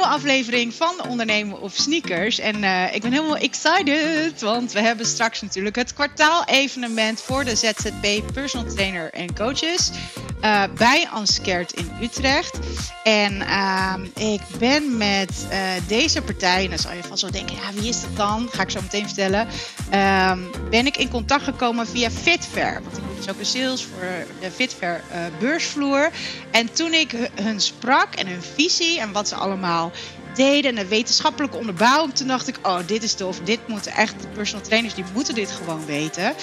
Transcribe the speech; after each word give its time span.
nieuwe 0.00 0.14
aflevering 0.14 0.74
van 0.74 1.08
Ondernemen 1.08 1.60
of 1.60 1.74
Sneakers. 1.74 2.38
En 2.38 2.62
uh, 2.62 2.94
ik 2.94 3.02
ben 3.02 3.12
helemaal 3.12 3.36
excited, 3.36 4.40
want 4.40 4.72
we 4.72 4.80
hebben 4.80 5.06
straks 5.06 5.40
natuurlijk 5.40 5.76
het 5.76 5.94
kwartaal-evenement 5.94 7.22
voor 7.22 7.44
de 7.44 7.56
ZZP 7.56 8.32
Personal 8.32 8.72
Trainer 8.72 9.12
en 9.12 9.34
Coaches 9.34 9.90
uh, 10.42 10.62
bij 10.76 11.08
Anskert 11.12 11.72
in 11.72 11.90
Utrecht. 12.02 12.58
En 13.04 13.34
uh, 13.40 13.94
ik 14.32 14.40
ben 14.58 14.96
met 14.96 15.46
uh, 15.50 15.58
deze 15.86 16.22
partij, 16.22 16.64
en 16.64 16.70
dan 16.70 16.78
zal 16.78 16.92
je 16.92 17.02
vast 17.02 17.22
wel 17.22 17.30
denken, 17.30 17.56
ja, 17.56 17.80
wie 17.80 17.88
is 17.88 18.00
dat 18.00 18.16
dan? 18.16 18.48
Ga 18.52 18.62
ik 18.62 18.70
zo 18.70 18.80
meteen 18.80 19.06
vertellen. 19.06 19.48
Ehm, 19.90 20.38
ben 20.70 20.86
ik 20.86 20.96
in 20.96 21.08
contact 21.08 21.42
gekomen 21.42 21.86
via 21.86 22.10
Fitfair. 22.10 22.82
Want 22.82 22.96
ik 22.96 23.02
dus 23.20 23.34
ook 23.34 23.38
een 23.38 23.46
sales 23.46 23.84
voor 23.84 24.26
de 24.40 24.50
Fitfair 24.50 25.02
beursvloer. 25.38 26.10
En 26.50 26.72
toen 26.72 26.94
ik 26.94 27.12
hun 27.34 27.60
sprak 27.60 28.14
en 28.14 28.26
hun 28.26 28.42
visie 28.42 29.00
en 29.00 29.12
wat 29.12 29.28
ze 29.28 29.34
allemaal 29.34 29.92
deden 30.34 30.70
en 30.70 30.82
de 30.82 30.88
wetenschappelijke 30.88 31.56
onderbouwing, 31.56 32.14
toen 32.14 32.26
dacht 32.26 32.48
ik, 32.48 32.58
oh, 32.62 32.78
dit 32.86 33.02
is 33.02 33.14
tof. 33.14 33.40
Dit 33.40 33.68
moeten 33.68 33.92
echt 33.92 34.22
de 34.22 34.28
personal 34.28 34.64
trainers, 34.64 34.94
die 34.94 35.04
moeten 35.14 35.34
dit 35.34 35.50
gewoon 35.50 35.86
weten. 35.86 36.34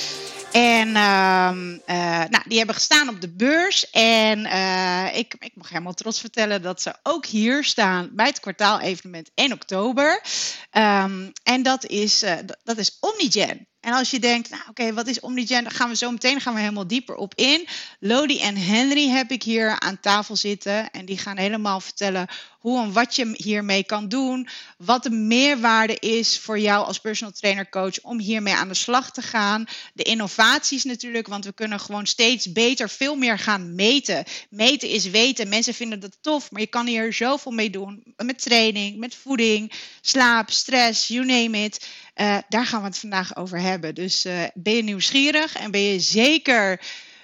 En 0.52 0.88
uh, 0.88 1.52
uh, 1.88 2.24
nou, 2.30 2.44
die 2.48 2.58
hebben 2.58 2.76
gestaan 2.76 3.10
op 3.10 3.22
de 3.22 3.30
beurs. 3.30 3.90
En 3.90 4.40
uh, 4.40 5.18
ik, 5.18 5.36
ik 5.40 5.52
mag 5.54 5.70
helemaal 5.70 5.94
trots 5.94 6.20
vertellen 6.20 6.62
dat 6.62 6.82
ze 6.82 6.94
ook 7.04 7.26
hier 7.26 7.64
staan 7.64 8.10
bij 8.12 8.26
het 8.26 8.40
kwartaalevenement 8.40 9.32
1 9.34 9.52
oktober. 9.54 10.24
Um, 10.72 11.32
en 11.44 11.64
dat 11.64 11.86
is, 11.86 12.24
dat 12.64 12.78
is 12.78 12.98
Omnigen. 13.00 13.68
En 13.80 13.94
als 13.94 14.12
je 14.12 14.20
denkt, 14.20 14.50
nou 14.50 14.62
oké, 14.70 14.94
wat 14.94 15.08
is 15.08 15.20
Omnigen? 15.20 15.64
Dan 15.64 15.72
gaan 15.72 15.90
we 15.90 15.96
zo 15.96 16.12
meteen 16.12 16.42
gaan 16.42 16.54
we 16.54 16.60
helemaal 16.60 16.88
dieper 16.88 17.16
op 17.16 17.36
in. 17.36 17.68
Lodi 18.00 18.40
en 18.40 18.58
Henry 18.58 19.10
heb 19.10 19.32
ik 19.32 19.44
hier 19.44 19.80
aan 19.80 20.00
tafel 20.00 20.36
zitten. 20.36 20.92
En 20.92 21.06
die 21.06 21.18
gaan 21.18 21.38
helemaal 21.38 21.80
vertellen 21.80 22.28
hoe 22.60 22.82
en 22.84 22.94
wat 22.94 23.16
je 23.16 23.34
hiermee 23.34 23.84
kan 23.84 24.08
doen. 24.08 24.48
Wat 24.78 25.04
de 25.04 25.10
meerwaarde 25.10 25.96
is 26.00 26.40
voor 26.40 26.60
jou 26.60 26.86
als 26.86 27.00
personal 27.00 27.34
trainer 27.34 27.70
coach 27.70 28.02
om 28.02 28.20
hiermee 28.20 28.54
aan 28.54 28.68
de 28.68 28.74
slag 28.74 29.12
te 29.12 29.22
gaan. 29.22 29.66
De 29.94 30.04
innovaties 30.04 30.84
natuurlijk, 30.84 31.28
want 31.28 31.46
we 31.46 31.54
kunnen 31.54 31.80
gewoon 31.80 32.06
steeds 32.06 32.52
beter, 32.52 32.90
veel 32.90 33.16
meer 33.16 33.40
gaan 33.40 33.76
meten. 33.76 34.24
Meten 34.50 34.90
is 34.90 35.10
weten. 35.10 35.50
Mensen 35.50 35.74
vinden 35.74 36.00
dat 36.00 36.18
tof, 36.22 36.52
maar 36.52 36.62
je 36.62 36.68
kan 36.68 36.88
hier 36.88 37.14
zoveel 37.14 37.52
mee 37.52 37.70
doen. 37.70 38.14
Met 38.16 38.42
training, 38.42 38.98
met 38.98 39.16
voeding, 39.16 39.72
slaap, 40.02 40.52
stress, 40.52 41.08
you 41.08 41.26
name 41.26 41.64
it. 41.64 41.88
Uh, 42.22 42.38
daar 42.50 42.66
gaan 42.66 42.82
we 42.82 42.88
het 42.88 42.98
vandaag 42.98 43.36
over 43.36 43.60
hebben. 43.60 43.96
Dus 43.96 44.26
uh, 44.26 44.44
ben 44.54 44.74
je 44.74 44.84
nieuwsgierig 44.84 45.56
en 45.56 45.72
ben 45.72 45.82
je 45.82 46.00
zeker 46.00 46.72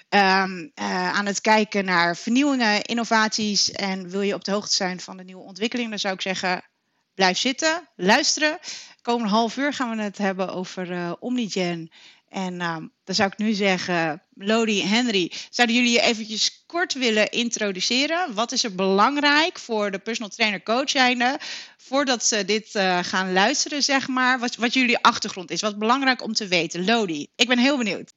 um, 0.08 0.70
uh, 0.74 1.12
aan 1.12 1.26
het 1.26 1.40
kijken 1.40 1.84
naar 1.84 2.16
vernieuwingen, 2.16 2.82
innovaties 2.82 3.70
en 3.70 4.08
wil 4.08 4.20
je 4.20 4.34
op 4.34 4.44
de 4.44 4.52
hoogte 4.52 4.74
zijn 4.74 5.00
van 5.00 5.16
de 5.16 5.24
nieuwe 5.24 5.42
ontwikkelingen, 5.42 5.90
dan 5.90 5.98
zou 5.98 6.14
ik 6.14 6.20
zeggen: 6.20 6.62
blijf 7.14 7.38
zitten, 7.38 7.88
luisteren. 7.96 8.58
Komende 9.02 9.32
half 9.32 9.56
uur 9.56 9.72
gaan 9.72 9.96
we 9.96 10.02
het 10.02 10.18
hebben 10.18 10.54
over 10.54 11.16
Omnigen. 11.18 11.90
En 12.34 12.60
um, 12.60 12.90
dan 13.04 13.14
zou 13.14 13.30
ik 13.32 13.38
nu 13.38 13.52
zeggen, 13.52 14.22
Lodi, 14.34 14.82
Henry, 14.82 15.32
zouden 15.50 15.76
jullie 15.76 15.92
je 15.92 16.00
eventjes 16.00 16.64
kort 16.66 16.94
willen 16.94 17.30
introduceren? 17.30 18.34
Wat 18.34 18.52
is 18.52 18.64
er 18.64 18.74
belangrijk 18.74 19.58
voor 19.58 19.90
de 19.90 19.98
personal 19.98 20.30
trainer 20.30 20.62
coach 20.62 20.90
zijnde, 20.90 21.38
voordat 21.76 22.24
ze 22.24 22.44
dit 22.44 22.74
uh, 22.74 22.98
gaan 23.02 23.32
luisteren, 23.32 23.82
zeg 23.82 24.08
maar, 24.08 24.38
wat, 24.38 24.56
wat 24.56 24.74
jullie 24.74 24.98
achtergrond 24.98 25.50
is? 25.50 25.60
Wat 25.60 25.78
belangrijk 25.78 26.22
om 26.22 26.32
te 26.32 26.48
weten? 26.48 26.84
Lodi, 26.84 27.26
ik 27.36 27.48
ben 27.48 27.58
heel 27.58 27.76
benieuwd. 27.76 28.12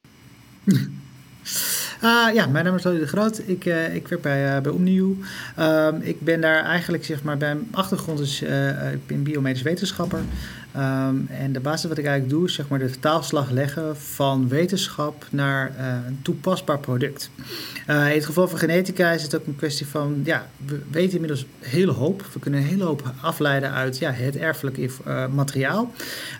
Uh, 0.63 2.27
ja, 2.37 2.45
mijn 2.45 2.65
naam 2.65 2.75
is 2.75 2.83
Lodi 2.83 2.99
de 2.99 3.07
Groot. 3.07 3.41
Ik, 3.45 3.65
uh, 3.65 3.95
ik 3.95 4.07
werk 4.07 4.21
bij, 4.21 4.55
uh, 4.55 4.61
bij 4.61 4.71
Omniu. 4.71 5.17
ik 6.01 6.21
ben 6.21 6.41
daar 6.41 6.63
eigenlijk, 6.63 7.05
zeg 7.05 7.23
maar, 7.23 7.37
bij 7.37 7.55
mijn 7.55 7.67
achtergrond 7.71 8.19
is, 8.19 8.41
ik 8.93 9.07
ben 9.07 9.23
biomedisch 9.23 9.61
wetenschapper. 9.61 10.23
Um, 10.77 11.27
en 11.29 11.51
de 11.51 11.59
basis 11.59 11.89
wat 11.89 11.97
ik 11.97 12.05
eigenlijk 12.05 12.35
doe 12.35 12.47
is 12.47 12.53
zeg 12.53 12.67
maar 12.67 12.79
de 12.79 12.89
vertaalslag 12.89 13.49
leggen 13.49 13.97
van 13.97 14.47
wetenschap 14.47 15.25
naar 15.29 15.71
uh, 15.79 16.07
een 16.07 16.19
toepasbaar 16.21 16.79
product. 16.79 17.29
Uh, 17.89 18.07
in 18.07 18.13
het 18.13 18.25
geval 18.25 18.47
van 18.47 18.59
genetica 18.59 19.11
is 19.11 19.23
het 19.23 19.35
ook 19.35 19.45
een 19.45 19.55
kwestie 19.55 19.87
van, 19.87 20.21
ja, 20.23 20.47
we 20.65 20.81
weten 20.91 21.13
inmiddels 21.13 21.41
een 21.41 21.69
hele 21.69 21.91
hoop. 21.91 22.25
We 22.33 22.39
kunnen 22.39 22.59
een 22.59 22.65
hele 22.65 22.83
hoop 22.83 23.13
afleiden 23.21 23.71
uit 23.71 23.97
ja, 23.97 24.11
het 24.11 24.35
erfelijke 24.35 24.89
uh, 25.07 25.27
materiaal. 25.27 25.91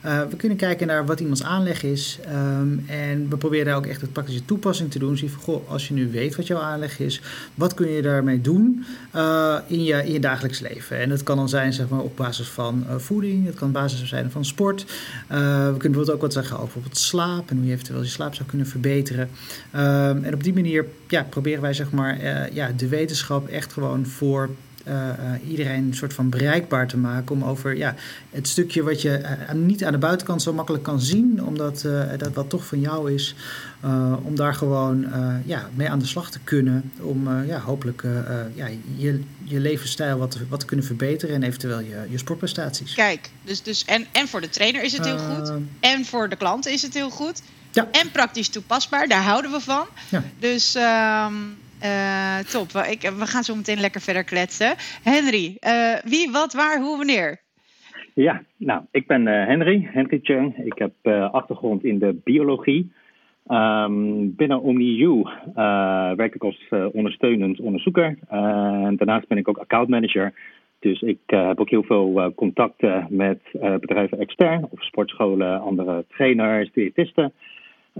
we 0.01 0.35
kunnen 0.38 0.57
kijken 0.57 0.88
naar 0.88 1.06
wat 1.06 1.19
iemands 1.19 1.44
aanleg 1.44 1.83
is. 1.83 2.19
Um, 2.33 2.85
en 2.88 3.29
we 3.29 3.38
proberen 3.38 3.66
daar 3.66 3.75
ook 3.75 3.85
echt 3.85 4.01
een 4.01 4.12
praktische 4.12 4.45
toepassing 4.45 4.91
te 4.91 5.00
doen. 5.00 5.17
Zie 5.17 5.31
van, 5.31 5.41
goh, 5.41 5.69
als 5.69 5.88
je 5.88 5.94
nu 5.94 6.12
weet 6.12 6.35
wat 6.35 6.47
jouw 6.47 6.59
aanleg 6.59 7.00
is, 7.00 7.22
wat 7.56 7.73
kun 7.73 7.89
je 7.89 8.01
daarmee 8.01 8.41
doen 8.41 8.85
in, 9.67 9.83
je, 9.83 10.06
in 10.06 10.12
je 10.12 10.19
dagelijks 10.19 10.59
leven? 10.59 10.97
En 10.97 11.09
dat 11.09 11.23
kan 11.23 11.38
dan 11.38 11.50
zijn 11.50 11.73
zeg 11.73 11.88
maar, 11.89 12.00
op 12.00 12.17
basis 12.17 12.47
van 12.47 12.85
voeding, 12.97 13.45
het 13.45 13.56
kan 13.56 13.67
op 13.67 13.73
basis 13.73 14.06
zijn 14.06 14.26
van 14.31 14.45
sport. 14.45 14.81
Uh, 14.81 14.88
we 14.88 15.77
kunnen 15.77 15.79
bijvoorbeeld 15.79 16.11
ook 16.11 16.21
wat 16.21 16.33
zeggen 16.33 16.55
over 16.55 16.65
bijvoorbeeld 16.65 16.97
slaap 16.97 17.49
en 17.49 17.57
hoe 17.57 17.65
je 17.65 17.71
eventueel 17.71 18.01
je 18.01 18.07
slaap 18.07 18.35
zou 18.35 18.49
kunnen 18.49 18.67
verbeteren. 18.67 19.29
Uh, 19.75 20.09
en 20.09 20.33
op 20.33 20.43
die 20.43 20.53
manier 20.53 20.85
ja, 21.07 21.23
proberen 21.23 21.61
wij 21.61 21.73
zeg 21.73 21.91
maar, 21.91 22.23
uh, 22.23 22.53
ja, 22.53 22.71
de 22.77 22.88
wetenschap 22.88 23.47
echt 23.47 23.73
gewoon 23.73 24.05
voor 24.05 24.49
iedereen 25.48 25.84
een 25.84 25.96
soort 25.96 26.14
van 26.14 26.30
bereikbaar 26.30 26.88
te 26.88 26.98
maken. 26.98 27.36
Om 27.36 27.44
over 27.44 27.78
ja, 27.78 27.96
het 28.30 28.48
stukje 28.48 28.84
wat 28.84 29.02
je 29.02 29.20
uh, 29.20 29.52
niet 29.52 29.84
aan 29.84 29.92
de 29.92 29.98
buitenkant 29.98 30.42
zo 30.42 30.53
makkelijk 30.53 30.84
kan 30.84 31.02
zien, 31.02 31.44
omdat 31.44 31.86
dat 32.18 32.34
wat 32.34 32.50
toch 32.50 32.66
van 32.66 32.80
jou 32.80 33.14
is, 33.14 33.36
om 34.24 34.36
daar 34.36 34.53
gewoon 34.53 35.06
ja, 35.46 35.70
mee 35.74 35.90
aan 35.90 36.00
de 36.00 36.06
slag 36.06 36.31
te 36.31 36.40
kunnen. 36.44 36.92
Om 37.02 37.46
ja, 37.46 37.59
hopelijk 37.59 38.03
ja, 38.53 38.68
je, 38.96 39.22
je 39.44 39.59
levensstijl 39.59 40.18
wat, 40.18 40.38
wat 40.50 40.59
te 40.59 40.66
kunnen 40.66 40.86
verbeteren 40.86 41.36
en 41.36 41.44
eventueel 41.44 41.80
je, 41.80 42.06
je 42.09 42.18
sportprestaties. 42.18 42.94
Kijk, 42.94 43.30
dus, 43.44 43.62
dus 43.62 43.86
en, 43.86 44.06
en 44.12 44.28
voor 44.28 44.42
de 44.42 44.50
trainer 44.50 44.84
is 44.84 44.94
het 44.94 45.06
heel 45.06 45.18
goed, 45.18 45.52
en 45.80 46.06
voor 46.06 46.30
de 46.30 46.36
klant 46.36 46.68
is 46.68 46.81
het 46.81 46.94
heel 46.94 47.09
goed. 47.09 47.42
Ja. 47.72 47.88
En 47.92 48.12
praktisch 48.12 48.50
toepasbaar, 48.50 49.08
daar 49.08 49.24
houden 49.24 49.52
we 49.52 49.59
van. 49.59 49.86
Ja. 50.09 50.24
Dus. 50.40 50.75
Um, 50.75 51.66
uh, 51.83 52.38
top. 52.38 52.71
We 52.71 53.25
gaan 53.25 53.43
zo 53.43 53.55
meteen 53.55 53.79
lekker 53.79 54.01
verder 54.01 54.23
kletsen. 54.23 54.75
Henry, 55.03 55.57
uh, 55.59 55.95
wie, 56.03 56.31
wat, 56.31 56.53
waar, 56.53 56.79
hoe, 56.81 56.97
wanneer? 56.97 57.41
Ja, 58.13 58.43
nou, 58.57 58.81
ik 58.91 59.07
ben 59.07 59.27
uh, 59.27 59.45
Henry, 59.45 59.89
Henry 59.91 60.19
Chung. 60.23 60.57
Ik 60.57 60.77
heb 60.77 61.07
achtergrond 61.31 61.83
in 61.83 61.99
de 61.99 62.19
biologie. 62.23 62.91
Um, 63.49 64.35
binnen 64.35 64.61
OmniU 64.61 65.23
werk 66.15 66.35
ik 66.35 66.43
als 66.43 66.67
ondersteunend 66.91 67.59
onderzoeker. 67.59 68.17
en 68.29 68.95
daarnaast 68.95 69.27
ben 69.27 69.38
ik 69.38 69.47
ook 69.47 69.57
accountmanager. 69.57 70.33
Dus 70.79 71.01
ik 71.01 71.19
heb 71.25 71.59
ook 71.59 71.69
heel 71.69 71.83
veel 71.83 72.33
contacten 72.35 73.07
met 73.09 73.39
bedrijven 73.79 74.19
extern 74.19 74.67
of 74.69 74.83
sportscholen, 74.83 75.61
andere 75.61 76.05
trainers, 76.09 76.71
diëtisten. 76.71 77.33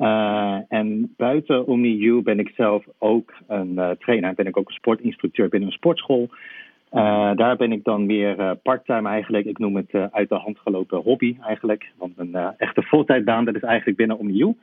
Uh, 0.02 0.58
en 0.68 1.14
buiten 1.18 1.68
OmniU 1.68 2.22
ben 2.22 2.40
ik 2.40 2.52
zelf 2.56 2.86
ook 2.98 3.34
een 3.48 3.74
uh, 3.74 3.90
trainer. 3.90 4.34
Ben 4.34 4.48
ik 4.48 4.58
ook 4.58 4.68
een 4.68 4.74
sportinstructeur 4.74 5.50
binnen 5.50 5.70
een 5.70 5.76
sportschool. 5.76 6.30
Uh, 6.94 7.32
daar 7.36 7.56
ben 7.56 7.72
ik 7.72 7.84
dan 7.84 8.06
meer 8.06 8.56
parttime 8.56 9.10
eigenlijk. 9.10 9.46
Ik 9.46 9.58
noem 9.58 9.76
het 9.76 10.12
uit 10.12 10.30
de 10.30 10.36
hand 10.36 10.60
gelopen 10.60 11.02
hobby 11.02 11.38
eigenlijk. 11.42 11.92
Want 11.98 12.14
een 12.16 12.36
echte 12.58 12.82
voltijdbaan, 12.82 13.46
dat 13.46 13.56
is 13.56 13.62
eigenlijk 13.62 13.98
binnen 13.98 14.18
OmniU. 14.18 14.56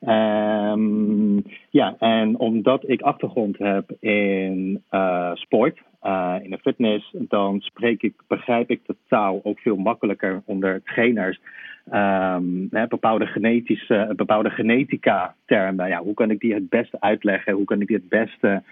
Um, 0.00 1.42
ja, 1.70 1.96
en 1.98 2.38
omdat 2.38 2.88
ik 2.88 3.00
achtergrond 3.00 3.58
heb 3.58 3.92
in 4.00 4.82
sport, 5.34 5.78
in 6.42 6.50
de 6.50 6.58
fitness, 6.60 7.14
dan 7.18 7.60
spreek 7.60 8.02
ik, 8.02 8.14
begrijp 8.26 8.70
ik 8.70 8.80
de 8.86 8.96
taal 9.08 9.40
ook 9.42 9.58
veel 9.58 9.76
makkelijker 9.76 10.42
onder 10.44 10.82
trainers 10.82 11.40
um, 11.92 12.68
bepaalde, 12.88 13.26
genetische, 13.26 14.12
bepaalde 14.16 14.50
genetica-termen. 14.50 15.88
Ja, 15.88 16.02
hoe 16.02 16.14
kan 16.14 16.30
ik 16.30 16.40
die 16.40 16.54
het 16.54 16.68
beste 16.68 16.96
uitleggen? 17.00 17.52
Hoe 17.52 17.64
kan 17.64 17.80
ik 17.80 17.86
die 17.86 17.96
het 17.96 18.08
beste 18.08 18.62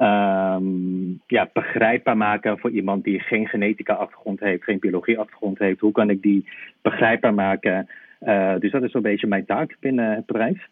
um, 0.00 1.20
ja, 1.26 1.50
begrijpbaar 1.52 2.16
maken 2.16 2.58
voor 2.58 2.70
iemand 2.70 3.04
die 3.04 3.20
geen 3.20 3.48
genetica-achtergrond 3.48 4.40
heeft, 4.40 4.64
geen 4.64 4.78
biologie-achtergrond 4.78 5.58
heeft? 5.58 5.80
Hoe 5.80 5.92
kan 5.92 6.10
ik 6.10 6.22
die 6.22 6.48
begrijpbaar 6.82 7.34
maken? 7.34 7.88
Uh, 8.20 8.54
dus 8.58 8.70
dat 8.70 8.82
is 8.82 8.90
zo'n 8.90 9.02
beetje 9.02 9.26
mijn 9.26 9.44
taak 9.44 9.76
binnen 9.80 10.14
het 10.14 10.26
bedrijf. 10.26 10.66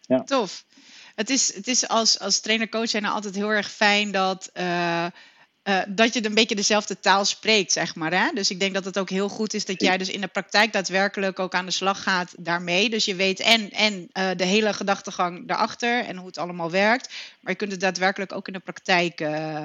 Ja. 0.00 0.22
Tof. 0.22 0.64
Het 1.14 1.30
is, 1.30 1.54
het 1.54 1.66
is 1.66 1.88
als, 1.88 2.20
als 2.20 2.40
trainer-coach 2.40 2.94
altijd 3.02 3.34
heel 3.34 3.50
erg 3.50 3.70
fijn 3.70 4.12
dat. 4.12 4.50
Uh, 4.60 5.06
uh, 5.68 5.80
dat 5.88 6.14
je 6.14 6.24
een 6.24 6.34
beetje 6.34 6.54
dezelfde 6.54 7.00
taal 7.00 7.24
spreekt, 7.24 7.72
zeg 7.72 7.94
maar. 7.94 8.12
Hè? 8.12 8.30
Dus 8.34 8.50
ik 8.50 8.60
denk 8.60 8.74
dat 8.74 8.84
het 8.84 8.98
ook 8.98 9.10
heel 9.10 9.28
goed 9.28 9.54
is 9.54 9.64
dat 9.64 9.80
jij 9.80 9.98
dus 9.98 10.08
in 10.08 10.20
de 10.20 10.26
praktijk 10.26 10.72
daadwerkelijk 10.72 11.38
ook 11.38 11.54
aan 11.54 11.66
de 11.66 11.72
slag 11.72 12.02
gaat 12.02 12.34
daarmee. 12.38 12.90
Dus 12.90 13.04
je 13.04 13.14
weet 13.14 13.40
en, 13.40 13.70
en 13.70 14.08
uh, 14.12 14.30
de 14.36 14.44
hele 14.44 14.72
gedachtegang 14.72 15.48
daarachter 15.48 16.04
en 16.04 16.16
hoe 16.16 16.26
het 16.26 16.38
allemaal 16.38 16.70
werkt. 16.70 17.14
Maar 17.40 17.52
je 17.52 17.58
kunt 17.58 17.70
het 17.70 17.80
daadwerkelijk 17.80 18.32
ook 18.32 18.46
in 18.46 18.52
de 18.52 18.58
praktijk 18.58 19.20
uh, 19.20 19.64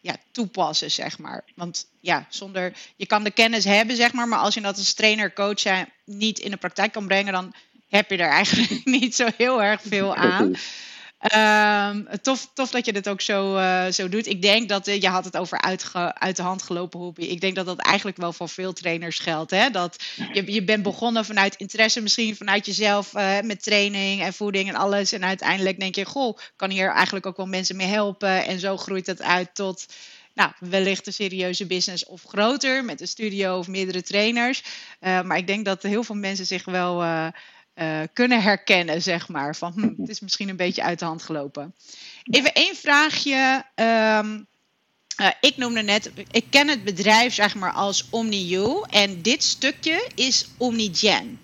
ja, 0.00 0.16
toepassen, 0.30 0.90
zeg 0.90 1.18
maar. 1.18 1.44
Want 1.54 1.86
ja, 2.00 2.26
zonder, 2.28 2.72
je 2.96 3.06
kan 3.06 3.24
de 3.24 3.30
kennis 3.30 3.64
hebben, 3.64 3.96
zeg 3.96 4.12
maar. 4.12 4.28
Maar 4.28 4.38
als 4.38 4.54
je 4.54 4.60
dat 4.60 4.78
als 4.78 4.94
trainer, 4.94 5.32
coach 5.32 5.86
niet 6.04 6.38
in 6.38 6.50
de 6.50 6.56
praktijk 6.56 6.92
kan 6.92 7.06
brengen, 7.06 7.32
dan 7.32 7.54
heb 7.88 8.10
je 8.10 8.16
er 8.16 8.28
eigenlijk 8.28 8.84
niet 8.98 9.14
zo 9.14 9.28
heel 9.36 9.62
erg 9.62 9.80
veel 9.84 10.16
aan. 10.16 10.56
Ehm, 11.26 12.02
tof, 12.22 12.48
tof 12.52 12.70
dat 12.70 12.84
je 12.86 12.92
dit 12.92 13.08
ook 13.08 13.20
zo, 13.20 13.56
uh, 13.56 13.86
zo 13.86 14.08
doet. 14.08 14.26
Ik 14.26 14.42
denk 14.42 14.68
dat, 14.68 14.88
uh, 14.88 15.00
je 15.00 15.08
had 15.08 15.24
het 15.24 15.36
over 15.36 15.60
uit 16.14 16.36
de 16.36 16.42
hand 16.42 16.62
gelopen 16.62 17.00
hobby. 17.00 17.22
Ik 17.22 17.40
denk 17.40 17.54
dat 17.54 17.66
dat 17.66 17.78
eigenlijk 17.78 18.16
wel 18.16 18.32
voor 18.32 18.48
veel 18.48 18.72
trainers 18.72 19.18
geldt. 19.18 19.50
Hè? 19.50 19.70
Dat 19.70 20.04
je, 20.32 20.52
je 20.52 20.64
bent 20.64 20.82
begonnen 20.82 21.24
vanuit 21.24 21.54
interesse, 21.54 22.00
misschien 22.00 22.36
vanuit 22.36 22.66
jezelf 22.66 23.14
uh, 23.14 23.40
met 23.40 23.62
training 23.62 24.22
en 24.22 24.32
voeding 24.32 24.68
en 24.68 24.74
alles. 24.74 25.12
En 25.12 25.24
uiteindelijk 25.24 25.80
denk 25.80 25.94
je, 25.94 26.04
goh, 26.04 26.38
kan 26.56 26.70
hier 26.70 26.90
eigenlijk 26.90 27.26
ook 27.26 27.36
wel 27.36 27.46
mensen 27.46 27.76
mee 27.76 27.86
helpen. 27.86 28.44
En 28.44 28.58
zo 28.58 28.76
groeit 28.76 29.06
het 29.06 29.22
uit 29.22 29.54
tot 29.54 29.86
nou, 30.34 30.50
wellicht 30.60 31.06
een 31.06 31.12
serieuze 31.12 31.66
business 31.66 32.06
of 32.06 32.22
groter 32.22 32.84
met 32.84 33.00
een 33.00 33.08
studio 33.08 33.58
of 33.58 33.68
meerdere 33.68 34.02
trainers. 34.02 34.62
maar 35.00 35.36
ik 35.36 35.46
denk 35.46 35.64
dat 35.64 35.82
heel 35.82 36.02
veel 36.04 36.14
mensen 36.14 36.46
zich 36.46 36.64
wel 36.64 37.02
uh, 37.76 38.00
kunnen 38.12 38.42
herkennen, 38.42 39.02
zeg 39.02 39.28
maar. 39.28 39.56
Van 39.56 39.72
hm, 39.72 39.92
het 40.00 40.08
is 40.08 40.20
misschien 40.20 40.48
een 40.48 40.56
beetje 40.56 40.82
uit 40.82 40.98
de 40.98 41.04
hand 41.04 41.22
gelopen. 41.22 41.74
Even 42.24 42.52
één 42.52 42.76
vraagje. 42.76 43.64
Um, 43.74 44.46
uh, 45.20 45.28
ik 45.40 45.56
noemde 45.56 45.82
net, 45.82 46.10
ik 46.30 46.44
ken 46.50 46.68
het 46.68 46.84
bedrijf 46.84 47.34
zeg 47.34 47.54
maar 47.54 47.72
als 47.72 48.06
OmniU 48.10 48.82
en 48.90 49.22
dit 49.22 49.42
stukje 49.42 50.08
is 50.14 50.48
OmniGen. 50.56 51.38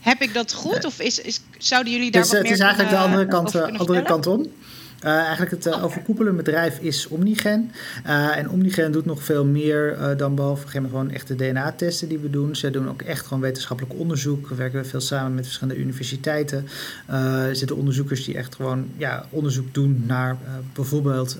Heb 0.00 0.20
ik 0.20 0.34
dat 0.34 0.52
goed 0.52 0.84
of 0.84 1.00
is, 1.00 1.18
is, 1.18 1.40
zouden 1.58 1.92
jullie 1.92 2.10
daar 2.10 2.22
dus, 2.22 2.32
wat 2.32 2.42
meer 2.42 2.50
Het 2.50 2.60
is 2.60 2.66
eigenlijk 2.66 2.96
de 2.96 3.02
andere 3.04 3.26
kant, 3.26 3.54
andere 3.54 4.02
kant 4.02 4.26
om. 4.26 4.52
Uh, 5.04 5.10
eigenlijk 5.10 5.50
het 5.50 5.66
uh, 5.66 5.84
overkoepelende 5.84 6.42
bedrijf 6.42 6.78
is 6.78 7.08
Omnigen. 7.08 7.70
Uh, 8.06 8.36
en 8.36 8.50
Omnigen 8.50 8.92
doet 8.92 9.04
nog 9.04 9.22
veel 9.22 9.44
meer 9.44 10.14
dan 10.16 10.34
behalve 10.34 10.66
gewoon 10.68 11.10
echte 11.10 11.34
DNA-testen 11.34 12.08
die 12.08 12.18
we 12.18 12.30
doen. 12.30 12.56
Ze 12.56 12.70
doen 12.70 12.88
ook 12.88 13.02
echt 13.02 13.26
gewoon 13.26 13.42
wetenschappelijk 13.42 13.94
onderzoek. 13.98 14.48
We 14.48 14.54
werken 14.54 14.86
veel 14.86 15.00
samen 15.00 15.34
met 15.34 15.44
verschillende 15.44 15.80
universiteiten. 15.80 16.66
er 17.06 17.56
zitten 17.56 17.76
onderzoekers 17.76 18.24
die 18.24 18.36
echt 18.36 18.54
gewoon 18.54 18.86
ja, 18.96 19.26
onderzoek 19.30 19.74
doen 19.74 20.04
naar 20.06 20.36
bijvoorbeeld 20.72 21.38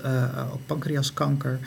ook 0.53 0.65
pancreaskanker. 0.65 1.59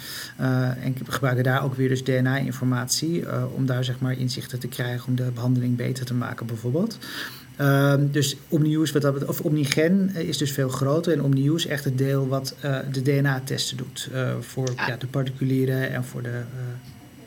en 0.82 0.96
gebruiken 1.08 1.44
daar 1.44 1.64
ook 1.64 1.74
weer 1.74 1.88
dus 1.88 2.04
DNA-informatie 2.04 3.24
om 3.54 3.66
daar 3.66 3.84
zeg 3.84 4.00
maar 4.00 4.18
inzichten 4.18 4.58
te 4.58 4.68
krijgen 4.68 5.08
om 5.08 5.14
de 5.14 5.30
behandeling 5.34 5.76
beter 5.76 6.04
te 6.04 6.14
maken 6.14 6.46
bijvoorbeeld. 6.46 6.98
Um, 7.60 8.12
dus 8.12 8.36
Omnius, 8.48 8.92
wat 8.92 9.02
dat, 9.02 9.24
of 9.24 9.40
Omnigen 9.40 10.14
is 10.14 10.38
dus 10.38 10.52
veel 10.52 10.68
groter. 10.68 11.12
En 11.12 11.22
Omnius 11.22 11.64
is 11.64 11.70
echt 11.70 11.84
het 11.84 11.98
deel 11.98 12.28
wat 12.28 12.54
uh, 12.64 12.78
de 12.92 13.02
DNA-testen 13.02 13.76
doet. 13.76 14.08
Uh, 14.12 14.32
voor 14.40 14.68
ah. 14.76 14.88
ja, 14.88 14.96
de 14.96 15.06
particulieren 15.06 15.90
en 15.90 16.04
voor 16.04 16.22
de 16.22 16.28
uh, 16.28 16.44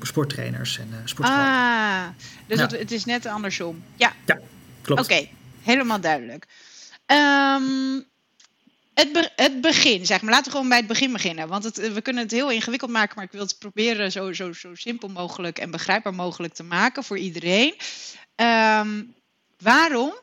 sporttrainers 0.01 0.79
en 0.79 0.87
sportscholen. 1.05 1.45
Ah, 1.45 2.05
dus 2.47 2.57
ja. 2.57 2.63
het, 2.63 2.79
het, 2.79 2.91
is 2.91 3.05
net 3.05 3.25
andersom. 3.25 3.83
Ja, 3.95 4.13
ja 4.25 4.39
klopt. 4.81 5.01
Oké, 5.01 5.13
okay, 5.13 5.31
helemaal 5.61 6.01
duidelijk. 6.01 6.47
Um, 7.05 8.05
het, 8.93 9.11
be 9.13 9.29
het, 9.35 9.61
begin, 9.61 10.05
zeg 10.05 10.21
maar. 10.21 10.31
Laten 10.31 10.45
we 10.45 10.51
gewoon 10.51 10.69
bij 10.69 10.77
het 10.77 10.87
begin 10.87 11.11
beginnen. 11.11 11.47
Want 11.47 11.63
het, 11.63 11.93
we 11.93 12.01
kunnen 12.01 12.23
het 12.23 12.31
heel 12.31 12.51
ingewikkeld 12.51 12.91
maken, 12.91 13.13
maar 13.15 13.25
ik 13.25 13.31
wil 13.31 13.41
het 13.41 13.59
proberen 13.59 14.11
zo, 14.11 14.33
zo, 14.33 14.53
zo 14.53 14.75
simpel 14.75 15.07
mogelijk 15.07 15.59
en 15.59 15.71
begrijpbaar 15.71 16.13
mogelijk 16.13 16.53
te 16.53 16.63
maken 16.63 17.03
voor 17.03 17.17
iedereen. 17.17 17.75
Um, 18.35 19.13
waarom 19.59 20.13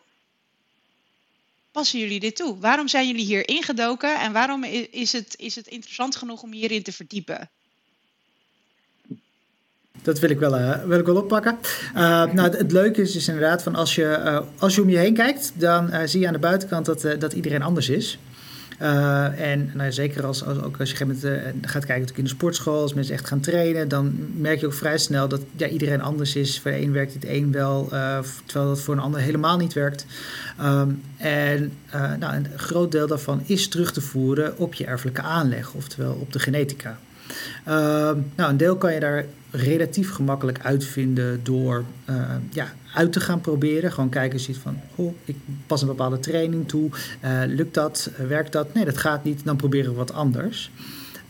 passen 1.72 1.98
jullie 1.98 2.20
dit 2.20 2.36
toe? 2.36 2.58
Waarom 2.58 2.88
zijn 2.88 3.06
jullie 3.06 3.24
hier 3.24 3.48
ingedoken 3.48 4.20
en 4.20 4.32
waarom 4.32 4.64
is 4.90 5.12
het, 5.12 5.34
is 5.38 5.54
het 5.54 5.66
interessant 5.66 6.16
genoeg 6.16 6.42
om 6.42 6.52
hierin 6.52 6.82
te 6.82 6.92
verdiepen? 6.92 7.50
Dat 10.02 10.18
wil 10.18 10.30
ik 10.30 10.38
wel, 10.38 10.58
uh, 10.58 10.84
wil 10.84 10.98
ik 10.98 11.06
wel 11.06 11.16
oppakken. 11.16 11.58
Uh, 11.94 12.32
nou, 12.32 12.56
het, 12.56 12.72
leuke 12.72 13.02
is, 13.02 13.16
is 13.16 13.28
inderdaad 13.28 13.62
van 13.62 13.74
als 13.74 13.94
je, 13.94 14.20
uh, 14.24 14.40
als 14.58 14.74
je 14.74 14.82
om 14.82 14.88
je 14.88 14.96
heen 14.96 15.14
kijkt, 15.14 15.52
dan 15.54 16.08
zie 16.08 16.20
je 16.20 16.26
aan 16.26 16.32
de 16.32 16.38
buitenkant 16.38 16.86
dat, 16.86 17.06
dat 17.18 17.32
iedereen 17.32 17.62
anders 17.62 17.88
is. 17.88 18.18
Uh, 18.82 19.52
en 19.52 19.70
nou, 19.74 19.92
zeker 19.92 20.26
als, 20.26 20.44
als, 20.44 20.62
ook 20.62 20.76
als 20.78 20.90
je 20.90 20.96
moment, 21.00 21.24
uh, 21.24 21.32
gaat 21.62 21.84
kijken 21.84 22.16
in 22.16 22.24
de 22.24 22.30
sportschool, 22.30 22.80
als 22.80 22.94
mensen 22.94 23.14
echt 23.14 23.26
gaan 23.26 23.40
trainen, 23.40 23.88
dan 23.88 24.28
merk 24.36 24.60
je 24.60 24.66
ook 24.66 24.72
vrij 24.74 24.98
snel 24.98 25.28
dat 25.28 25.40
ja, 25.56 25.68
iedereen 25.68 26.00
anders 26.00 26.36
is. 26.36 26.60
Voor 26.60 26.70
de 26.70 26.80
een 26.80 26.92
werkt 26.92 27.14
het 27.14 27.24
een 27.24 27.52
wel, 27.52 27.88
uh, 27.92 28.18
terwijl 28.44 28.68
dat 28.68 28.80
voor 28.80 28.94
een 28.94 29.00
ander 29.00 29.20
helemaal 29.20 29.56
niet 29.56 29.72
werkt. 29.72 30.06
Um, 30.62 31.02
en 31.16 31.72
nou, 32.18 32.34
een 32.34 32.46
groot 32.56 32.92
deel 32.92 33.06
daarvan 33.06 33.42
is 33.46 33.68
terug 33.68 33.92
te 33.92 34.00
voeren 34.00 34.58
op 34.58 34.74
je 34.74 34.84
erfelijke 34.84 35.22
aanleg, 35.22 35.72
oftewel 35.74 36.12
op 36.12 36.32
de 36.32 36.38
genetica. 36.38 36.98
Ehm, 37.64 38.18
nou, 38.36 38.50
een 38.50 38.56
deel 38.56 38.76
kan 38.76 38.94
je 38.94 39.00
daar 39.00 39.24
relatief 39.50 40.12
gemakkelijk 40.12 40.60
uitvinden 40.60 41.40
door 41.42 41.84
uh, 42.10 42.16
ja, 42.50 42.72
uit 42.94 43.12
te 43.12 43.20
gaan 43.20 43.40
proberen. 43.40 43.92
Gewoon 43.92 44.08
kijken, 44.08 44.40
ziet 44.40 44.58
van, 44.58 44.76
oh, 44.94 45.14
ik 45.24 45.36
pas 45.66 45.82
een 45.82 45.88
bepaalde 45.88 46.18
training 46.18 46.68
toe. 46.68 46.90
Uh, 47.24 47.40
lukt 47.46 47.74
dat? 47.74 48.10
werkt 48.28 48.52
dat? 48.52 48.74
Nee, 48.74 48.84
dat 48.84 48.98
gaat 48.98 49.24
niet. 49.24 49.44
Dan 49.44 49.56
proberen 49.56 49.90
we 49.90 49.96
wat 49.96 50.12
anders. 50.12 50.70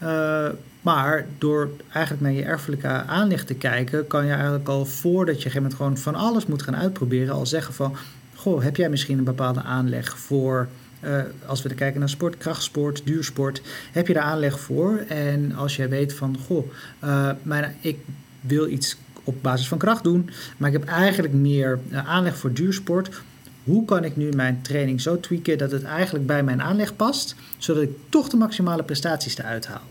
Uh, 0.02 0.48
maar 0.80 1.26
door 1.38 1.70
eigenlijk 1.92 2.22
naar 2.22 2.32
je 2.32 2.44
erfelijke 2.44 2.88
aanleg 2.88 3.44
te 3.44 3.54
kijken, 3.54 4.06
kan 4.06 4.26
je 4.26 4.32
eigenlijk 4.32 4.68
al 4.68 4.86
voordat 4.86 5.42
je 5.42 5.48
op 5.48 5.54
een 5.54 5.60
gegeven 5.60 5.62
moment 5.62 5.74
gewoon 5.74 5.98
van 5.98 6.14
alles 6.14 6.46
moet 6.46 6.62
gaan 6.62 6.76
uitproberen, 6.76 7.34
al 7.34 7.46
zeggen 7.46 7.74
van, 7.74 7.96
goh, 8.34 8.62
heb 8.62 8.76
jij 8.76 8.90
misschien 8.90 9.18
een 9.18 9.24
bepaalde 9.24 9.62
aanleg 9.62 10.18
voor 10.18 10.68
uh, 11.00 11.22
als 11.46 11.62
we 11.62 11.74
kijken 11.74 12.00
naar 12.00 12.08
sport, 12.08 12.36
krachtsport, 12.36 13.02
duursport, 13.04 13.62
heb 13.92 14.06
je 14.06 14.12
daar 14.12 14.22
aanleg 14.22 14.60
voor. 14.60 15.04
En 15.08 15.54
als 15.54 15.76
jij 15.76 15.88
weet 15.88 16.14
van, 16.14 16.36
goh, 16.46 16.70
uh, 17.04 17.30
mijn, 17.42 17.76
ik 17.80 17.98
wil 18.40 18.68
iets 18.68 18.96
op 19.24 19.42
basis 19.42 19.68
van 19.68 19.78
kracht 19.78 20.04
doen, 20.04 20.30
maar 20.56 20.72
ik 20.72 20.78
heb 20.78 20.88
eigenlijk 20.88 21.34
meer 21.34 21.78
uh, 21.90 22.08
aanleg 22.08 22.36
voor 22.36 22.52
duursport. 22.52 23.22
Hoe 23.64 23.84
kan 23.84 24.04
ik 24.04 24.16
nu 24.16 24.28
mijn 24.32 24.62
training 24.62 25.00
zo 25.00 25.20
tweaken 25.20 25.58
dat 25.58 25.70
het 25.70 25.82
eigenlijk 25.82 26.26
bij 26.26 26.42
mijn 26.42 26.62
aanleg 26.62 26.96
past, 26.96 27.34
zodat 27.58 27.82
ik 27.82 27.90
toch 28.08 28.28
de 28.28 28.36
maximale 28.36 28.82
prestaties 28.82 29.38
eruit 29.38 29.66
haal? 29.66 29.82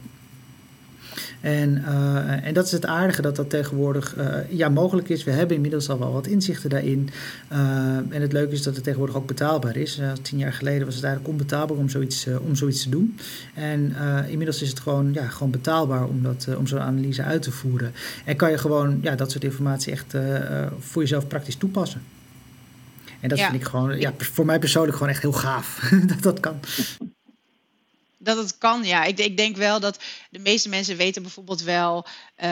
En, 1.42 1.84
uh, 1.88 2.46
en 2.46 2.54
dat 2.54 2.66
is 2.66 2.72
het 2.72 2.86
aardige 2.86 3.22
dat 3.22 3.36
dat 3.36 3.50
tegenwoordig 3.50 4.16
uh, 4.18 4.36
ja, 4.50 4.70
mogelijk 4.70 5.10
is. 5.10 5.24
We 5.24 5.32
hebben 5.32 5.56
inmiddels 5.56 5.90
al 5.90 6.00
wel 6.00 6.14
wat 6.14 6.28
inzichten 6.28 6.70
daarin. 6.70 7.10
Uh, 7.52 7.58
en 7.96 8.22
het 8.22 8.34
leuke 8.34 8.54
is 8.54 8.64
dat 8.64 8.76
het 8.76 8.84
tegenwoordig 8.84 9.16
ook 9.16 9.28
betaalbaar 9.28 9.76
is. 9.76 10.00
tien 10.22 10.38
jaar 10.38 10.54
geleden 10.54 10.86
was 10.86 10.96
het 10.96 11.04
eigenlijk 11.04 11.34
onbetaalbaar 11.34 11.78
om 11.78 11.90
zoiets, 11.90 12.28
om 12.42 12.56
zoiets 12.56 12.84
te 12.84 12.90
doen. 12.90 13.18
En 13.54 13.96
inmiddels 14.28 14.62
is 14.62 14.70
het 14.70 14.80
gewoon, 14.80 15.14
ja, 15.14 15.28
gewoon 15.28 15.52
betaalbaar 15.52 16.08
om, 16.08 16.24
dat, 16.24 16.48
om 16.58 16.68
zo'n 16.68 16.80
analyse 16.80 17.24
uit 17.24 17.42
te 17.42 17.52
voeren. 17.52 17.92
En 18.26 18.36
kan 18.36 18.52
je 18.52 18.58
gewoon 18.58 19.00
ja, 19.02 19.16
dat 19.16 19.32
soort 19.32 19.44
informatie 19.44 19.92
echt 19.92 20.16
voor 20.80 21.02
jezelf 21.02 21.28
praktisch 21.28 21.56
toepassen. 21.56 22.02
En 23.20 23.30
dat 23.30 23.38
ja. 23.38 23.50
vind 23.50 23.62
ik 23.62 23.68
gewoon, 23.68 24.00
ja, 24.00 24.14
voor 24.18 24.46
mij 24.46 24.60
persoonlijk 24.60 24.98
gewoon 24.98 25.12
echt 25.12 25.22
heel 25.22 25.32
gaaf 25.32 25.92
dat 26.12 26.22
dat 26.22 26.40
kan 26.40 26.60
dat 28.21 28.38
het 28.38 28.57
kan, 28.57 28.83
ja. 28.83 29.04
Ik, 29.04 29.19
ik, 29.19 29.38
denk 29.38 29.56
wel 29.56 29.80
dat 29.80 30.00
de 30.30 30.39
meeste 30.39 30.69
mensen 30.69 30.98
weten 30.98 31.21
bijvoorbeeld 31.21 31.62
wel... 31.62 32.06
Uh, 32.06 32.45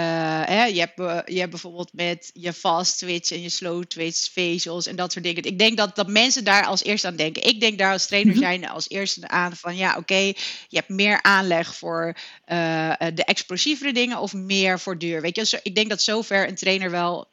hè, 0.46 0.66
je, 0.66 0.80
hebt, 0.80 1.28
je 1.32 1.40
hebt 1.40 1.50
bijvoorbeeld 1.50 1.94
met 1.94 2.30
je 2.34 2.54
fast 2.54 2.98
twitch 2.98 3.32
en 3.32 3.42
je 3.42 3.50
slow 3.50 3.84
twitch 3.84 4.32
vezels 4.32 4.88
en 4.88 4.96
dat 4.96 5.12
soort 5.12 5.26
dingen. 5.26 5.44
Ik 5.44 5.60
denk 5.60 5.78
dat, 5.78 5.96
dat 5.96 6.08
mensen 6.08 6.44
daar 6.44 6.66
als 6.66 6.84
eerste 6.84 7.08
aan 7.08 7.16
denken. 7.16 7.44
Ik 7.44 7.60
denk 7.60 7.78
daar 7.78 7.92
als 7.92 8.08
trainer 8.08 8.34
mhm. 8.34 8.44
zijn 8.44 8.70
als 8.70 8.90
eerste 8.90 9.28
aan 9.28 9.56
van... 9.56 9.76
ja, 9.76 9.90
oké, 9.90 10.00
okay, 10.00 10.28
je 10.68 10.78
hebt 10.78 10.90
meer 10.90 11.22
aanleg 11.22 11.76
voor 11.76 12.16
uh, 12.48 12.94
de 13.14 13.24
explosievere 13.26 13.94
dingen 13.94 14.20
of 14.20 14.34
meer 14.34 14.80
voor 14.80 14.98
duur. 14.98 15.22
Weet 15.22 15.36
je, 15.36 15.60
ik 15.64 15.76
denk 15.76 15.90
dat 15.90 16.02
zover 16.02 16.48
een 16.48 16.56
trainer 16.56 16.92
wel 16.92 17.28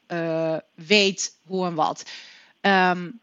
weet 0.74 1.36
hoe 1.44 1.66
en 1.66 1.74
wat. 1.74 2.02
Um, 2.60 3.20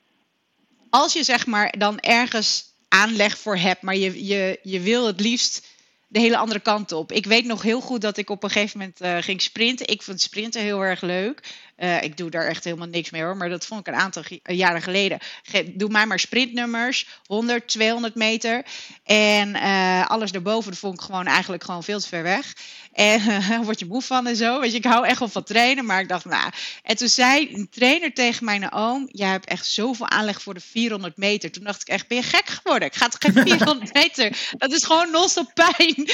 als 0.91 1.13
je 1.13 1.23
zeg 1.23 1.45
maar 1.45 1.73
dan 1.77 1.99
ergens 1.99 2.70
aanleg 2.91 3.37
voor 3.37 3.57
heb, 3.57 3.81
maar 3.81 3.95
je, 3.95 4.25
je, 4.25 4.59
je 4.63 4.79
wil 4.79 5.05
het 5.07 5.19
liefst 5.19 5.67
de 6.07 6.19
hele 6.19 6.37
andere 6.37 6.59
kant 6.59 6.91
op. 6.91 7.11
Ik 7.11 7.25
weet 7.25 7.45
nog 7.45 7.61
heel 7.61 7.81
goed 7.81 8.01
dat 8.01 8.17
ik 8.17 8.29
op 8.29 8.43
een 8.43 8.49
gegeven 8.49 8.79
moment 8.79 9.01
uh, 9.01 9.17
ging 9.19 9.41
sprinten. 9.41 9.87
Ik 9.87 10.01
vond 10.01 10.21
sprinten 10.21 10.61
heel 10.61 10.81
erg 10.81 11.01
leuk. 11.01 11.39
Uh, 11.83 12.03
ik 12.03 12.17
doe 12.17 12.29
daar 12.29 12.45
echt 12.45 12.63
helemaal 12.63 12.87
niks 12.87 13.09
mee 13.09 13.21
hoor, 13.21 13.37
maar 13.37 13.49
dat 13.49 13.65
vond 13.65 13.79
ik 13.79 13.93
een 13.93 13.99
aantal 13.99 14.23
jaren 14.43 14.81
geleden. 14.81 15.19
Ge 15.43 15.73
doe 15.75 15.89
mij 15.89 16.05
maar 16.05 16.19
sprintnummers, 16.19 17.07
100, 17.25 17.67
200 17.67 18.15
meter. 18.15 18.65
En 19.03 19.55
uh, 19.55 20.09
alles 20.09 20.31
daarboven 20.31 20.75
vond 20.75 20.93
ik 20.93 21.01
gewoon 21.01 21.25
eigenlijk 21.25 21.63
gewoon 21.63 21.83
veel 21.83 21.99
te 21.99 22.07
ver 22.07 22.23
weg. 22.23 22.53
En 22.93 23.21
uh, 23.21 23.59
word 23.67 23.79
je 23.79 23.85
moe 23.85 24.01
van 24.01 24.27
en 24.27 24.35
zo. 24.35 24.59
Weet 24.59 24.71
je, 24.71 24.77
ik 24.77 24.85
hou 24.85 25.05
echt 25.05 25.19
wel 25.19 25.27
van 25.27 25.43
trainen, 25.43 25.85
maar 25.85 26.01
ik 26.01 26.07
dacht, 26.07 26.25
nou. 26.25 26.51
En 26.83 26.95
toen 26.95 27.07
zei 27.07 27.53
een 27.53 27.69
trainer 27.69 28.13
tegen 28.13 28.45
mijn 28.45 28.71
oom: 28.71 29.07
Jij 29.11 29.29
hebt 29.29 29.45
echt 29.45 29.65
zoveel 29.65 30.09
aanleg 30.09 30.41
voor 30.41 30.53
de 30.53 30.59
400 30.59 31.17
meter. 31.17 31.51
Toen 31.51 31.63
dacht 31.63 31.81
ik 31.81 31.87
echt: 31.87 32.07
Ben 32.07 32.17
je 32.17 32.23
gek 32.23 32.47
geworden? 32.47 32.87
Ik 32.87 32.95
ga 32.95 33.07
toch 33.07 33.33
geen 33.33 33.47
400 33.57 33.93
meter? 33.93 34.37
Dat 34.57 34.71
is 34.71 34.83
gewoon 34.83 35.11
non-stop 35.11 35.51
pijn. 35.53 36.09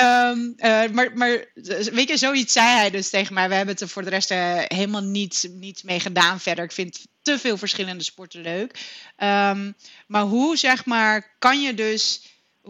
um, 0.00 0.54
uh, 0.66 0.90
maar, 0.92 1.10
maar 1.14 1.44
weet 1.92 2.08
je, 2.08 2.16
zoiets 2.16 2.52
zei 2.52 2.66
hij 2.66 2.90
dus 2.90 3.10
tegen 3.10 3.34
mij. 3.34 3.48
We 3.48 3.54
hebben 3.54 3.74
het 3.74 3.82
er 3.82 3.88
voor 4.00 4.10
de 4.10 4.16
rest 4.16 4.30
uh, 4.30 4.78
helemaal 4.78 5.02
niets, 5.02 5.46
niets 5.50 5.82
mee 5.82 6.00
gedaan 6.00 6.40
verder. 6.40 6.64
Ik 6.64 6.72
vind 6.72 7.06
te 7.22 7.38
veel 7.38 7.56
verschillende 7.56 8.04
sporten 8.04 8.40
leuk. 8.40 8.70
Um, 9.16 9.74
maar 10.06 10.22
hoe, 10.22 10.56
zeg 10.56 10.84
maar, 10.84 11.36
kan 11.38 11.62
je 11.62 11.74
dus. 11.74 12.22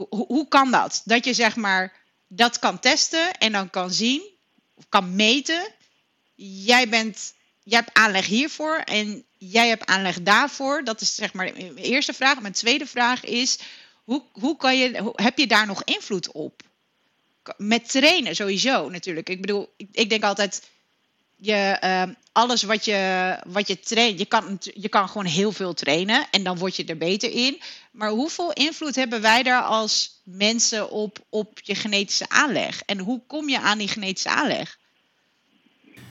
Hoe, 0.08 0.48
kan 0.48 0.70
dat? 0.70 1.02
Dat 1.04 1.24
je 1.24 1.34
zeg 1.34 1.56
maar 1.56 1.92
dat 2.28 2.58
kan 2.58 2.78
testen 2.78 3.38
en 3.38 3.52
dan 3.52 3.70
kan 3.70 3.90
zien, 3.90 4.22
of 4.74 4.84
kan 4.88 5.16
meten. 5.16 5.74
Jij, 6.34 6.88
bent, 6.88 7.34
jij 7.62 7.78
hebt 7.78 7.94
aanleg 7.94 8.26
hiervoor 8.26 8.76
en 8.76 9.24
jij 9.38 9.68
hebt 9.68 9.86
aanleg 9.86 10.22
daarvoor. 10.22 10.84
Dat 10.84 11.00
is 11.00 11.14
zeg 11.14 11.32
maar 11.32 11.54
de 11.54 11.74
eerste 11.74 12.12
vraag. 12.12 12.40
Mijn 12.40 12.52
tweede 12.52 12.86
vraag 12.86 13.24
is: 13.24 13.58
hoe, 14.04 14.22
hoe 14.32 14.56
kan 14.56 14.78
je, 14.78 15.12
heb 15.14 15.38
je 15.38 15.46
daar 15.46 15.66
nog 15.66 15.84
invloed 15.84 16.32
op? 16.32 16.62
Met 17.56 17.88
trainen 17.88 18.36
sowieso 18.36 18.88
natuurlijk. 18.88 19.28
Ik 19.28 19.40
bedoel, 19.40 19.72
ik, 19.76 19.88
ik 19.92 20.10
denk 20.10 20.22
altijd, 20.22 20.62
je, 21.40 21.76
ehm, 21.80 22.12
alles 22.32 22.62
wat 22.62 22.84
je, 22.84 23.36
wat 23.46 23.68
je 23.68 23.80
traint, 23.80 24.18
je 24.18 24.24
kan, 24.24 24.58
je 24.60 24.88
kan 24.88 25.08
gewoon 25.08 25.26
heel 25.26 25.52
veel 25.52 25.74
trainen 25.74 26.26
en 26.30 26.42
dan 26.42 26.58
word 26.58 26.76
je 26.76 26.84
er 26.84 26.96
beter 26.96 27.30
in. 27.32 27.60
Maar 27.90 28.10
hoeveel 28.10 28.52
invloed 28.52 28.94
hebben 28.94 29.20
wij 29.20 29.42
daar 29.42 29.62
als 29.62 30.20
mensen 30.24 30.90
op, 30.90 31.18
op 31.28 31.60
je 31.62 31.74
genetische 31.74 32.28
aanleg? 32.28 32.82
En 32.82 32.98
hoe 32.98 33.20
kom 33.26 33.48
je 33.48 33.60
aan 33.60 33.78
die 33.78 33.88
genetische 33.88 34.28
aanleg? 34.28 34.78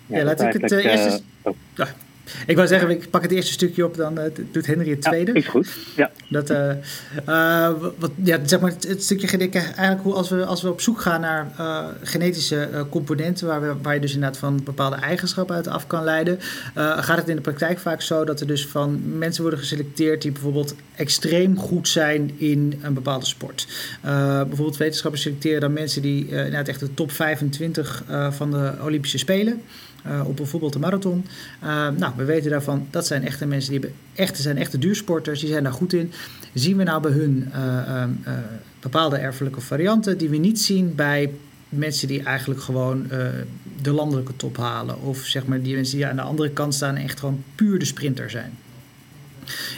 Ja, 0.05 0.23
laat 0.23 0.41
ik 0.41 0.61
het 0.61 0.71
uh, 0.71 0.85
eerst. 0.85 1.21
Uh, 1.45 1.53
oh. 1.77 1.87
Ik 2.47 2.55
wou 2.55 2.67
zeggen, 2.67 2.89
ik 2.89 3.09
pak 3.09 3.21
het 3.21 3.31
eerste 3.31 3.51
stukje 3.51 3.85
op, 3.85 3.95
dan 3.95 4.19
uh, 4.19 4.23
doet 4.51 4.65
Henry 4.65 4.89
het 4.89 5.01
tweede. 5.01 5.31
Ja, 5.31 5.37
is 5.37 5.47
goed. 5.47 5.77
Ja. 5.95 6.11
Dat, 6.29 6.49
uh, 6.49 6.71
uh, 7.27 7.69
wat, 7.97 8.11
ja, 8.23 8.39
zeg 8.45 8.59
maar, 8.59 8.71
het, 8.87 9.03
stukje 9.03 9.27
genetica, 9.27 9.63
eigenlijk 9.65 10.01
hoe 10.01 10.13
als 10.13 10.29
we, 10.29 10.45
als 10.45 10.61
we 10.61 10.69
op 10.69 10.81
zoek 10.81 11.01
gaan 11.01 11.21
naar 11.21 11.51
genetische 12.03 12.85
componenten, 12.89 13.47
waar, 13.47 13.61
we, 13.61 13.73
waar 13.81 13.93
je 13.93 13.99
dus 13.99 14.13
inderdaad 14.13 14.37
van 14.37 14.63
bepaalde 14.63 14.95
eigenschappen 14.95 15.55
uit 15.55 15.67
af 15.67 15.87
kan 15.87 16.03
leiden, 16.03 16.39
gaat 16.75 17.17
het 17.17 17.29
in 17.29 17.35
de 17.35 17.41
praktijk 17.41 17.79
vaak 17.79 18.01
zo 18.01 18.25
dat 18.25 18.39
er 18.39 18.47
dus 18.47 18.67
van 18.67 19.17
mensen 19.17 19.41
worden 19.41 19.59
geselecteerd 19.59 20.21
die 20.21 20.31
bijvoorbeeld 20.31 20.75
extreem 20.95 21.57
goed 21.57 21.87
zijn 21.87 22.31
in 22.37 22.79
een 22.81 22.93
bepaalde 22.93 23.25
sport. 23.25 23.67
bijvoorbeeld 24.01 24.77
wetenschappers 24.77 25.21
selecteren 25.21 25.61
dan 25.61 25.73
mensen 25.73 26.01
die 26.01 26.27
inderdaad 26.27 26.67
echt 26.67 26.79
de 26.79 26.93
top 26.93 27.11
25 27.11 28.03
van 28.29 28.51
de 28.51 28.73
Olympische 28.83 29.17
Spelen. 29.17 29.61
Uh, 30.07 30.27
op 30.27 30.35
bijvoorbeeld 30.35 30.73
de 30.73 30.79
marathon. 30.79 31.25
Uh, 31.63 31.89
nou, 31.89 32.13
we 32.15 32.23
weten 32.23 32.49
daarvan, 32.49 32.87
dat 32.89 33.07
zijn 33.07 33.25
echte 33.25 33.45
mensen, 33.45 33.71
die 33.71 33.79
hebben 33.79 33.99
echte, 34.15 34.41
zijn 34.41 34.57
echte 34.57 34.77
duursporters, 34.77 35.39
die 35.39 35.49
zijn 35.49 35.63
daar 35.63 35.73
goed 35.73 35.93
in. 35.93 36.11
Zien 36.53 36.77
we 36.77 36.83
nou 36.83 37.01
bij 37.01 37.11
hun 37.11 37.51
uh, 37.55 38.03
bepaalde 38.79 39.17
erfelijke 39.17 39.61
varianten 39.61 40.17
die 40.17 40.29
we 40.29 40.37
niet 40.37 40.61
zien 40.61 40.95
bij 40.95 41.31
mensen 41.69 42.07
die 42.07 42.23
eigenlijk 42.23 42.61
gewoon 42.61 43.07
de 43.81 43.91
landelijke 43.91 44.35
top 44.35 44.57
halen. 44.57 45.01
Of 45.01 45.17
zeg 45.17 45.45
maar 45.45 45.61
die 45.61 45.75
mensen 45.75 45.95
die 45.95 46.05
aan 46.05 46.15
de 46.15 46.21
andere 46.21 46.49
kant 46.49 46.73
staan 46.73 46.95
en 46.95 47.03
echt 47.03 47.19
gewoon 47.19 47.43
puur 47.55 47.79
de 47.79 47.85
sprinter 47.85 48.29
zijn. 48.29 48.57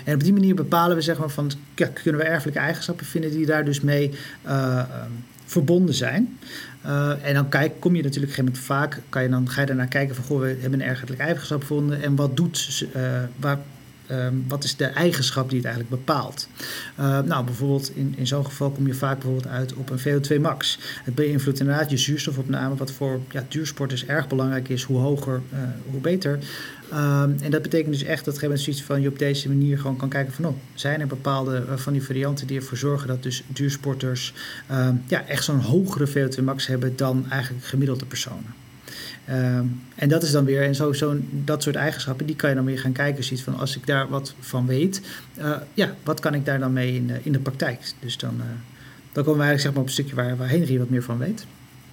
En 0.06 0.14
op 0.14 0.24
die 0.24 0.34
manier 0.34 0.56
bepalen 0.56 0.96
we 0.96 1.02
zeg 1.02 1.18
maar 1.18 1.30
van, 1.30 1.52
kunnen 1.76 2.22
we 2.22 2.28
erfelijke 2.28 2.60
eigenschappen 2.60 3.06
vinden 3.06 3.32
die 3.32 3.46
daar 3.46 3.66
dus 3.66 3.82
mee 3.82 4.12
verbonden 5.52 5.96
zijn. 5.96 6.40
Uh, 6.86 7.26
en 7.26 7.34
dan 7.34 7.50
kijk, 7.50 7.80
kom 7.80 7.96
je 7.96 8.04
natuurlijk 8.04 8.34
op 8.34 8.58
vaak, 8.58 9.02
kan 9.10 9.24
je 9.24 9.30
dan, 9.30 9.50
ga 9.50 9.62
je 9.62 9.68
daarnaar 9.68 9.88
kijken 9.88 10.16
van, 10.16 10.24
goh, 10.24 10.40
we 10.40 10.58
hebben 10.60 10.80
een 10.80 10.88
ergelijke 10.88 11.24
eigenschap 11.24 11.62
gevonden 11.62 12.02
en 12.02 12.16
wat 12.16 12.38
doet, 12.38 12.88
uh, 12.96 14.28
wat 14.48 14.64
is 14.64 14.76
de 14.76 14.86
eigenschap 14.86 15.50
die 15.50 15.58
het 15.58 15.68
eigenlijk 15.68 15.96
bepaalt? 15.96 16.48
Uh, 17.00 17.20
nou, 17.20 17.46
bijvoorbeeld 17.46 17.96
in, 17.96 18.14
in 18.18 18.28
zo'n 18.28 18.46
geval 18.46 18.70
kom 18.72 18.88
je 18.88 18.94
vaak 18.94 19.20
bijvoorbeeld 19.20 19.48
uit 19.48 19.74
op 19.74 19.90
een 19.90 20.00
VO2 20.00 20.42
max. 20.42 20.80
Het 21.04 21.16
beïnvloedt 21.16 21.60
inderdaad 21.60 21.90
je 21.90 21.98
zuurstofopname, 21.98 22.76
wat 22.76 22.92
voor 22.92 23.20
ja, 23.32 23.46
duursporters 23.48 24.06
erg 24.06 24.28
belangrijk 24.28 24.70
is. 24.70 24.84
Hoe 24.84 25.00
hoger, 25.00 25.42
hoe 25.92 26.02
beter. 26.02 26.40
Um, 26.94 27.36
en 27.42 27.52
dat 27.52 27.62
betekent 27.62 27.94
dus 27.94 28.04
echt 28.04 28.26
dat 28.26 28.40
je 28.40 28.58
zoiets 28.58 28.84
van 28.84 29.02
je 29.02 29.08
op 29.08 29.20
deze 29.20 29.48
manier 29.48 29.78
gewoon 29.78 29.98
kan 29.98 30.10
kijken 30.10 30.34
van 30.34 30.46
oh, 30.46 30.56
zijn 30.74 31.02
er 31.02 31.08
bepaalde 31.08 31.66
uh, 31.70 31.78
van 31.78 31.94
die 31.94 32.04
varianten 32.04 32.48
die 32.48 32.58
ervoor 32.58 32.78
zorgen 32.78 33.08
dat 33.08 33.24
dus 33.24 33.44
duursporters 33.48 34.34
um, 34.72 35.04
ja, 35.08 35.28
echt 35.28 35.44
zo'n 35.44 35.60
hogere 35.60 36.08
VO2 36.08 36.44
max 36.44 36.68
hebben 36.68 36.96
dan 36.96 37.26
eigenlijk 37.30 37.66
gemiddelde 37.66 38.06
personen. 38.06 38.54
Um, 39.30 39.82
en 39.96 40.10
dat 40.10 40.24
is 40.24 40.32
dan 40.32 40.46
weer, 40.46 40.64
en 40.64 40.76
zo, 40.76 40.94
zo, 40.94 41.16
dat 41.30 41.64
soort 41.64 41.76
eigenschappen, 41.76 42.26
die 42.26 42.36
kan 42.36 42.50
je 42.50 42.56
dan 42.56 42.66
weer 42.66 42.80
gaan 42.80 42.92
kijken. 42.92 43.24
Ziet 43.24 43.44
van 43.44 43.58
als 43.58 43.78
ik 43.78 43.88
daar 43.88 44.10
wat 44.10 44.36
van 44.40 44.68
weet, 44.68 45.24
uh, 45.40 45.58
ja, 45.74 45.90
wat 46.04 46.20
kan 46.20 46.34
ik 46.34 46.46
daar 46.46 46.60
dan 46.60 46.74
mee 46.74 46.96
in 46.96 47.08
de, 47.08 47.20
in 47.24 47.32
de 47.32 47.40
praktijk? 47.40 47.80
Dus 48.00 48.18
dan, 48.18 48.36
uh, 48.38 48.44
dan 49.12 49.24
komen 49.24 49.40
we 49.40 49.46
eigenlijk 49.46 49.62
zeg 49.62 49.72
maar, 49.72 49.82
op 49.82 49.88
een 49.88 49.94
stukje 49.94 50.16
waar, 50.16 50.38
waar 50.38 50.50
Henry 50.50 50.78
wat 50.78 50.90
meer 50.90 51.04
van 51.04 51.18
weet. 51.18 51.46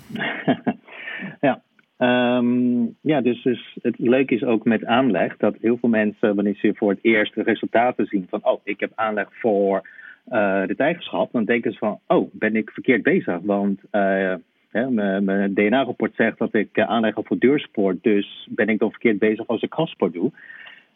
ja, 1.41 1.63
um, 1.99 2.97
ja 3.01 3.21
dus, 3.21 3.43
dus 3.43 3.77
het 3.83 3.99
leuke 3.99 4.35
is 4.35 4.45
ook 4.45 4.65
met 4.65 4.85
aanleg 4.85 5.37
dat 5.37 5.57
heel 5.61 5.77
veel 5.77 5.89
mensen, 5.89 6.35
wanneer 6.35 6.55
ze 6.55 6.75
voor 6.77 6.91
het 6.91 6.99
eerst 7.03 7.35
de 7.35 7.43
resultaten 7.43 8.07
zien 8.07 8.27
van, 8.31 8.41
oh, 8.43 8.61
ik 8.65 8.81
heb 8.81 8.93
aanleg 8.95 9.29
voor 9.31 9.89
uh, 10.29 10.67
dit 10.67 10.81
eigenschap, 10.81 11.33
dan 11.33 11.45
denken 11.45 11.73
ze 11.73 11.79
van, 11.79 12.01
oh, 12.07 12.31
ben 12.33 12.57
ik 12.57 12.71
verkeerd 12.71 13.03
bezig? 13.03 13.39
Want 13.43 13.81
mijn 13.91 15.55
DNA-rapport 15.55 16.15
zegt 16.15 16.39
dat 16.39 16.55
ik 16.55 16.77
uh, 16.77 16.85
aanleg 16.85 17.15
voor 17.15 17.39
duursport, 17.39 18.03
dus 18.03 18.49
ben 18.51 18.69
ik 18.69 18.79
dan 18.79 18.91
verkeerd 18.91 19.19
bezig 19.19 19.47
als 19.47 19.63
ik 19.63 19.71
krachtsport 19.71 20.13
doe. 20.13 20.33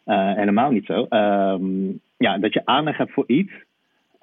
Uh, 0.05 0.33
helemaal 0.33 0.71
niet 0.71 0.85
zo. 0.85 1.07
Um, 1.09 1.99
ja, 2.17 2.37
dat 2.37 2.53
je 2.53 2.65
aanleg 2.65 2.97
hebt 2.97 3.11
voor 3.11 3.23
iets, 3.27 3.53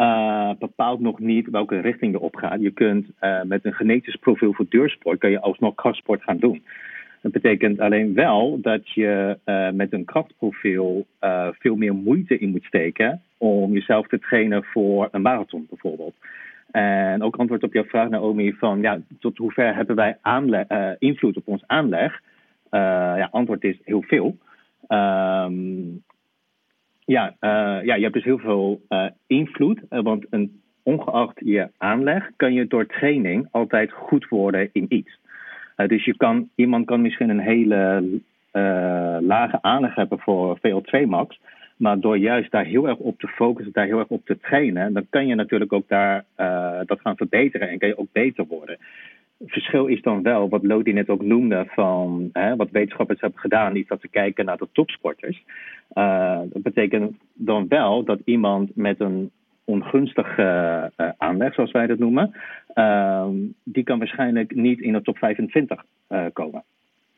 uh, 0.00 0.50
bepaalt 0.58 1.00
nog 1.00 1.18
niet 1.18 1.50
welke 1.50 1.80
richting 1.80 2.12
je 2.12 2.28
gaat. 2.36 2.60
Je 2.60 2.70
kunt 2.70 3.06
met 3.44 3.64
een 3.64 3.74
genetisch 3.74 4.16
profiel 4.16 4.52
voor 4.52 4.66
duursport, 4.68 5.18
kan 5.18 5.30
je 5.30 5.40
alsnog 5.40 5.74
krachtsport 5.74 6.22
gaan 6.22 6.38
doen. 6.38 6.62
Dat 7.22 7.32
betekent 7.32 7.80
alleen 7.80 8.14
wel 8.14 8.58
dat 8.60 8.90
je 8.90 9.38
met 9.74 9.92
een 9.92 10.04
krachtprofiel 10.04 11.06
veel 11.58 11.76
meer 11.76 11.94
moeite 11.94 12.38
in 12.38 12.50
moet 12.50 12.64
steken 12.64 13.22
om 13.38 13.72
jezelf 13.72 14.06
te 14.06 14.18
trainen 14.18 14.64
voor 14.64 15.08
een 15.10 15.22
marathon 15.22 15.66
bijvoorbeeld. 15.68 16.14
En 16.70 17.22
ook 17.22 17.36
antwoord 17.36 17.62
op 17.62 17.72
jouw 17.72 17.84
vraag, 17.84 18.08
Naomi, 18.08 18.52
van 18.52 18.80
ja, 18.80 19.00
tot 19.18 19.38
hoever 19.38 19.74
hebben 19.74 19.96
wij 19.96 20.16
invloed 20.98 21.36
op 21.36 21.48
ons 21.48 21.62
aanleg? 21.66 22.20
Ja, 22.70 23.28
antwoord 23.30 23.64
is 23.64 23.78
heel 23.84 24.02
veel. 24.02 24.36
Um, 24.88 26.02
ja, 27.10 27.34
uh, 27.40 27.84
ja, 27.84 27.94
je 27.94 28.02
hebt 28.02 28.14
dus 28.14 28.24
heel 28.24 28.38
veel 28.38 28.80
invloed, 29.26 29.80
want 29.88 30.26
een, 30.30 30.60
ongeacht 30.82 31.40
je 31.44 31.68
aanleg 31.76 32.30
kan 32.36 32.52
je 32.52 32.66
door 32.66 32.86
training 32.86 33.48
altijd 33.50 33.92
goed 33.92 34.28
worden 34.28 34.70
in 34.72 34.86
iets. 34.88 35.18
dus 35.76 36.04
je 36.04 36.16
kan, 36.16 36.48
iemand 36.54 36.86
kan 36.86 37.00
misschien 37.00 37.28
een 37.28 37.40
hele 37.40 38.04
lage 39.20 39.58
aanleg 39.60 39.94
hebben 39.94 40.18
voor 40.18 40.58
VO2 40.58 41.06
max, 41.06 41.40
maar 41.76 42.00
door 42.00 42.18
juist 42.18 42.50
daar 42.50 42.64
heel 42.64 42.88
erg 42.88 42.98
op 42.98 43.18
te 43.18 43.28
focussen, 43.28 43.72
daar 43.72 43.86
heel 43.86 43.98
erg 43.98 44.08
op 44.08 44.26
te 44.26 44.38
trainen, 44.38 44.92
dan 44.92 45.06
kan 45.10 45.26
je 45.26 45.34
natuurlijk 45.34 45.72
ook 45.72 45.88
daar 45.88 46.24
dat 46.86 47.00
gaan 47.00 47.16
verbeteren 47.16 47.68
en 47.68 47.78
kan 47.78 47.88
je 47.88 47.98
ook 47.98 48.12
beter 48.12 48.46
worden. 48.46 48.78
Het 49.40 49.52
verschil 49.52 49.86
is 49.86 50.02
dan 50.02 50.22
wel, 50.22 50.48
wat 50.48 50.62
Lodi 50.62 50.92
net 50.92 51.08
ook 51.08 51.22
noemde, 51.22 51.66
van 51.68 52.30
hè, 52.32 52.56
wat 52.56 52.70
wetenschappers 52.70 53.20
hebben 53.20 53.40
gedaan, 53.40 53.76
is 53.76 53.86
dat 53.86 54.00
ze 54.00 54.08
kijken 54.08 54.44
naar 54.44 54.56
de 54.56 54.68
topsporters. 54.72 55.44
Uh, 55.94 56.40
dat 56.52 56.62
betekent 56.62 57.16
dan 57.32 57.68
wel 57.68 58.04
dat 58.04 58.20
iemand 58.24 58.76
met 58.76 59.00
een 59.00 59.30
ongunstige 59.64 60.90
uh, 60.96 61.08
aanleg, 61.18 61.54
zoals 61.54 61.70
wij 61.70 61.86
dat 61.86 61.98
noemen, 61.98 62.34
die 63.62 63.84
kan 63.84 63.98
waarschijnlijk 63.98 64.54
niet 64.54 64.80
in 64.80 64.92
de 64.92 65.02
top 65.02 65.18
25 65.18 65.84
komen. 66.32 66.62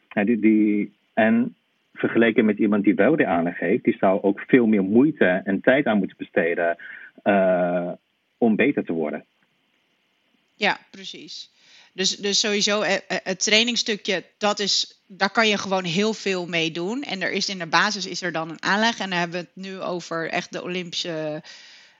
die, 0.08 0.40
die, 0.40 0.92
en 1.14 1.54
vergeleken 1.92 2.44
met 2.44 2.58
iemand 2.58 2.84
die 2.84 2.94
wel 2.94 3.16
de 3.16 3.26
aanleg 3.26 3.58
heeft, 3.58 3.84
die 3.84 3.96
zou 3.98 4.22
ook 4.22 4.40
veel 4.46 4.66
meer 4.66 4.84
moeite 4.84 5.40
en 5.44 5.60
tijd 5.60 5.86
aan 5.86 5.98
moeten 5.98 6.16
besteden 6.16 6.76
om 8.38 8.56
beter 8.56 8.84
te 8.84 8.92
worden. 8.92 9.24
Ja, 10.54 10.76
precies. 10.90 11.51
Dus, 11.92 12.16
dus 12.16 12.38
sowieso 12.38 12.80
eh, 12.80 12.94
eh, 12.94 13.00
het 13.22 13.42
trainingstukje, 13.42 14.24
dat 14.38 14.58
is, 14.58 15.00
daar 15.06 15.30
kan 15.30 15.48
je 15.48 15.58
gewoon 15.58 15.84
heel 15.84 16.14
veel 16.14 16.46
mee 16.46 16.70
doen. 16.70 17.02
En 17.02 17.22
er 17.22 17.32
is 17.32 17.48
in 17.48 17.58
de 17.58 17.66
basis 17.66 18.06
is 18.06 18.22
er 18.22 18.32
dan 18.32 18.50
een 18.50 18.62
aanleg. 18.62 18.98
En 18.98 19.10
dan 19.10 19.18
hebben 19.18 19.40
we 19.40 19.46
het 19.46 19.64
nu 19.64 19.80
over 19.80 20.30
echt 20.30 20.52
de 20.52 20.62
Olympische 20.62 21.42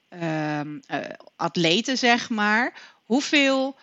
uh, 0.09 0.59
uh, 0.59 0.75
atleten, 1.35 1.97
zeg 1.97 2.29
maar. 2.29 2.73
Hoeveel 3.03 3.75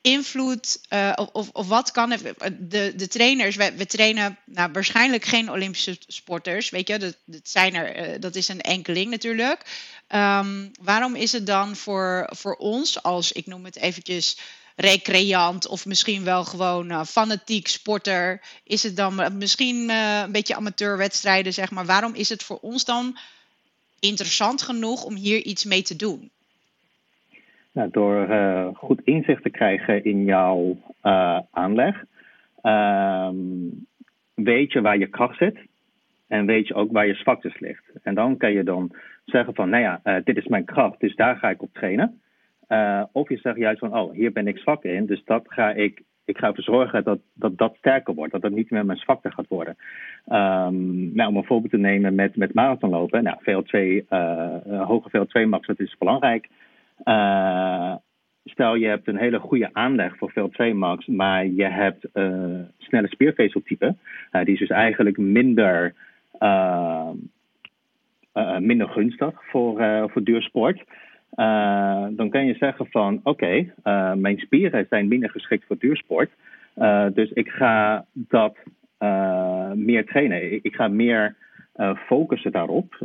invloed 0.00 0.80
uh, 0.90 1.12
of, 1.32 1.50
of 1.52 1.68
wat 1.68 1.90
kan 1.90 2.10
de, 2.58 2.92
de 2.96 3.08
trainers, 3.08 3.56
we, 3.56 3.72
we 3.76 3.86
trainen 3.86 4.38
nou, 4.46 4.72
waarschijnlijk 4.72 5.24
geen 5.24 5.50
Olympische 5.50 5.96
sporters, 6.06 6.70
weet 6.70 6.88
je, 6.88 6.98
dat, 6.98 7.16
zijn 7.42 7.74
er, 7.74 8.20
dat 8.20 8.34
is 8.34 8.48
een 8.48 8.60
enkeling 8.60 9.10
natuurlijk. 9.10 9.60
Um, 10.08 10.70
waarom 10.80 11.14
is 11.14 11.32
het 11.32 11.46
dan 11.46 11.76
voor, 11.76 12.30
voor 12.36 12.56
ons 12.56 13.02
als, 13.02 13.32
ik 13.32 13.46
noem 13.46 13.64
het 13.64 13.76
eventjes, 13.76 14.38
recreant 14.76 15.68
of 15.68 15.86
misschien 15.86 16.24
wel 16.24 16.44
gewoon 16.44 16.90
uh, 16.90 17.02
fanatiek 17.02 17.66
sporter, 17.66 18.40
is 18.64 18.82
het 18.82 18.96
dan 18.96 19.38
misschien 19.38 19.90
een 20.24 20.32
beetje 20.32 20.56
amateurwedstrijden, 20.56 21.52
zeg 21.52 21.70
maar. 21.70 21.84
Waarom 21.84 22.14
is 22.14 22.28
het 22.28 22.42
voor 22.42 22.58
ons 22.60 22.84
dan 22.84 23.16
interessant 24.00 24.62
genoeg 24.62 25.04
om 25.04 25.14
hier 25.14 25.42
iets 25.42 25.64
mee 25.64 25.82
te 25.82 25.96
doen? 25.96 26.30
Nou, 27.72 27.90
door 27.90 28.28
goed 28.76 29.00
inzicht 29.04 29.42
te 29.42 29.50
krijgen 29.50 30.04
in 30.04 30.24
jouw 30.24 30.76
aanleg, 31.50 32.04
um, 32.62 33.86
weet 34.34 34.72
je 34.72 34.80
waar 34.80 34.98
je 34.98 35.06
kracht 35.06 35.38
zit 35.38 35.58
en 36.26 36.46
weet 36.46 36.66
je 36.66 36.74
ook 36.74 36.92
waar 36.92 37.06
je 37.06 37.14
zwaktes 37.14 37.58
ligt. 37.58 37.84
En 38.02 38.14
dan 38.14 38.36
kan 38.36 38.52
je 38.52 38.62
dan 38.62 38.96
zeggen 39.24 39.54
van, 39.54 39.68
nou 39.68 39.82
ja, 39.82 40.20
dit 40.20 40.36
is 40.36 40.46
mijn 40.46 40.64
kracht, 40.64 41.00
dus 41.00 41.16
daar 41.16 41.36
ga 41.36 41.50
ik 41.50 41.62
op 41.62 41.72
trainen. 41.72 42.20
Of 43.12 43.28
je 43.28 43.36
zegt 43.36 43.56
juist 43.56 43.78
van, 43.78 43.96
oh, 43.96 44.12
hier 44.12 44.32
ben 44.32 44.46
ik 44.46 44.58
zwak 44.58 44.84
in, 44.84 45.06
dus 45.06 45.24
dat 45.24 45.44
ga 45.46 45.70
ik, 45.70 46.02
ik 46.24 46.38
ga 46.38 46.46
ervoor 46.46 46.64
zorgen 46.64 47.04
dat, 47.04 47.18
dat 47.34 47.58
dat 47.58 47.74
sterker 47.76 48.14
wordt, 48.14 48.32
dat 48.32 48.42
dat 48.42 48.50
niet 48.50 48.70
meer 48.70 48.86
mijn 48.86 48.98
zwakte 48.98 49.30
gaat 49.30 49.48
worden. 49.48 49.76
Um, 50.28 51.14
nou, 51.14 51.28
om 51.28 51.36
een 51.36 51.44
voorbeeld 51.44 51.72
te 51.72 51.78
nemen 51.78 52.14
met, 52.14 52.36
met 52.36 52.54
marathonlopen, 52.54 53.22
nou, 53.22 53.36
VO2, 53.40 54.08
hoge 54.86 55.10
VO2 55.10 55.48
max, 55.48 55.66
dat 55.66 55.80
is 55.80 55.96
belangrijk. 55.98 56.48
stel 58.44 58.74
je 58.74 58.86
hebt 58.86 59.08
een 59.08 59.18
hele 59.18 59.38
goede 59.38 59.68
aanleg 59.72 60.16
voor 60.16 60.30
veel 60.30 60.48
2 60.48 60.74
max, 60.74 61.06
maar 61.06 61.46
je 61.46 61.64
hebt 61.64 62.06
snelle 62.78 63.08
spiervezeltype, 63.08 63.94
die 64.30 64.52
is 64.52 64.58
dus 64.58 64.68
eigenlijk 64.68 65.16
minder, 65.18 65.94
minder 68.58 68.88
gunstig 68.88 69.44
voor, 69.50 70.08
voor 70.10 70.22
duursport. 70.22 70.84
Uh, 71.36 72.06
dan 72.10 72.30
kan 72.30 72.46
je 72.46 72.54
zeggen 72.54 72.86
van 72.86 73.20
oké, 73.22 73.72
uh, 73.84 74.12
mijn 74.12 74.38
spieren 74.38 74.86
zijn 74.88 75.08
minder 75.08 75.30
geschikt 75.30 75.64
voor 75.66 75.78
duursport. 75.78 76.30
Uh, 76.76 77.06
dus 77.14 77.30
ik 77.30 77.48
ga 77.48 78.04
dat 78.12 78.56
meer 79.74 80.06
trainen. 80.06 80.64
Ik, 80.64 80.74
ga 80.74 80.88
meer 80.88 81.36
focussen 82.06 82.52
daarop. 82.52 82.96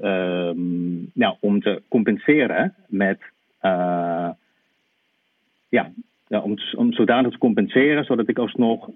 nou, 1.13 1.35
om 1.39 1.61
te 1.61 1.81
compenseren 1.87 2.73
met 2.87 3.19
ja, 5.69 5.91
ja, 6.27 6.39
om, 6.41 6.55
om 6.75 6.93
zodanig 6.93 7.31
te 7.31 7.37
compenseren 7.37 8.03
zodat 8.03 8.29
ik 8.29 8.37
alsnog 8.37 8.89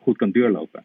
goed 0.00 0.16
kan 0.16 0.30
duurlopen. 0.30 0.84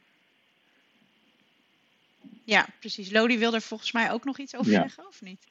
Ja, 2.48 2.66
precies. 2.80 3.12
Lodi 3.12 3.38
wil 3.38 3.54
er 3.54 3.62
volgens 3.62 3.92
mij 3.92 4.12
ook 4.12 4.26
nog 4.26 4.38
iets 4.38 4.56
over 4.56 4.72
zeggen, 4.72 5.08
of 5.08 5.22
niet? 5.22 5.48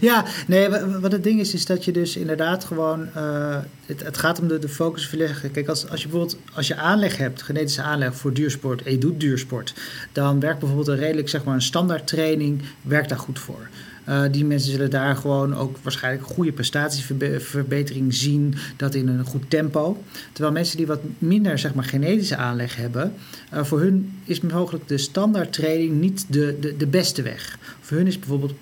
Ja, 0.00 0.24
nee, 0.46 0.68
wat 1.00 1.12
het 1.12 1.22
ding 1.22 1.40
is, 1.40 1.54
is 1.54 1.66
dat 1.66 1.84
je 1.84 1.92
dus 1.92 2.16
inderdaad 2.16 2.64
gewoon. 2.64 3.08
Uh, 3.16 3.58
het, 3.86 4.02
het, 4.02 4.18
gaat 4.18 4.40
om 4.40 4.48
de, 4.48 4.58
de 4.58 4.68
focus 4.68 5.08
verleggen. 5.08 5.50
Kijk, 5.50 5.68
als, 5.68 5.88
als 5.88 6.02
je 6.02 6.08
bijvoorbeeld 6.08 6.40
als 6.54 6.66
je 6.66 6.76
aanleg 6.76 7.16
hebt, 7.16 7.42
genetische 7.42 7.82
aanleg 7.82 8.16
voor 8.16 8.32
duursport, 8.32 8.82
en 8.82 8.92
je 8.92 8.98
doet 8.98 9.20
duursport, 9.20 9.74
dan 10.12 10.40
werkt 10.40 10.58
bijvoorbeeld 10.58 10.88
een 10.88 10.96
redelijk, 10.96 11.28
zeg 11.28 11.44
maar, 11.44 11.54
een 11.54 11.62
standaard 11.62 12.06
training, 12.06 12.62
werkt 12.82 13.08
daar 13.08 13.18
goed 13.18 13.38
voor. 13.38 13.68
Uh, 14.08 14.22
die 14.30 14.44
mensen 14.44 14.70
zullen 14.70 14.90
daar 14.90 15.16
gewoon 15.16 15.54
ook 15.54 15.76
waarschijnlijk 15.82 16.26
goede 16.26 16.52
prestatieverbetering 16.52 18.14
zien. 18.14 18.54
Dat 18.76 18.94
in 18.94 19.08
een 19.08 19.24
goed 19.24 19.50
tempo. 19.50 20.02
Terwijl 20.32 20.54
mensen 20.54 20.76
die 20.76 20.86
wat 20.86 21.00
minder 21.18 21.58
zeg 21.58 21.74
maar, 21.74 21.84
genetische 21.84 22.36
aanleg 22.36 22.76
hebben. 22.76 23.12
Uh, 23.54 23.64
voor 23.64 23.80
hun 23.80 24.12
is 24.24 24.40
mogelijk 24.40 24.88
de 24.88 24.98
standaard 24.98 25.52
training 25.52 26.00
niet 26.00 26.26
de, 26.28 26.56
de, 26.60 26.76
de 26.76 26.86
beste 26.86 27.22
weg. 27.22 27.58
Voor 27.80 27.96
hun 27.96 28.06
is 28.06 28.18
bijvoorbeeld 28.18 28.54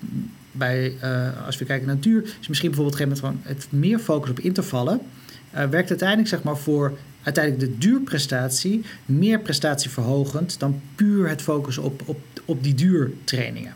bij, 0.51 0.93
uh, 1.03 1.45
als 1.45 1.57
we 1.57 1.65
kijken 1.65 1.87
naar 1.87 1.95
natuur, 1.95 2.23
is 2.41 2.47
misschien 2.47 2.69
bijvoorbeeld 2.69 2.99
een 2.99 3.07
gegeven 3.07 3.31
moment 3.31 3.47
het 3.47 3.67
meer 3.69 3.99
focus 3.99 4.29
op 4.29 4.39
intervallen. 4.39 5.01
Werkt 5.69 5.89
uiteindelijk 5.89 6.29
zeg 6.29 6.43
maar 6.43 6.57
voor 6.57 6.97
uiteindelijk 7.23 7.71
de 7.71 7.77
duurprestatie 7.77 8.83
meer 9.05 9.39
prestatieverhogend 9.39 10.59
dan 10.59 10.81
puur 10.95 11.29
het 11.29 11.41
focus 11.41 11.77
op, 11.77 12.01
op, 12.05 12.19
op 12.45 12.63
die 12.63 12.73
duurtrainingen. 12.73 13.73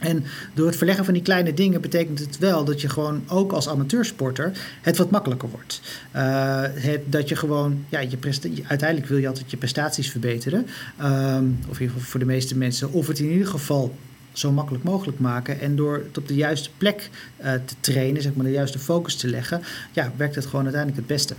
En 0.00 0.24
door 0.54 0.66
het 0.66 0.76
verleggen 0.76 1.04
van 1.04 1.14
die 1.14 1.22
kleine 1.22 1.54
dingen 1.54 1.80
betekent 1.80 2.18
het 2.18 2.38
wel 2.38 2.64
dat 2.64 2.80
je 2.80 2.88
gewoon 2.88 3.22
ook 3.28 3.52
als 3.52 3.68
amateursporter 3.68 4.52
het 4.80 4.96
wat 4.96 5.10
makkelijker 5.10 5.48
wordt. 5.48 5.80
Uh, 6.16 6.62
het, 6.74 7.12
dat 7.12 7.28
je 7.28 7.36
gewoon, 7.36 7.84
ja, 7.88 7.98
je 8.00 8.18
uiteindelijk 8.66 9.08
wil 9.08 9.18
je 9.18 9.28
altijd 9.28 9.50
je 9.50 9.56
prestaties 9.56 10.10
verbeteren. 10.10 10.66
Um, 11.02 11.58
of 11.68 11.76
in 11.76 11.80
ieder 11.80 11.96
geval 11.96 12.00
voor 12.00 12.20
de 12.20 12.26
meeste 12.26 12.56
mensen. 12.56 12.92
Of 12.92 13.06
het 13.06 13.18
in 13.18 13.30
ieder 13.30 13.46
geval 13.46 13.94
zo 14.32 14.52
makkelijk 14.52 14.84
mogelijk 14.84 15.18
maken. 15.18 15.60
En 15.60 15.76
door 15.76 15.94
het 15.94 16.18
op 16.18 16.28
de 16.28 16.34
juiste 16.34 16.70
plek 16.76 17.10
uh, 17.40 17.52
te 17.52 17.74
trainen, 17.80 18.22
zeg 18.22 18.34
maar 18.34 18.44
de 18.44 18.50
juiste 18.50 18.78
focus 18.78 19.16
te 19.16 19.28
leggen, 19.28 19.62
ja, 19.92 20.12
werkt 20.16 20.34
het 20.34 20.46
gewoon 20.46 20.64
uiteindelijk 20.64 21.08
het 21.08 21.16
beste. 21.16 21.34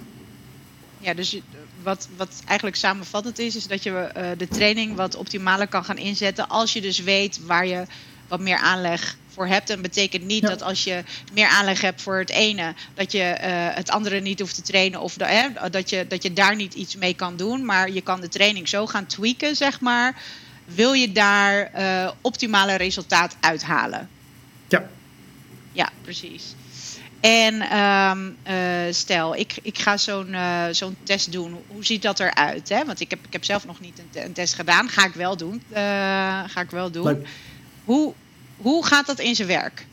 Ja, 0.97 1.13
dus 1.13 1.39
wat, 1.83 2.07
wat 2.17 2.41
eigenlijk 2.45 2.77
samenvattend 2.77 3.39
is, 3.39 3.55
is 3.55 3.67
dat 3.67 3.83
je 3.83 3.89
uh, 3.89 4.23
de 4.37 4.47
training 4.47 4.95
wat 4.95 5.15
optimaler 5.15 5.67
kan 5.67 5.83
gaan 5.85 5.97
inzetten 5.97 6.49
als 6.49 6.73
je 6.73 6.81
dus 6.81 7.03
weet 7.03 7.45
waar 7.45 7.67
je 7.67 7.85
wat 8.31 8.39
meer 8.39 8.57
aanleg 8.57 9.15
voor 9.27 9.47
hebt. 9.47 9.69
En 9.69 9.81
betekent 9.81 10.25
niet 10.25 10.41
dat 10.41 10.61
als 10.61 10.83
je 10.83 11.03
meer 11.33 11.47
aanleg 11.47 11.81
hebt 11.81 12.01
voor 12.01 12.17
het 12.17 12.29
ene, 12.29 12.73
dat 12.93 13.11
je 13.11 13.37
uh, 13.39 13.47
het 13.75 13.89
andere 13.89 14.19
niet 14.19 14.39
hoeft 14.39 14.55
te 14.55 14.61
trainen 14.61 15.01
of 15.01 15.13
dat, 15.13 15.89
je, 15.89 16.05
dat 16.07 16.23
je 16.23 16.33
daar 16.33 16.55
niet 16.55 16.73
iets 16.73 16.95
mee 16.95 17.13
kan 17.13 17.37
doen. 17.37 17.65
Maar 17.65 17.91
je 17.91 18.01
kan 18.01 18.21
de 18.21 18.27
training 18.27 18.69
zo 18.69 18.87
gaan 18.87 19.05
tweaken, 19.05 19.55
zeg 19.55 19.79
maar 19.79 20.15
wil 20.75 20.93
je 20.93 21.11
daar 21.11 21.71
uh, 21.75 22.11
optimale 22.21 22.75
resultaat 22.75 23.35
uithalen. 23.39 24.09
Ja. 24.67 24.89
Ja, 25.71 25.89
precies. 26.01 26.43
En 27.19 27.77
um, 27.77 28.37
uh, 28.47 28.93
stel, 28.93 29.35
ik, 29.35 29.53
ik 29.61 29.77
ga 29.77 29.97
zo'n 29.97 30.27
uh, 30.27 30.65
zo'n 30.71 30.97
test 31.03 31.31
doen. 31.31 31.63
Hoe 31.67 31.85
ziet 31.85 32.01
dat 32.01 32.19
eruit? 32.19 32.69
Hè? 32.69 32.85
Want 32.85 32.99
ik 32.99 33.09
heb, 33.09 33.19
ik 33.25 33.33
heb 33.33 33.43
zelf 33.43 33.65
nog 33.65 33.79
niet 33.79 33.99
een, 33.99 34.23
een 34.23 34.33
test 34.33 34.53
gedaan. 34.53 34.89
Ga 34.89 35.05
ik 35.05 35.13
wel 35.13 35.37
doen. 35.37 35.63
ga 35.73 36.61
ik 36.61 36.69
wel 36.69 36.91
doen. 36.91 37.25
Hoe, 37.83 38.13
hoe 38.61 38.85
gaat 38.85 39.07
dat 39.07 39.19
in 39.19 39.35
zijn 39.35 39.47
werk? 39.47 39.85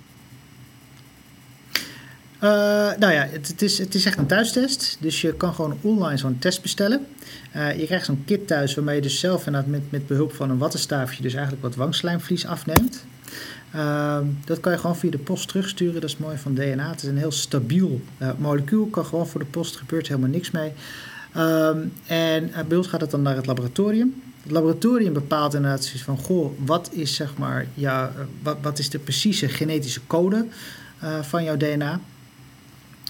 Uh, 2.43 2.51
nou 2.99 3.13
ja, 3.13 3.29
het, 3.31 3.63
is, 3.63 3.79
het 3.79 3.95
is 3.95 4.05
echt 4.05 4.19
een 4.19 4.27
thuistest. 4.27 4.97
Dus 5.01 5.21
je 5.21 5.35
kan 5.35 5.55
gewoon 5.55 5.79
online 5.81 6.17
zo'n 6.17 6.39
test 6.39 6.63
bestellen. 6.63 7.07
Uh, 7.57 7.79
je 7.79 7.87
krijgt 7.87 8.05
zo'n 8.05 8.23
kit 8.27 8.47
thuis 8.47 8.75
waarmee 8.75 8.95
je 8.95 9.03
dus 9.03 9.21
zelf 9.21 9.51
met, 9.51 9.91
met 9.91 10.07
behulp 10.07 10.35
van 10.35 10.51
een 10.51 10.59
wattenstaafje 10.59 11.23
dus 11.23 11.33
eigenlijk 11.35 11.63
wat 11.63 11.75
wangslijmvlies 11.75 12.47
afneemt. 12.47 13.05
Uh, 13.75 14.19
dat 14.45 14.61
kan 14.61 14.73
je 14.73 14.79
gewoon 14.79 14.97
via 14.97 15.11
de 15.11 15.19
post 15.19 15.49
terugsturen. 15.49 16.01
Dat 16.01 16.11
is 16.11 16.17
mooi 16.17 16.39
van 16.39 16.55
DNA. 16.55 16.91
Het 16.91 17.03
is 17.03 17.09
een 17.09 17.19
heel 17.19 17.33
stabiel 17.33 18.01
uh, 18.19 18.29
molecuul. 18.39 18.87
Kan 18.87 19.05
gewoon 19.05 19.27
voor 19.27 19.41
de 19.41 19.47
post. 19.47 19.77
Gebeurt 19.77 20.09
helemaal 20.09 20.31
niks 20.31 20.51
mee. 20.51 20.73
Ehm, 21.33 21.79
en 22.07 22.51
bij 22.69 22.77
ons 22.77 22.87
gaat 22.87 23.01
het 23.01 23.11
dan 23.11 23.23
naar 23.23 23.37
het 23.37 23.47
laboratorium. 23.47 24.23
Het 24.49 24.57
laboratorium 24.57 25.13
bepaalt 25.13 25.55
inderdaad 25.55 25.89
van... 25.89 26.19
Goh, 26.19 26.53
wat 26.65 26.89
is, 26.93 27.15
zeg 27.15 27.37
maar, 27.37 27.67
ja, 27.75 28.13
wat, 28.43 28.57
wat 28.63 28.79
is 28.79 28.91
de 28.91 28.99
precieze 28.99 29.49
genetische 29.49 30.01
code 30.07 30.47
van 31.23 31.45
jouw 31.45 31.57
DNA... 31.57 32.01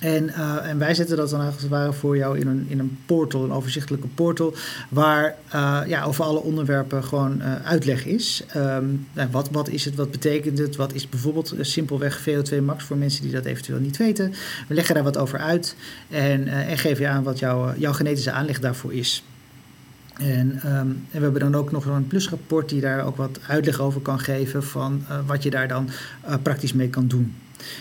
En, 0.00 0.24
uh, 0.24 0.68
en 0.68 0.78
wij 0.78 0.94
zetten 0.94 1.16
dat 1.16 1.30
dan 1.30 1.40
als 1.40 1.54
het 1.54 1.68
ware 1.68 1.92
voor 1.92 2.16
jou 2.16 2.38
in 2.38 2.46
een, 2.46 2.66
in 2.68 2.78
een 2.78 2.98
portal, 3.06 3.44
een 3.44 3.52
overzichtelijke 3.52 4.06
portal, 4.06 4.54
waar 4.88 5.36
ja, 5.86 6.04
over 6.04 6.24
alle 6.24 6.40
onderwerpen 6.40 7.04
gewoon 7.04 7.42
uitleg 7.42 8.04
is. 8.04 8.42
Um, 8.56 9.06
wat, 9.30 9.48
wat 9.50 9.68
is 9.68 9.84
het, 9.84 9.94
wat 9.94 10.10
betekent 10.10 10.58
het, 10.58 10.76
wat 10.76 10.94
is 10.94 11.08
bijvoorbeeld 11.08 11.54
simpelweg 11.60 12.28
VO2 12.28 12.62
max 12.62 12.84
voor 12.84 12.96
mensen 12.96 13.22
die 13.22 13.32
dat 13.32 13.44
eventueel 13.44 13.78
niet 13.78 13.96
weten. 13.96 14.34
We 14.68 14.74
leggen 14.74 14.94
daar 14.94 15.04
wat 15.04 15.18
over 15.18 15.38
uit 15.38 15.76
en, 16.08 16.48
en 16.48 16.78
geven 16.78 17.02
je 17.02 17.08
aan 17.08 17.22
wat 17.22 17.38
jouw, 17.38 17.74
jouw 17.76 17.92
genetische 17.92 18.30
aanleg 18.32 18.60
daarvoor 18.60 18.92
is. 18.94 19.24
En, 20.18 20.60
um, 20.64 20.64
en, 20.64 21.06
we 21.10 21.18
hebben 21.20 21.40
dan 21.40 21.54
ook 21.54 21.70
nog 21.70 21.84
een 21.84 22.06
plusrapport 22.06 22.68
die 22.68 22.80
daar 22.80 23.04
ook 23.04 23.16
wat 23.16 23.38
uitleg 23.46 23.80
over 23.80 24.00
kan 24.00 24.20
geven 24.20 24.64
van 24.64 25.04
wat 25.26 25.42
je 25.42 25.50
daar 25.50 25.68
dan 25.68 25.90
praktisch 26.42 26.72
mee 26.72 26.88
kan 26.88 27.08
doen. 27.08 27.34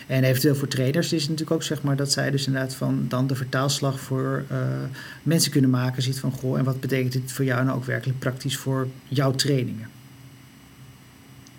En 0.07 0.23
eventueel 0.23 0.55
voor 0.55 0.67
traders 0.67 1.13
is 1.13 1.21
het 1.21 1.29
natuurlijk 1.29 1.51
ook 1.57 1.63
zeg 1.63 1.81
maar 1.81 1.95
dat 1.95 2.11
zij 2.11 2.31
dus 2.31 2.47
inderdaad 2.47 2.75
van 2.75 3.05
dan 3.07 3.27
de 3.27 3.35
vertaalslag 3.35 3.99
voor 3.99 4.45
uh, 4.51 4.57
mensen 5.23 5.51
kunnen 5.51 5.69
maken. 5.69 6.03
Ziet 6.03 6.19
van 6.19 6.31
goh, 6.31 6.57
en 6.57 6.63
wat 6.63 6.79
betekent 6.79 7.13
dit 7.13 7.31
voor 7.31 7.45
jou 7.45 7.63
nou 7.65 7.77
ook 7.77 7.85
werkelijk 7.85 8.19
praktisch 8.19 8.57
voor 8.57 8.87
jouw 9.07 9.31
trainingen? 9.31 9.89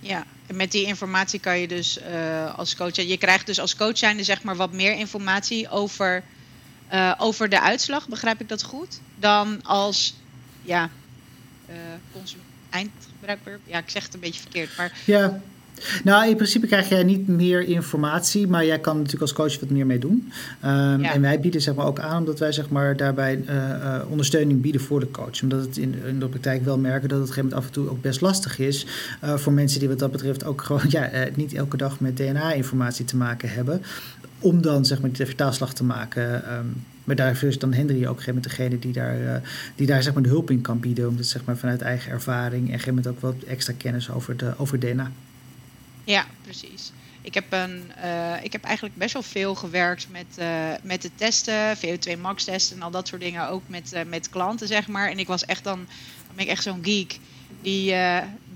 Ja, 0.00 0.24
en 0.46 0.56
met 0.56 0.72
die 0.72 0.86
informatie 0.86 1.40
kan 1.40 1.58
je 1.58 1.68
dus 1.68 2.00
als 2.56 2.76
coach. 2.76 2.96
Je 2.96 3.18
krijgt 3.18 3.46
dus 3.46 3.60
als 3.60 3.76
coach 3.76 3.98
zijnde 3.98 4.22
zeg 4.22 4.42
maar 4.42 4.56
wat 4.56 4.72
meer 4.72 4.96
informatie 4.96 5.68
over, 5.68 6.22
over 7.18 7.48
de 7.48 7.60
uitslag. 7.60 8.08
Begrijp 8.08 8.40
ik 8.40 8.48
dat 8.48 8.62
goed? 8.62 9.00
Dan 9.16 9.62
als 9.62 10.14
ja, 10.68 10.90
eindgebruiker. 12.70 13.58
Ja, 13.64 13.78
ik 13.78 13.90
zeg 13.90 14.04
het 14.04 14.14
een 14.14 14.20
beetje 14.20 14.40
verkeerd. 14.40 14.76
Maar 14.76 14.92
ja. 15.04 15.40
Nou, 16.04 16.28
in 16.28 16.36
principe 16.36 16.66
krijg 16.66 16.88
jij 16.88 17.02
niet 17.02 17.28
meer 17.28 17.62
informatie, 17.62 18.46
maar 18.46 18.66
jij 18.66 18.78
kan 18.78 18.96
natuurlijk 18.96 19.22
als 19.22 19.32
coach 19.32 19.60
wat 19.60 19.70
meer 19.70 19.86
mee 19.86 19.98
doen. 19.98 20.32
Um, 20.64 21.04
En 21.04 21.20
wij 21.20 21.40
bieden 21.40 21.60
zeg 21.60 21.74
maar, 21.74 21.86
ook 21.86 21.98
aan 21.98 22.18
omdat 22.18 22.38
wij 22.38 22.52
zeg 22.52 22.68
maar, 22.68 22.96
daarbij 22.96 23.36
uh, 23.36 23.54
uh, 23.54 24.00
ondersteuning 24.08 24.60
bieden 24.60 24.80
voor 24.80 25.00
de 25.00 25.10
coach. 25.10 25.42
Omdat 25.42 25.60
het 25.60 25.76
in, 25.76 25.94
in, 26.06 26.18
de 26.18 26.28
praktijk 26.28 26.64
wel 26.64 26.78
merken 26.78 27.08
dat 27.08 27.18
het 27.18 27.28
gegeven 27.28 27.48
moment 27.48 27.62
af 27.62 27.76
en 27.76 27.82
toe 27.82 27.90
ook 27.90 28.02
best 28.02 28.20
lastig 28.20 28.58
is 28.58 28.86
uh, 29.24 29.36
voor 29.36 29.52
mensen 29.52 29.78
die 29.78 29.88
wat 29.88 29.98
dat 29.98 30.10
betreft 30.10 30.44
ook 30.44 30.62
gewoon 30.62 30.84
ja, 30.98 31.10
niet 31.34 31.54
elke 31.54 31.76
dag 31.76 32.00
met 32.00 32.16
DNA-informatie 32.16 33.04
te 33.04 33.16
maken 33.16 33.50
hebben. 33.50 33.82
Om 34.38 34.62
dan 34.62 34.84
zeg 34.84 35.00
maar 35.00 35.12
de 35.12 35.26
vertaalslag 35.26 35.74
te 35.74 35.84
maken. 35.84 36.52
Um, 36.54 36.84
maar 37.08 37.16
daarvoor 37.16 37.48
is 37.48 37.58
dan 37.58 37.72
Henry 37.72 38.06
ook 38.06 38.26
een 38.26 38.40
degene 38.40 38.78
die 38.78 38.92
daar, 38.92 39.20
uh, 39.20 39.36
die 39.74 39.86
daar 39.86 40.02
zeg 40.02 40.14
maar 40.14 40.22
de 40.22 40.28
hulp 40.28 40.50
in 40.50 40.60
kan 40.60 40.80
bieden. 40.80 41.08
Omdat 41.08 41.26
zeg 41.26 41.44
maar 41.44 41.56
vanuit 41.56 41.80
eigen 41.80 42.12
ervaring 42.12 42.72
en 42.72 42.80
moment 42.86 43.06
ook 43.06 43.20
wat 43.20 43.42
extra 43.46 43.74
kennis 43.76 44.10
over, 44.10 44.36
de, 44.36 44.54
over 44.58 44.80
DNA. 44.80 45.10
Ja, 46.04 46.26
precies. 46.42 46.92
Ik 47.20 47.34
heb, 47.34 47.44
een, 47.52 47.82
uh, 48.04 48.34
ik 48.42 48.52
heb 48.52 48.64
eigenlijk 48.64 48.96
best 48.96 49.12
wel 49.12 49.22
veel 49.22 49.54
gewerkt 49.54 50.08
met, 50.10 50.26
uh, 50.38 50.70
met 50.82 51.02
de 51.02 51.10
testen, 51.14 51.76
VO2 51.76 52.20
max 52.20 52.44
testen 52.44 52.76
en 52.76 52.82
al 52.82 52.90
dat 52.90 53.08
soort 53.08 53.20
dingen. 53.20 53.48
Ook 53.48 53.62
met, 53.66 54.04
met 54.06 54.28
klanten, 54.28 54.66
zeg 54.66 54.88
maar. 54.88 55.10
En 55.10 55.18
ik 55.18 55.26
was 55.26 55.44
echt 55.44 55.64
dan 55.64 55.86
ben 56.34 56.44
ik 56.44 56.50
echt 56.50 56.62
zo'n 56.62 56.84
geek. 56.84 57.18
Die, 57.62 57.94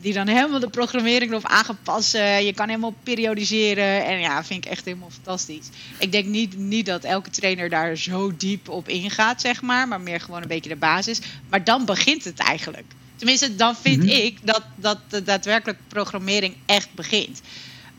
die 0.02 0.12
dan 0.12 0.26
helemaal 0.26 0.60
de 0.60 0.68
programmering 0.68 1.30
erop 1.30 1.46
aangepast. 1.46 2.12
je 2.12 2.52
kan 2.54 2.68
helemaal 2.68 2.94
periodiseren. 3.02 4.04
En 4.04 4.20
ja, 4.20 4.44
vind 4.44 4.64
ik 4.64 4.70
echt 4.70 4.84
helemaal 4.84 5.10
fantastisch. 5.10 5.68
Ik 5.98 6.12
denk 6.12 6.26
niet, 6.26 6.56
niet 6.56 6.86
dat 6.86 7.04
elke 7.04 7.30
trainer 7.30 7.68
daar 7.68 7.96
zo 7.96 8.36
diep 8.36 8.68
op 8.68 8.88
ingaat, 8.88 9.40
zeg 9.40 9.62
maar. 9.62 9.88
Maar 9.88 10.00
meer 10.00 10.20
gewoon 10.20 10.42
een 10.42 10.48
beetje 10.48 10.70
de 10.70 10.76
basis. 10.76 11.20
Maar 11.48 11.64
dan 11.64 11.84
begint 11.84 12.24
het 12.24 12.38
eigenlijk. 12.38 12.84
Tenminste, 13.16 13.54
dan 13.54 13.76
vind 13.76 14.02
mhm. 14.02 14.12
ik 14.12 14.38
dat, 14.42 14.62
dat 14.74 14.98
de 15.08 15.22
daadwerkelijk 15.22 15.78
programmering 15.88 16.56
echt 16.66 16.94
begint. 16.94 17.40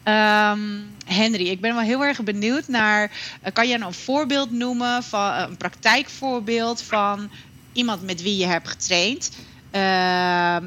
Um, 0.04 0.96
Henry, 1.06 1.48
ik 1.48 1.62
ben 1.62 1.76
wel 1.76 1.84
heel 1.84 2.04
erg 2.04 2.24
benieuwd 2.24 2.68
naar. 2.68 3.12
Uh, 3.12 3.52
kan 3.54 3.68
je 3.68 3.78
nou 3.78 3.88
een 3.88 3.98
voorbeeld 3.98 4.52
noemen 4.52 5.04
van 5.04 5.34
uh, 5.34 5.46
een 5.50 5.58
praktijkvoorbeeld 5.58 6.82
van 6.82 7.30
iemand 7.74 8.02
met 8.02 8.22
wie 8.22 8.38
je 8.38 8.46
hebt 8.46 8.68
getraind? 8.68 9.32
Uh, 9.72 10.58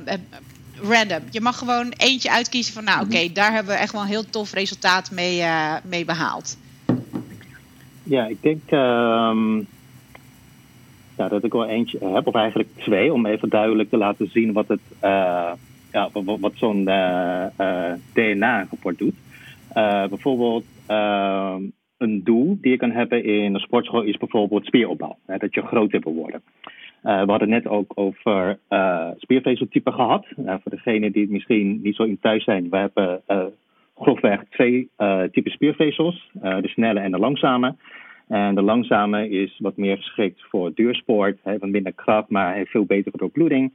random. 0.83 1.23
Je 1.31 1.41
mag 1.41 1.59
gewoon 1.59 1.93
eentje 1.97 2.31
uitkiezen 2.31 2.75
van, 2.75 2.85
nou 2.85 3.01
oké, 3.01 3.15
okay, 3.15 3.33
daar 3.33 3.53
hebben 3.53 3.73
we 3.75 3.81
echt 3.81 3.93
wel 3.93 4.01
een 4.01 4.09
heel 4.09 4.31
tof 4.31 4.53
resultaat 4.53 5.11
mee, 5.11 5.43
mee 5.85 6.05
behaald. 6.05 6.59
Ja, 8.03 8.27
ik 8.27 8.43
denk 8.43 8.71
um, 8.71 9.67
ja, 11.17 11.29
dat 11.29 11.45
ik 11.45 11.53
wel 11.53 11.67
eentje 11.67 11.99
heb, 11.99 12.27
of 12.27 12.35
eigenlijk 12.35 12.69
twee, 12.77 13.13
om 13.13 13.27
even 13.27 13.49
duidelijk 13.49 13.91
te 13.91 13.97
laten 13.97 14.31
zien 14.31 14.53
wat 14.53 14.69
het 14.69 14.81
ja, 15.93 16.09
wat, 16.13 16.39
wat 16.41 16.53
zo'n 16.55 16.85
DNA-rapport 18.13 18.99
doet. 18.99 19.15
Bijvoorbeeld 20.09 20.65
uh, 20.91 21.55
een 21.99 22.25
doel 22.25 22.59
die 22.61 22.71
je 22.71 22.77
kan 22.77 22.91
hebben 22.91 23.25
in 23.25 23.55
een 23.55 23.61
sportschool 23.61 24.03
is 24.03 24.17
bijvoorbeeld 24.17 24.67
spieropbouw. 24.67 25.19
Hè, 25.27 25.37
dat 25.37 25.55
je 25.55 25.63
groter 25.63 26.01
wil 26.01 26.15
worden. 26.15 26.43
Uh, 27.07 27.23
we 27.23 27.31
hadden 27.31 27.49
net 27.49 27.67
ook 27.67 27.93
over 27.95 28.59
spiervezeltypen 29.17 29.93
gehad. 29.93 30.27
voor 30.37 30.71
degenen 30.71 31.13
die 31.13 31.31
misschien 31.31 31.81
niet 31.83 31.97
zo 31.97 32.03
in 32.03 32.19
thuis 32.21 32.45
zijn, 32.45 32.71
we 32.71 32.77
hebben 32.77 33.23
grofweg 33.95 34.45
twee 34.51 34.89
typen 35.31 35.51
spiervezels. 35.51 36.31
de 36.33 36.69
snelle 36.69 37.01
en 37.01 37.11
de 37.11 37.19
langzame. 37.19 37.75
En 38.29 38.55
de 38.55 38.63
langzame 38.63 39.29
is 39.29 39.59
wat 39.59 39.77
meer 39.77 39.97
geschikt 39.97 40.43
voor 40.51 40.75
duursport. 40.75 41.39
Heeft 41.43 41.61
wat 41.61 41.71
minder 41.71 41.93
kracht, 41.93 42.29
maar 42.29 42.55
heeft 42.55 42.71
veel 42.71 42.85
betere 42.85 43.17
doorbloeding. 43.17 43.73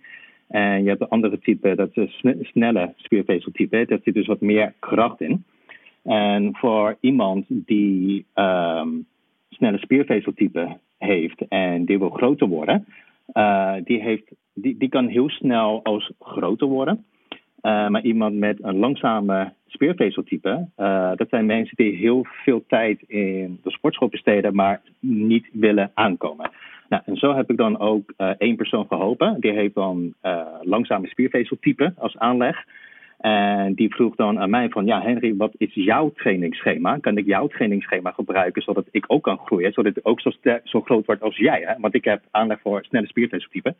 En 0.47 0.83
je 0.83 0.89
hebt 0.89 1.01
een 1.01 1.07
andere 1.07 1.39
type, 1.39 1.75
dat 1.75 1.89
is 1.93 2.23
snelle 2.41 2.93
spiervezeltype. 2.95 3.85
Daar 3.85 3.99
zit 4.03 4.13
dus 4.13 4.27
wat 4.27 4.41
meer 4.41 4.73
kracht 4.79 5.21
in. 5.21 5.43
En 6.03 6.55
voor 6.55 6.97
iemand 6.99 7.45
die 7.47 8.25
um, 8.35 9.05
snelle 9.49 9.77
spiervezeltype 9.77 10.77
heeft 10.97 11.47
en 11.47 11.85
die 11.85 11.99
wil 11.99 12.09
groter 12.09 12.47
worden, 12.47 12.85
uh, 13.33 13.73
die, 13.83 14.01
heeft, 14.01 14.23
die, 14.53 14.77
die 14.77 14.89
kan 14.89 15.07
heel 15.07 15.29
snel 15.29 15.79
als 15.83 16.11
groter 16.19 16.67
worden. 16.67 17.05
Uh, 17.61 17.87
maar 17.87 18.01
iemand 18.01 18.35
met 18.35 18.63
een 18.63 18.77
langzame 18.77 19.53
spiervezeltype, 19.67 20.67
uh, 20.77 21.11
dat 21.15 21.29
zijn 21.29 21.45
mensen 21.45 21.75
die 21.75 21.95
heel 21.95 22.25
veel 22.25 22.63
tijd 22.67 23.01
in 23.01 23.59
de 23.63 23.71
sportschool 23.71 24.07
besteden, 24.07 24.55
maar 24.55 24.81
niet 24.99 25.49
willen 25.51 25.91
aankomen. 25.93 26.49
Nou, 26.89 27.03
en 27.05 27.15
zo 27.15 27.35
heb 27.35 27.49
ik 27.49 27.57
dan 27.57 27.79
ook 27.79 28.13
één 28.37 28.55
persoon 28.55 28.85
geholpen. 28.87 29.39
Die 29.39 29.51
heeft 29.51 29.75
dan 29.75 30.13
langzame 30.61 31.07
spiervezeltype 31.07 31.93
als 31.97 32.17
aanleg. 32.17 32.65
En 33.21 33.73
die 33.73 33.93
vroeg 33.93 34.15
dan 34.15 34.39
aan 34.39 34.49
mij 34.49 34.69
van, 34.69 34.85
ja 34.85 35.01
Henry, 35.01 35.35
wat 35.35 35.53
is 35.57 35.73
jouw 35.73 36.11
trainingsschema? 36.11 36.97
Kan 36.97 37.17
ik 37.17 37.25
jouw 37.25 37.47
trainingsschema 37.47 38.11
gebruiken 38.11 38.61
zodat 38.61 38.87
ik 38.91 39.05
ook 39.07 39.23
kan 39.23 39.37
groeien? 39.37 39.73
Zodat 39.73 39.97
ik 39.97 40.07
ook 40.07 40.21
zo, 40.21 40.31
zo 40.63 40.81
groot 40.81 41.05
word 41.05 41.21
als 41.21 41.37
jij. 41.37 41.61
Hè? 41.65 41.73
Want 41.79 41.95
ik 41.95 42.03
heb 42.03 42.23
aanleg 42.31 42.59
voor 42.61 42.83
snelle 42.83 43.07
spiervezeltypen. 43.07 43.75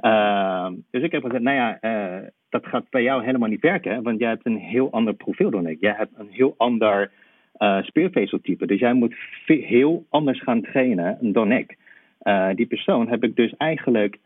Uh, 0.00 0.68
dus 0.90 1.02
ik 1.02 1.12
heb 1.12 1.22
gezegd, 1.22 1.42
nou 1.42 1.56
ja, 1.56 1.78
uh, 1.80 2.26
dat 2.48 2.66
gaat 2.66 2.90
bij 2.90 3.02
jou 3.02 3.24
helemaal 3.24 3.48
niet 3.48 3.60
werken. 3.60 4.02
Want 4.02 4.18
jij 4.18 4.28
hebt 4.28 4.46
een 4.46 4.58
heel 4.58 4.92
ander 4.92 5.14
profiel 5.14 5.50
dan 5.50 5.66
ik. 5.66 5.80
Jij 5.80 5.94
hebt 5.96 6.12
een 6.16 6.30
heel 6.30 6.54
ander 6.56 7.10
uh, 7.58 7.82
spiervezeltype. 7.82 8.66
Dus 8.66 8.78
jij 8.78 8.92
moet 8.92 9.14
heel 9.46 10.06
anders 10.08 10.42
gaan 10.42 10.62
trainen 10.62 11.32
dan 11.32 11.52
ik. 11.52 11.76
Die 12.54 12.66
persoon 12.66 13.08
heb 13.08 13.24
ik 13.24 13.36
dus 13.36 13.56
eigenlijk 13.56 14.18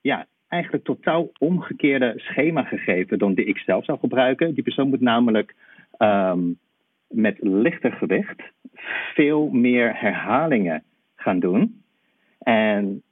ja, 0.00 0.26
eigenlijk 0.48 0.84
totaal 0.84 1.30
omgekeerde 1.38 2.12
schema 2.16 2.62
gegeven 2.62 3.18
dan 3.18 3.34
die 3.34 3.44
ik 3.44 3.58
zelf 3.58 3.84
zou 3.84 3.98
gebruiken. 3.98 4.54
Die 4.54 4.62
persoon 4.62 4.88
moet 4.88 5.00
namelijk 5.00 5.54
um, 5.98 6.58
met 7.08 7.36
lichter 7.40 7.92
gewicht 7.92 8.42
veel 9.14 9.48
meer 9.48 10.00
herhalingen 10.00 10.82
gaan 11.16 11.38
doen. 11.38 11.82
En 12.38 13.02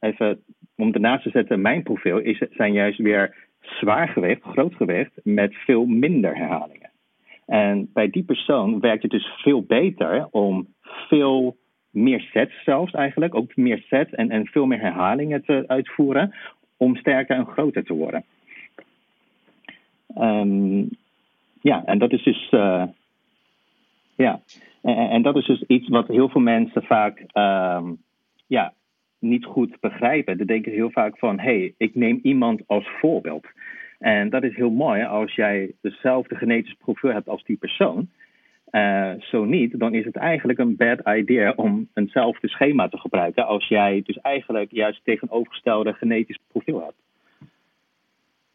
even 0.00 0.42
om 0.76 0.92
ernaast 0.92 1.22
te 1.22 1.30
zetten, 1.30 1.60
mijn 1.60 1.82
profiel 1.82 2.18
is, 2.18 2.42
zijn 2.50 2.72
juist 2.72 2.98
weer 2.98 3.48
zwaar 3.60 4.08
gewicht, 4.08 4.42
groot 4.42 4.74
gewicht, 4.74 5.12
met 5.22 5.54
veel 5.54 5.86
minder 5.86 6.36
herhalingen. 6.36 6.90
En 7.46 7.90
bij 7.92 8.10
die 8.10 8.24
persoon 8.24 8.80
werkt 8.80 9.02
het 9.02 9.10
dus 9.10 9.26
veel 9.26 9.62
beter 9.62 10.28
om 10.30 10.74
veel 10.82 11.56
meer 11.90 12.20
sets 12.20 12.64
zelfs 12.64 12.92
eigenlijk, 12.92 13.34
ook 13.34 13.56
meer 13.56 13.78
sets 13.78 14.12
en, 14.12 14.30
en 14.30 14.46
veel 14.46 14.66
meer 14.66 14.80
herhalingen 14.80 15.44
te 15.44 15.64
uitvoeren, 15.66 16.34
om 16.80 16.96
sterker 16.96 17.36
en 17.36 17.46
groter 17.46 17.84
te 17.84 17.94
worden. 17.94 18.24
Um, 20.18 20.88
ja, 21.60 21.84
en 21.84 21.98
dat 21.98 22.12
is 22.12 22.22
dus. 22.22 22.50
Uh, 22.50 22.84
ja, 24.14 24.40
en, 24.82 25.10
en, 25.10 25.22
dat 25.22 25.36
is 25.36 25.46
dus 25.46 25.62
iets 25.62 25.88
wat 25.88 26.08
heel 26.08 26.28
veel 26.28 26.40
mensen 26.40 26.82
vaak 26.82 27.18
um, 27.32 27.98
ja, 28.46 28.72
niet 29.18 29.44
goed 29.44 29.80
begrijpen. 29.80 30.36
Ze 30.36 30.44
denken 30.44 30.72
heel 30.72 30.90
vaak 30.90 31.18
van: 31.18 31.38
hé, 31.38 31.58
hey, 31.58 31.74
ik 31.76 31.94
neem 31.94 32.20
iemand 32.22 32.62
als 32.66 32.88
voorbeeld. 33.00 33.46
En 33.98 34.30
dat 34.30 34.42
is 34.42 34.56
heel 34.56 34.70
mooi 34.70 35.04
als 35.04 35.34
jij 35.34 35.72
dezelfde 35.80 36.36
genetische 36.36 36.76
profiel 36.76 37.12
hebt 37.12 37.28
als 37.28 37.44
die 37.44 37.56
persoon. 37.56 38.08
Uh, 38.70 39.12
zo 39.20 39.44
niet, 39.44 39.78
dan 39.78 39.94
is 39.94 40.04
het 40.04 40.16
eigenlijk 40.16 40.58
een 40.58 40.76
bad 40.76 41.00
idea 41.18 41.52
om 41.56 41.88
eenzelfde 41.94 42.48
schema 42.48 42.88
te 42.88 42.98
gebruiken 42.98 43.46
als 43.46 43.68
jij 43.68 44.02
dus 44.04 44.16
eigenlijk 44.20 44.70
juist 44.70 45.00
tegenovergestelde 45.04 45.92
genetisch 45.92 46.38
profiel 46.46 46.80
hebt. 46.80 46.96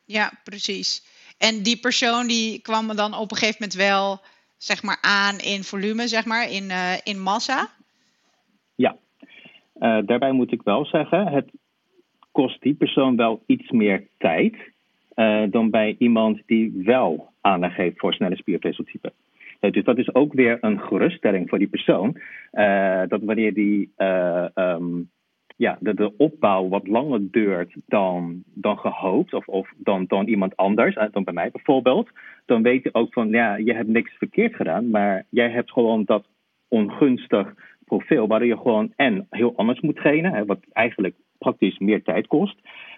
Ja, 0.06 0.32
precies. 0.43 1.04
En 1.38 1.63
die 1.63 1.80
persoon 1.80 2.28
die 2.28 2.62
kwam 2.62 2.95
dan 2.95 3.13
op 3.13 3.32
een 3.32 3.38
gegeven 3.38 3.58
moment 3.60 3.73
wel 3.73 4.19
zeg 4.58 4.84
maar 4.84 4.97
aan 5.01 5.38
in 5.38 5.63
volume, 5.63 6.08
zeg 6.08 6.25
maar, 6.25 6.51
in, 6.51 6.63
uh, 6.63 6.93
in 7.04 7.19
massa? 7.19 7.69
Ja, 8.75 8.95
uh, 9.80 9.97
daarbij 10.06 10.32
moet 10.32 10.51
ik 10.51 10.62
wel 10.63 10.86
zeggen, 10.86 11.28
het 11.28 11.49
kost 12.32 12.62
die 12.62 12.73
persoon 12.73 13.15
wel 13.15 13.43
iets 13.45 13.71
meer 13.71 14.08
tijd 14.17 14.56
dan 15.49 15.69
bij 15.69 15.95
iemand 15.99 16.41
die 16.45 16.82
wel 16.84 17.34
aanleg 17.41 17.75
heeft 17.75 17.99
voor 17.99 18.13
snelle 18.13 18.36
spiervezeltypen. 18.36 19.13
Eh, 19.65 19.71
dus 19.71 19.84
dat 19.84 19.97
is 19.97 20.15
ook 20.15 20.34
weer 20.34 20.58
een 20.62 20.80
geruststelling 20.80 21.49
voor 21.49 21.58
die 21.58 21.67
persoon. 21.67 22.17
Uh, 22.54 23.01
dat 23.08 23.21
wanneer 23.23 23.54
die 23.54 23.93
uh, 23.97 24.45
um, 24.56 25.10
ja, 25.56 25.78
de, 25.80 25.93
de, 25.93 26.17
opbouw 26.17 26.67
wat 26.67 26.88
langer 26.88 27.32
duurt 27.32 27.75
dan, 27.86 28.43
dan 28.54 28.78
gehoopt, 28.78 29.34
of, 29.34 29.47
of 29.47 29.71
dan, 29.78 30.06
dan 30.08 30.28
iemand 30.28 30.56
anders, 30.56 30.95
dan 31.12 31.23
bij 31.23 31.34
mij 31.34 31.51
bijvoorbeeld, 31.51 32.10
dan 32.45 32.63
weet 32.63 32.84
je 32.84 32.93
ook 32.93 33.13
van, 33.13 33.30
ja, 33.30 33.56
je 33.56 33.73
hebt 33.73 33.88
niks 33.88 34.13
verkeerd 34.17 34.56
gedaan, 34.56 34.89
maar 34.89 35.25
jij 35.30 35.49
hebt 35.49 35.71
gewoon 35.71 36.04
dat 36.04 36.25
ongunstig 36.67 37.54
profiel, 37.86 38.28
waardoor 38.28 38.47
je 38.47 38.58
gewoon 38.58 38.93
en 38.95 39.28
heel 39.30 39.54
anders 39.56 39.80
moet 39.80 39.95
trainen, 39.95 40.34
hè, 40.34 40.45
wat 40.45 40.60
eigenlijk 40.71 41.15
praktisch 41.38 41.78
meer 41.78 42.04
tijd 42.04 42.28
kost. 42.28 42.58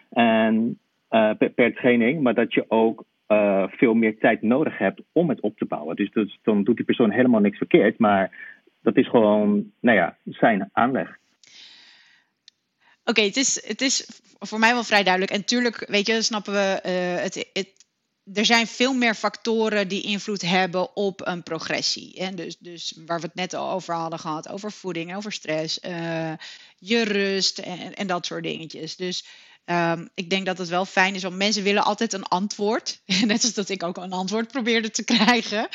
En 0.09 0.79
per 1.55 1.73
training, 1.73 2.21
maar 2.21 2.33
dat 2.33 2.53
je 2.53 2.65
ook 2.67 3.03
uh, 3.27 3.63
veel 3.67 3.93
meer 3.93 4.17
tijd 4.19 4.41
nodig 4.41 4.77
hebt 4.77 5.01
om 5.11 5.29
het 5.29 5.39
op 5.39 5.57
te 5.57 5.65
bouwen. 5.65 5.95
Dus, 5.95 6.11
dus 6.11 6.39
dan 6.43 6.63
doet 6.63 6.75
die 6.75 6.85
persoon 6.85 7.11
helemaal 7.11 7.39
niks 7.39 7.57
verkeerd, 7.57 7.99
maar 7.99 8.55
dat 8.81 8.97
is 8.97 9.09
gewoon, 9.09 9.71
nou 9.79 9.97
ja, 9.97 10.17
zijn 10.23 10.69
aanleg. 10.73 11.17
Oké, 13.03 13.21
het, 13.21 13.35
is, 13.35 13.67
het 13.67 13.81
is 13.81 14.21
voor 14.39 14.59
mij 14.59 14.73
wel 14.73 14.83
vrij 14.83 15.03
duidelijk. 15.03 15.33
En 15.33 15.45
tuurlijk, 15.45 15.85
weet 15.87 16.07
je, 16.07 16.21
snappen 16.21 16.53
we, 16.53 16.81
uh, 16.85 17.23
het, 17.23 17.49
het, 17.53 17.77
er 18.33 18.45
zijn 18.45 18.67
veel 18.67 18.93
meer 18.93 19.13
factoren 19.13 19.87
die 19.87 20.01
invloed 20.01 20.41
hebben 20.41 20.95
op 20.95 21.27
een 21.27 21.43
progressie. 21.43 22.11
Hè? 22.15 22.33
Dus, 22.33 22.57
dus 22.57 22.99
waar 23.05 23.19
we 23.19 23.25
het 23.25 23.35
net 23.35 23.53
al 23.53 23.71
over 23.71 23.93
hadden 23.93 24.19
gehad, 24.19 24.49
over 24.49 24.71
voeding, 24.71 25.15
over 25.15 25.31
stress, 25.31 25.79
uh, 25.85 26.33
je 26.77 27.03
rust 27.03 27.57
en, 27.57 27.93
en 27.93 28.07
dat 28.07 28.25
soort 28.25 28.43
dingetjes. 28.43 28.95
Dus 28.95 29.25
Um, 29.69 30.09
ik 30.13 30.29
denk 30.29 30.45
dat 30.45 30.57
het 30.57 30.67
wel 30.67 30.85
fijn 30.85 31.15
is, 31.15 31.23
want 31.23 31.35
mensen 31.35 31.63
willen 31.63 31.83
altijd 31.83 32.13
een 32.13 32.23
antwoord. 32.23 33.01
Net 33.25 33.43
als 33.43 33.53
dat 33.53 33.69
ik 33.69 33.83
ook 33.83 33.97
een 33.97 34.11
antwoord 34.11 34.47
probeerde 34.47 34.89
te 34.89 35.03
krijgen. 35.03 35.67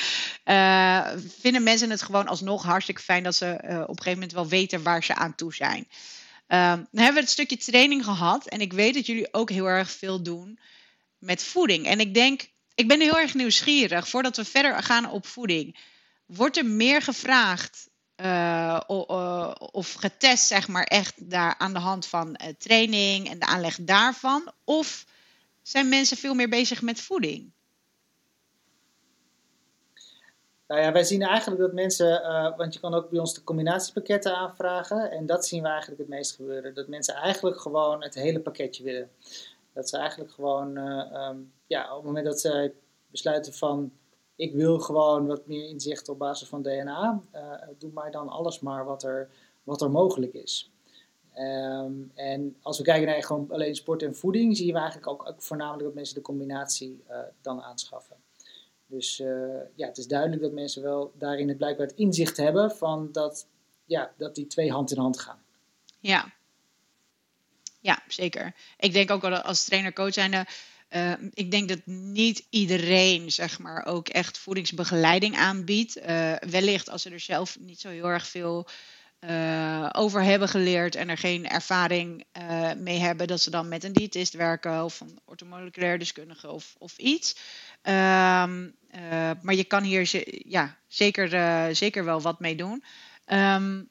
Uh, 0.44 1.08
vinden 1.40 1.62
mensen 1.62 1.90
het 1.90 2.02
gewoon 2.02 2.28
alsnog 2.28 2.62
hartstikke 2.62 3.02
fijn 3.02 3.22
dat 3.22 3.34
ze 3.34 3.46
uh, 3.46 3.80
op 3.80 3.88
een 3.88 3.96
gegeven 3.96 4.12
moment 4.12 4.32
wel 4.32 4.48
weten 4.48 4.82
waar 4.82 5.04
ze 5.04 5.14
aan 5.14 5.34
toe 5.34 5.54
zijn. 5.54 5.78
Um, 5.78 5.86
dan 6.46 6.88
hebben 6.92 7.14
we 7.14 7.20
het 7.20 7.30
stukje 7.30 7.56
training 7.56 8.04
gehad. 8.04 8.46
En 8.46 8.60
ik 8.60 8.72
weet 8.72 8.94
dat 8.94 9.06
jullie 9.06 9.34
ook 9.34 9.50
heel 9.50 9.66
erg 9.66 9.90
veel 9.90 10.22
doen 10.22 10.58
met 11.18 11.42
voeding. 11.42 11.86
En 11.86 12.00
ik 12.00 12.14
denk, 12.14 12.48
ik 12.74 12.88
ben 12.88 13.00
heel 13.00 13.18
erg 13.18 13.34
nieuwsgierig. 13.34 14.08
Voordat 14.08 14.36
we 14.36 14.44
verder 14.44 14.82
gaan 14.82 15.10
op 15.10 15.26
voeding. 15.26 15.78
Wordt 16.26 16.56
er 16.56 16.66
meer 16.66 17.02
gevraagd 17.02 17.88
uh, 18.22 18.80
of 19.72 19.92
getest, 19.92 20.46
zeg 20.46 20.68
maar, 20.68 20.84
echt 20.84 21.30
daar 21.30 21.54
aan 21.58 21.72
de 21.72 21.78
hand 21.78 22.06
van 22.06 22.28
uh, 22.28 22.48
training 22.58 23.30
en 23.30 23.38
de 23.38 23.46
aanleg 23.46 23.78
daarvan? 23.80 24.52
Of 24.64 25.06
zijn 25.62 25.88
mensen 25.88 26.16
veel 26.16 26.34
meer 26.34 26.48
bezig 26.48 26.82
met 26.82 27.00
voeding? 27.00 27.52
Nou 30.66 30.80
ja, 30.80 30.92
wij 30.92 31.04
zien 31.04 31.22
eigenlijk 31.22 31.60
dat 31.60 31.72
mensen, 31.72 32.22
uh, 32.22 32.56
want 32.56 32.74
je 32.74 32.80
kan 32.80 32.94
ook 32.94 33.10
bij 33.10 33.20
ons 33.20 33.34
de 33.34 33.44
combinatiepakketten 33.44 34.36
aanvragen. 34.36 35.10
En 35.10 35.26
dat 35.26 35.46
zien 35.46 35.62
we 35.62 35.68
eigenlijk 35.68 36.00
het 36.00 36.08
meest 36.08 36.34
gebeuren. 36.34 36.74
Dat 36.74 36.88
mensen 36.88 37.14
eigenlijk 37.14 37.60
gewoon 37.60 38.02
het 38.02 38.14
hele 38.14 38.40
pakketje 38.40 38.84
willen. 38.84 39.10
Dat 39.72 39.88
ze 39.88 39.96
eigenlijk 39.96 40.32
gewoon, 40.32 40.76
um, 40.76 41.52
ja, 41.66 41.90
op 41.90 41.96
het 41.96 42.04
moment 42.04 42.24
dat 42.24 42.40
zij 42.40 42.72
besluiten 43.10 43.54
van 43.54 43.92
ik 44.36 44.52
wil 44.52 44.78
gewoon 44.78 45.26
wat 45.26 45.46
meer 45.46 45.68
inzicht 45.68 46.08
op 46.08 46.18
basis 46.18 46.48
van 46.48 46.62
DNA. 46.62 47.22
doe 47.78 47.90
mij 47.94 48.10
dan 48.10 48.28
alles 48.28 48.60
maar 48.60 48.84
wat 48.84 49.02
er, 49.02 49.30
wat 49.62 49.82
er 49.82 49.90
mogelijk 49.90 50.32
is. 50.32 50.70
Ehm, 51.32 51.92
en 52.14 52.56
als 52.62 52.78
we 52.78 52.84
kijken 52.84 53.06
naar 53.06 53.22
gewoon 53.22 53.50
alleen 53.50 53.74
sport 53.74 54.02
en 54.02 54.16
voeding, 54.16 54.56
zien 54.56 54.72
we 54.72 54.78
eigenlijk 54.78 55.06
ook, 55.06 55.28
ook 55.28 55.42
voornamelijk 55.42 55.84
dat 55.84 55.94
mensen 55.94 56.14
de 56.14 56.20
combinatie 56.20 57.04
dan 57.40 57.62
aanschaffen. 57.62 58.16
Dus 58.86 59.16
ja, 59.74 59.86
het 59.86 59.98
is 59.98 60.06
duidelijk 60.06 60.42
dat 60.42 60.52
mensen 60.52 60.82
wel 60.82 61.12
daarin 61.18 61.48
het 61.48 61.56
blijkbaar 61.56 61.86
het 61.86 61.96
inzicht 61.96 62.36
hebben 62.36 62.70
van 62.70 63.08
dat, 63.12 63.46
ja, 63.84 64.12
dat 64.16 64.34
die 64.34 64.46
twee 64.46 64.72
hand 64.72 64.90
in 64.90 64.98
hand 64.98 65.20
gaan. 65.20 65.42
Ja, 66.00 66.32
ja, 67.82 68.02
zeker. 68.08 68.54
Ik 68.78 68.92
denk 68.92 69.10
ook 69.10 69.22
wel 69.22 69.34
als 69.34 69.64
trainer-coach 69.64 70.12
zijnde. 70.12 70.46
Uh, 70.94 71.12
ik 71.32 71.50
denk 71.50 71.68
dat 71.68 71.86
niet 71.86 72.46
iedereen, 72.50 73.32
zeg 73.32 73.58
maar, 73.58 73.86
ook 73.86 74.08
echt 74.08 74.38
voedingsbegeleiding 74.38 75.36
aanbiedt. 75.36 75.98
Uh, 75.98 76.32
wellicht 76.36 76.90
als 76.90 77.02
ze 77.02 77.10
er 77.10 77.20
zelf 77.20 77.58
niet 77.60 77.80
zo 77.80 77.88
heel 77.88 78.08
erg 78.08 78.26
veel 78.26 78.68
uh, 79.20 79.88
over 79.92 80.22
hebben 80.22 80.48
geleerd 80.48 80.94
en 80.94 81.08
er 81.08 81.18
geen 81.18 81.48
ervaring 81.48 82.24
mee 82.76 82.98
hebben, 82.98 83.26
dat 83.26 83.40
ze 83.40 83.50
dan 83.50 83.68
met 83.68 83.84
een 83.84 83.92
diëtist 83.92 84.32
werken 84.32 84.84
of 84.84 85.00
een 85.00 85.18
ortomoleculair 85.24 85.98
deskundige 85.98 86.50
of, 86.50 86.74
of 86.78 86.98
iets. 86.98 87.36
Ehm, 87.82 88.68
maar 89.42 89.54
je 89.54 89.64
kan 89.64 89.82
hier 89.82 90.22
ja, 90.48 90.78
zeker, 90.88 91.76
zeker 91.76 92.04
wel 92.04 92.20
wat 92.20 92.40
mee 92.40 92.56
doen. 92.56 92.84
Um, 93.26 93.90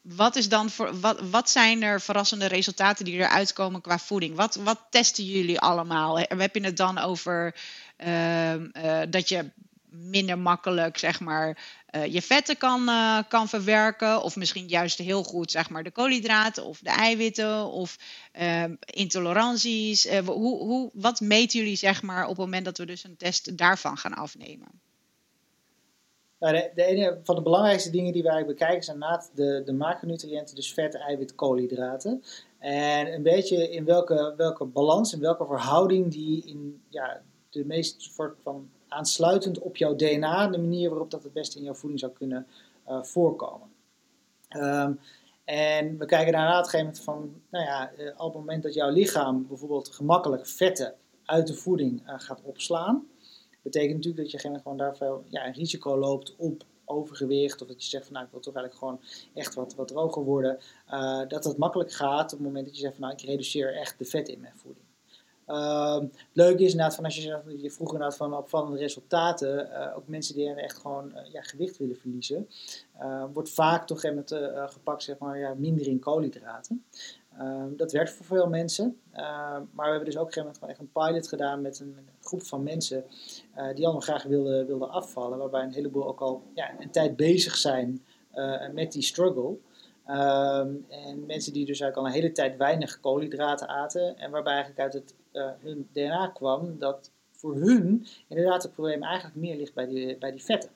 wat, 0.00 0.36
is 0.36 0.48
dan 0.48 0.70
voor, 0.70 1.00
wat, 1.00 1.20
wat 1.20 1.50
zijn 1.50 1.82
er 1.82 2.00
verrassende 2.00 2.46
resultaten 2.46 3.04
die 3.04 3.14
eruit 3.14 3.52
komen 3.52 3.80
qua 3.80 3.98
voeding? 3.98 4.36
Wat, 4.36 4.54
wat 4.54 4.80
testen 4.90 5.24
jullie 5.24 5.60
allemaal? 5.60 6.18
Heb 6.18 6.54
je 6.54 6.64
het 6.64 6.76
dan 6.76 6.98
over 6.98 7.54
uh, 7.98 8.54
uh, 8.54 8.60
dat 9.08 9.28
je 9.28 9.50
minder 9.90 10.38
makkelijk 10.38 10.98
zeg 10.98 11.20
maar, 11.20 11.58
uh, 11.90 12.06
je 12.06 12.22
vetten 12.22 12.56
kan, 12.56 12.88
uh, 12.88 13.18
kan 13.28 13.48
verwerken? 13.48 14.22
Of 14.22 14.36
misschien 14.36 14.68
juist 14.68 14.98
heel 14.98 15.22
goed 15.22 15.50
zeg 15.50 15.70
maar, 15.70 15.82
de 15.82 15.90
koolhydraten 15.90 16.64
of 16.64 16.78
de 16.78 16.90
eiwitten 16.90 17.66
of 17.66 17.96
ehm, 18.32 18.74
intoleranties? 18.80 20.06
Eh, 20.06 20.26
hoe, 20.26 20.58
hoe, 20.58 20.90
wat 20.92 21.20
meten 21.20 21.58
jullie 21.58 21.76
zeg 21.76 22.02
maar, 22.02 22.22
op 22.22 22.28
het 22.28 22.38
moment 22.38 22.64
dat 22.64 22.78
we 22.78 22.86
dus 22.86 23.04
een 23.04 23.16
test 23.16 23.56
daarvan 23.56 23.96
gaan 23.96 24.14
afnemen? 24.14 24.80
Nou, 26.40 26.70
de, 26.74 26.84
ene 26.84 27.18
van 27.22 27.34
de 27.34 27.42
belangrijkste 27.42 27.90
dingen 27.90 28.12
die 28.12 28.22
wij 28.22 28.46
bekijken 28.46 28.84
zijn 28.84 28.98
naast 28.98 29.36
de, 29.36 29.62
de 29.64 29.72
macronutriënten, 29.72 30.54
dus 30.54 30.72
vet, 30.72 30.94
eiwit, 30.94 31.34
koolhydraten. 31.34 32.22
En 32.58 33.12
een 33.12 33.22
beetje 33.22 33.70
in 33.70 33.84
welke, 33.84 34.34
welke 34.36 34.64
balans, 34.64 35.12
in 35.12 35.20
welke 35.20 35.46
verhouding 35.46 36.12
die 36.12 36.44
in 36.46 36.82
ja, 36.88 37.22
de 37.50 37.64
meest 37.64 38.02
soort 38.02 38.38
van 38.42 38.70
aansluitend 38.88 39.58
op 39.58 39.76
jouw 39.76 39.96
DNA, 39.96 40.48
de 40.48 40.58
manier 40.58 40.88
waarop 40.90 41.10
dat 41.10 41.22
het 41.22 41.32
beste 41.32 41.58
in 41.58 41.64
jouw 41.64 41.74
voeding 41.74 42.00
zou 42.00 42.12
kunnen 42.12 42.46
uh, 42.88 43.02
voorkomen. 43.02 43.68
Um, 44.56 45.00
en 45.44 45.98
we 45.98 46.04
kijken 46.04 46.32
daarna 46.32 46.58
een 46.58 46.64
gegeven 46.64 46.78
moment 46.78 47.00
van, 47.00 47.42
nou 47.50 47.64
ja, 47.64 47.90
uh, 47.98 48.06
op 48.16 48.24
het 48.24 48.34
moment 48.34 48.62
dat 48.62 48.74
jouw 48.74 48.90
lichaam 48.90 49.46
bijvoorbeeld 49.46 49.88
gemakkelijk 49.88 50.46
vetten 50.46 50.94
uit 51.24 51.46
de 51.46 51.54
voeding 51.54 52.02
uh, 52.06 52.14
gaat 52.16 52.42
opslaan, 52.42 53.06
betekent 53.62 53.94
natuurlijk 53.94 54.22
dat 54.22 54.42
je 54.42 54.60
gewoon 54.60 54.76
daarvoor 54.76 55.24
ja, 55.28 55.46
een 55.46 55.52
risico 55.52 55.98
loopt 55.98 56.34
op 56.36 56.64
overgewicht. 56.90 57.62
Of 57.62 57.68
dat 57.68 57.82
je 57.84 57.88
zegt 57.88 58.04
van 58.04 58.12
nou 58.12 58.24
ik 58.24 58.32
wil 58.32 58.40
toch 58.40 58.54
eigenlijk 58.54 58.84
gewoon 58.84 59.00
echt 59.34 59.54
wat, 59.54 59.74
wat 59.74 59.88
droger 59.88 60.22
worden. 60.22 60.58
Uh, 60.90 61.28
dat 61.28 61.44
het 61.44 61.56
makkelijk 61.56 61.92
gaat 61.92 62.32
op 62.32 62.38
het 62.38 62.46
moment 62.46 62.66
dat 62.66 62.74
je 62.74 62.80
zegt 62.80 62.94
van 62.96 63.02
nou 63.02 63.14
ik 63.14 63.28
reduceer 63.28 63.76
echt 63.76 63.98
de 63.98 64.04
vet 64.04 64.28
in 64.28 64.40
mijn 64.40 64.56
voeding. 64.56 64.88
Het 65.44 66.10
leuke 66.32 66.64
is 66.64 66.70
inderdaad 66.70 66.94
van 66.94 67.04
als 67.04 67.16
je 67.16 67.20
zegt, 67.20 67.42
je 67.56 67.70
vroeg 67.70 67.92
inderdaad 67.92 68.16
van 68.16 68.36
opvallende 68.36 68.78
resultaten, 68.78 69.66
uh, 69.66 69.96
ook 69.96 70.08
mensen 70.08 70.34
die 70.34 70.54
echt 70.54 70.78
gewoon 70.78 71.12
uh, 71.14 71.32
ja, 71.32 71.42
gewicht 71.42 71.76
willen 71.76 71.96
verliezen, 71.96 72.48
wordt 73.32 73.50
vaak 73.50 73.86
toch 73.86 74.02
met 74.02 74.34
gepakt 74.66 75.02
zeg 75.02 75.18
maar 75.18 75.38
ja, 75.38 75.54
minder 75.54 75.86
in 75.86 75.98
koolhydraten. 75.98 76.84
Ehm, 77.40 77.76
dat 77.76 77.92
werkt 77.92 78.10
voor 78.10 78.26
veel 78.26 78.48
mensen. 78.48 79.00
Ehm, 79.12 79.62
maar 79.72 79.84
we 79.84 79.90
hebben 79.90 80.04
dus 80.04 80.16
ook 80.16 80.22
op 80.22 80.26
een 80.26 80.32
gegeven 80.32 80.60
moment 80.60 80.78
echt 80.78 80.80
een 80.80 80.92
pilot 80.92 81.28
gedaan 81.28 81.60
met 81.60 81.80
een, 81.80 81.96
groep 82.22 82.42
van 82.42 82.62
mensen 82.62 83.04
uh, 83.56 83.74
die 83.74 83.84
allemaal 83.84 84.00
graag 84.00 84.22
wilden, 84.22 84.90
afvallen. 84.90 85.38
Waarbij 85.38 85.62
een 85.62 85.72
heleboel 85.72 86.06
ook 86.06 86.20
al 86.20 86.42
ja, 86.54 86.70
een 86.80 86.90
tijd 86.90 87.16
bezig 87.16 87.56
zijn 87.56 88.04
uh, 88.34 88.68
met 88.68 88.92
die 88.92 89.02
struggle. 89.02 89.56
Ehm, 90.06 90.74
en 90.88 91.26
mensen 91.26 91.52
die 91.52 91.66
dus 91.66 91.80
eigenlijk 91.80 91.96
al 91.96 92.06
een 92.06 92.22
hele 92.22 92.32
tijd 92.32 92.56
weinig 92.56 93.00
koolhydraten 93.00 93.68
aten. 93.68 94.18
En 94.18 94.30
waarbij 94.30 94.52
eigenlijk 94.52 94.82
uit 94.82 94.92
het, 94.92 95.14
uh, 95.32 95.50
hun 95.58 95.88
DNA 95.92 96.28
kwam 96.28 96.78
dat 96.78 97.10
voor 97.30 97.54
hun 97.54 98.06
inderdaad 98.28 98.62
het 98.62 98.72
probleem 98.72 99.02
eigenlijk 99.02 99.36
meer 99.36 99.56
ligt 99.56 99.74
bij 99.74 99.86
die, 99.86 100.18
bij 100.18 100.30
die 100.30 100.44
vetten. 100.44 100.70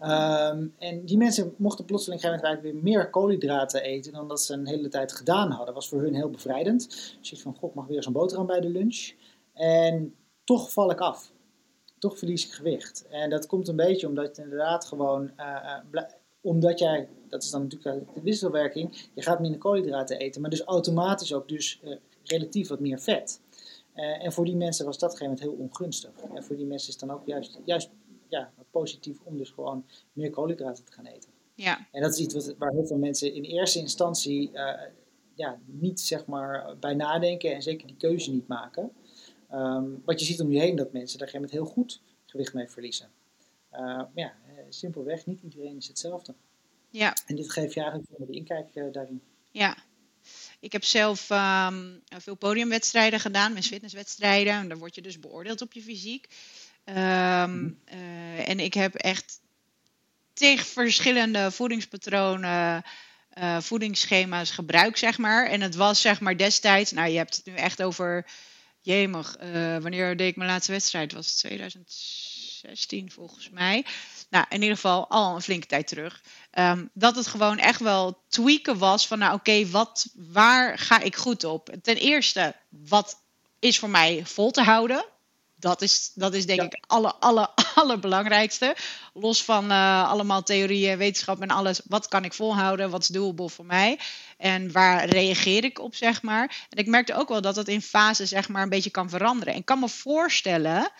Um, 0.00 0.74
en 0.78 1.04
die 1.04 1.16
mensen 1.16 1.54
mochten 1.56 1.84
plotseling 1.84 2.22
eigenlijk 2.22 2.62
weer 2.62 2.74
meer 2.74 3.10
koolhydraten 3.10 3.82
eten 3.82 4.12
dan 4.12 4.28
dat 4.28 4.40
ze 4.40 4.52
een 4.52 4.66
hele 4.66 4.88
tijd 4.88 5.12
gedaan 5.12 5.48
hadden. 5.48 5.66
Dat 5.66 5.74
was 5.74 5.88
voor 5.88 6.02
hun 6.02 6.14
heel 6.14 6.30
bevrijdend. 6.30 6.88
Dus 7.20 7.32
ik 7.32 7.38
van, 7.38 7.54
god, 7.54 7.74
mag 7.74 7.86
weer 7.86 8.02
zo'n 8.02 8.12
boterham 8.12 8.46
bij 8.46 8.60
de 8.60 8.68
lunch. 8.68 9.12
En 9.52 10.14
toch 10.44 10.72
val 10.72 10.90
ik 10.90 11.00
af. 11.00 11.32
Toch 11.98 12.18
verlies 12.18 12.46
ik 12.46 12.52
gewicht. 12.52 13.06
En 13.08 13.30
dat 13.30 13.46
komt 13.46 13.68
een 13.68 13.76
beetje 13.76 14.06
omdat 14.06 14.26
het 14.26 14.38
inderdaad 14.38 14.84
gewoon, 14.84 15.30
uh, 15.36 15.78
uh, 15.92 16.02
omdat 16.40 16.78
jij, 16.78 17.08
dat 17.28 17.42
is 17.42 17.50
dan 17.50 17.62
natuurlijk 17.62 18.14
de 18.14 18.20
wisselwerking, 18.22 19.08
je 19.14 19.22
gaat 19.22 19.40
minder 19.40 19.60
koolhydraten 19.60 20.18
eten, 20.18 20.40
maar 20.40 20.50
dus 20.50 20.62
automatisch 20.62 21.32
ook 21.32 21.48
dus 21.48 21.80
uh, 21.84 21.96
relatief 22.24 22.68
wat 22.68 22.80
meer 22.80 22.98
vet. 22.98 23.40
en 23.94 24.32
voor 24.32 24.44
die 24.44 24.56
mensen 24.56 24.84
was 24.84 24.98
dat 24.98 25.16
geen 25.16 25.38
heel 25.38 25.52
ongunstig. 25.52 26.10
En 26.34 26.44
voor 26.44 26.56
die 26.56 26.66
mensen 26.66 26.88
is 26.88 26.98
dan 26.98 27.10
ook 27.10 27.26
juist, 27.26 27.58
juist 27.64 27.90
ja, 28.28 28.52
positief 28.70 29.18
om 29.24 29.36
dus 29.36 29.50
gewoon 29.50 29.86
meer 30.12 30.30
koolhydraten 30.30 30.84
te 30.84 30.92
gaan 30.92 31.06
eten. 31.06 31.30
Ja. 31.54 31.86
En 31.92 32.02
dat 32.02 32.12
is 32.12 32.20
iets 32.20 32.34
wat, 32.34 32.54
waar 32.58 32.72
heel 32.72 32.86
veel 32.86 32.96
mensen 32.96 33.34
in 33.34 33.42
eerste 33.42 33.78
instantie 33.78 34.50
uh, 34.52 34.72
ja, 35.34 35.58
niet 35.66 36.00
zeg 36.00 36.26
maar, 36.26 36.76
bij 36.78 36.94
nadenken 36.94 37.54
en 37.54 37.62
zeker 37.62 37.86
die 37.86 37.96
keuze 37.96 38.30
niet 38.30 38.48
maken. 38.48 38.92
Um, 39.52 40.02
wat 40.04 40.20
je 40.20 40.26
ziet 40.26 40.40
om 40.40 40.52
je 40.52 40.60
heen 40.60 40.76
dat 40.76 40.92
mensen 40.92 41.18
daar 41.18 41.40
met 41.40 41.50
heel 41.50 41.64
goed 41.64 42.00
gewicht 42.26 42.54
mee 42.54 42.68
verliezen. 42.68 43.10
Uh, 43.72 43.80
maar 43.80 44.10
ja, 44.14 44.34
uh, 44.46 44.64
simpelweg, 44.68 45.26
niet 45.26 45.42
iedereen 45.42 45.76
is 45.76 45.88
hetzelfde. 45.88 46.34
Ja. 46.90 47.16
En 47.26 47.36
dit 47.36 47.52
geeft 47.52 47.74
je 47.74 47.80
eigenlijk 47.80 48.26
de 48.26 48.32
inkijk 48.32 48.92
daarin. 48.92 49.22
Ja, 49.50 49.76
ik 50.60 50.72
heb 50.72 50.84
zelf 50.84 51.30
um, 51.30 52.02
veel 52.08 52.34
podiumwedstrijden 52.34 53.20
gedaan, 53.20 53.52
met 53.52 53.66
fitnesswedstrijden. 53.66 54.52
En 54.52 54.68
daar 54.68 54.78
word 54.78 54.94
je 54.94 55.02
dus 55.02 55.18
beoordeeld 55.18 55.60
op 55.60 55.72
je 55.72 55.82
fysiek. 55.82 56.28
Um, 56.88 57.80
uh, 57.92 58.48
en 58.48 58.60
ik 58.60 58.74
heb 58.74 58.94
echt 58.94 59.40
tegen 60.32 60.66
verschillende 60.66 61.50
voedingspatronen, 61.50 62.84
uh, 63.38 63.60
voedingsschema's 63.60 64.50
gebruikt, 64.50 64.98
zeg 64.98 65.18
maar. 65.18 65.46
En 65.46 65.60
het 65.60 65.74
was 65.74 66.00
zeg 66.00 66.20
maar 66.20 66.36
destijds, 66.36 66.92
nou 66.92 67.08
je 67.08 67.16
hebt 67.16 67.36
het 67.36 67.46
nu 67.46 67.54
echt 67.54 67.82
over, 67.82 68.26
jemig, 68.80 69.36
uh, 69.42 69.76
wanneer 69.76 70.16
deed 70.16 70.28
ik 70.28 70.36
mijn 70.36 70.50
laatste 70.50 70.72
wedstrijd? 70.72 71.12
Was 71.12 71.26
het 71.26 71.38
2016 71.38 73.10
volgens 73.10 73.50
mij. 73.50 73.84
Nou, 74.30 74.46
in 74.48 74.60
ieder 74.60 74.74
geval 74.74 75.08
al 75.08 75.34
een 75.34 75.42
flinke 75.42 75.66
tijd 75.66 75.86
terug. 75.86 76.22
Um, 76.58 76.90
dat 76.94 77.16
het 77.16 77.26
gewoon 77.26 77.58
echt 77.58 77.80
wel 77.80 78.22
tweaken 78.28 78.78
was 78.78 79.06
van, 79.06 79.18
nou 79.18 79.34
oké, 79.34 79.50
okay, 79.50 79.66
wat, 79.66 80.08
waar 80.14 80.78
ga 80.78 81.00
ik 81.00 81.16
goed 81.16 81.44
op? 81.44 81.76
Ten 81.82 81.96
eerste, 81.96 82.54
wat 82.68 83.22
is 83.58 83.78
voor 83.78 83.90
mij 83.90 84.22
vol 84.24 84.50
te 84.50 84.62
houden? 84.62 85.04
Dat 85.60 85.82
is, 85.82 86.10
dat 86.14 86.34
is 86.34 86.46
denk 86.46 86.60
ja. 86.60 86.66
ik 86.66 86.72
het 86.72 86.84
alle, 86.86 87.14
alle, 87.14 87.50
allerbelangrijkste. 87.74 88.76
Los 89.14 89.44
van 89.44 89.70
uh, 89.70 90.10
allemaal 90.10 90.42
theorieën, 90.42 90.98
wetenschap 90.98 91.40
en 91.40 91.50
alles. 91.50 91.80
Wat 91.84 92.08
kan 92.08 92.24
ik 92.24 92.32
volhouden? 92.32 92.90
Wat 92.90 93.02
is 93.02 93.08
doable 93.08 93.48
voor 93.48 93.66
mij? 93.66 93.98
En 94.36 94.72
waar 94.72 95.08
reageer 95.08 95.64
ik 95.64 95.78
op, 95.78 95.94
zeg 95.94 96.22
maar? 96.22 96.66
En 96.70 96.78
ik 96.78 96.86
merkte 96.86 97.14
ook 97.14 97.28
wel 97.28 97.40
dat 97.40 97.54
dat 97.54 97.68
in 97.68 97.82
fase 97.82 98.26
zeg 98.26 98.48
maar, 98.48 98.62
een 98.62 98.68
beetje 98.68 98.90
kan 98.90 99.10
veranderen. 99.10 99.52
En 99.52 99.60
ik 99.60 99.66
kan 99.66 99.78
me 99.78 99.88
voorstellen 99.88 100.90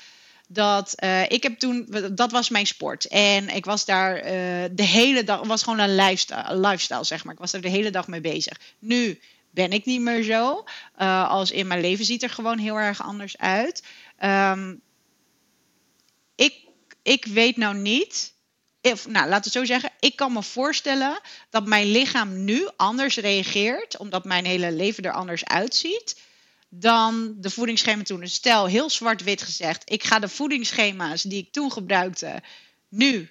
dat 0.49 0.95
uh, 1.05 1.31
ik 1.31 1.43
heb 1.43 1.59
toen, 1.59 1.89
dat 2.13 2.33
was 2.33 2.49
mijn 2.49 2.67
sport. 2.67 3.07
En 3.07 3.49
ik 3.49 3.65
was 3.65 3.85
daar 3.85 4.17
uh, 4.17 4.25
de 4.73 4.83
hele 4.83 5.25
dag, 5.25 5.47
was 5.47 5.63
gewoon 5.63 5.79
een 5.79 5.95
lifestyle, 5.95 6.57
lifestyle, 6.57 7.05
zeg 7.05 7.25
maar. 7.25 7.33
Ik 7.33 7.41
was 7.41 7.53
er 7.53 7.61
de 7.61 7.69
hele 7.69 7.91
dag 7.91 8.07
mee 8.07 8.21
bezig. 8.21 8.61
Nu 8.79 9.21
ben 9.51 9.73
ik 9.73 9.85
niet 9.85 10.01
meer 10.01 10.23
zo. 10.23 10.65
Uh, 10.99 11.29
als 11.29 11.51
in 11.51 11.67
mijn 11.67 11.81
leven 11.81 12.05
ziet 12.05 12.23
er 12.23 12.31
gewoon 12.31 12.59
heel 12.59 12.77
erg 12.77 13.03
anders 13.03 13.39
uit. 13.39 13.83
Um, 14.25 14.81
ik, 16.35 16.65
ik 17.03 17.25
weet 17.25 17.57
nou 17.57 17.77
niet. 17.77 18.33
Of, 18.83 19.09
nou, 19.09 19.29
laten 19.29 19.53
we 19.53 19.59
zo 19.59 19.65
zeggen. 19.65 19.91
Ik 20.01 20.17
kan 20.17 20.33
me 20.33 20.43
voorstellen 20.43 21.21
dat 21.51 21.67
mijn 21.67 21.87
lichaam 21.91 22.45
nu 22.45 22.69
anders 22.77 23.17
reageert. 23.17 23.97
Omdat 23.97 24.25
mijn 24.25 24.45
hele 24.45 24.73
leven 24.73 25.05
er 25.05 25.13
anders 25.13 25.45
uitziet. 25.45 26.21
Dan 26.69 27.35
de 27.37 27.51
voedingsschema 27.51 28.03
toen. 28.03 28.21
Dus 28.21 28.35
stel, 28.35 28.67
heel 28.67 28.91
zwart-wit 28.91 29.43
gezegd. 29.43 29.91
Ik 29.91 30.05
ga 30.05 30.19
de 30.19 30.29
voedingsschema's 30.29 31.23
die 31.23 31.43
ik 31.43 31.53
toen 31.53 31.73
gebruikte. 31.73 32.43
Nu 32.89 33.31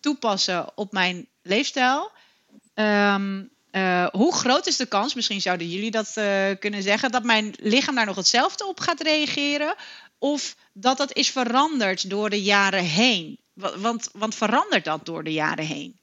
toepassen 0.00 0.76
op 0.76 0.92
mijn 0.92 1.28
leefstijl. 1.42 2.10
Um, 2.74 3.50
uh, 3.72 4.06
hoe 4.06 4.34
groot 4.34 4.66
is 4.66 4.76
de 4.76 4.86
kans, 4.86 5.14
misschien 5.14 5.40
zouden 5.40 5.68
jullie 5.68 5.90
dat 5.90 6.14
uh, 6.18 6.50
kunnen 6.58 6.82
zeggen, 6.82 7.10
dat 7.10 7.24
mijn 7.24 7.54
lichaam 7.60 7.94
daar 7.94 8.06
nog 8.06 8.16
hetzelfde 8.16 8.66
op 8.66 8.80
gaat 8.80 9.00
reageren? 9.00 9.74
Of 10.18 10.56
dat 10.72 10.96
dat 10.96 11.12
is 11.12 11.30
veranderd 11.30 12.10
door 12.10 12.30
de 12.30 12.42
jaren 12.42 12.84
heen? 12.84 13.38
Want, 13.54 14.08
want 14.12 14.34
verandert 14.34 14.84
dat 14.84 15.06
door 15.06 15.24
de 15.24 15.32
jaren 15.32 15.64
heen? 15.64 15.98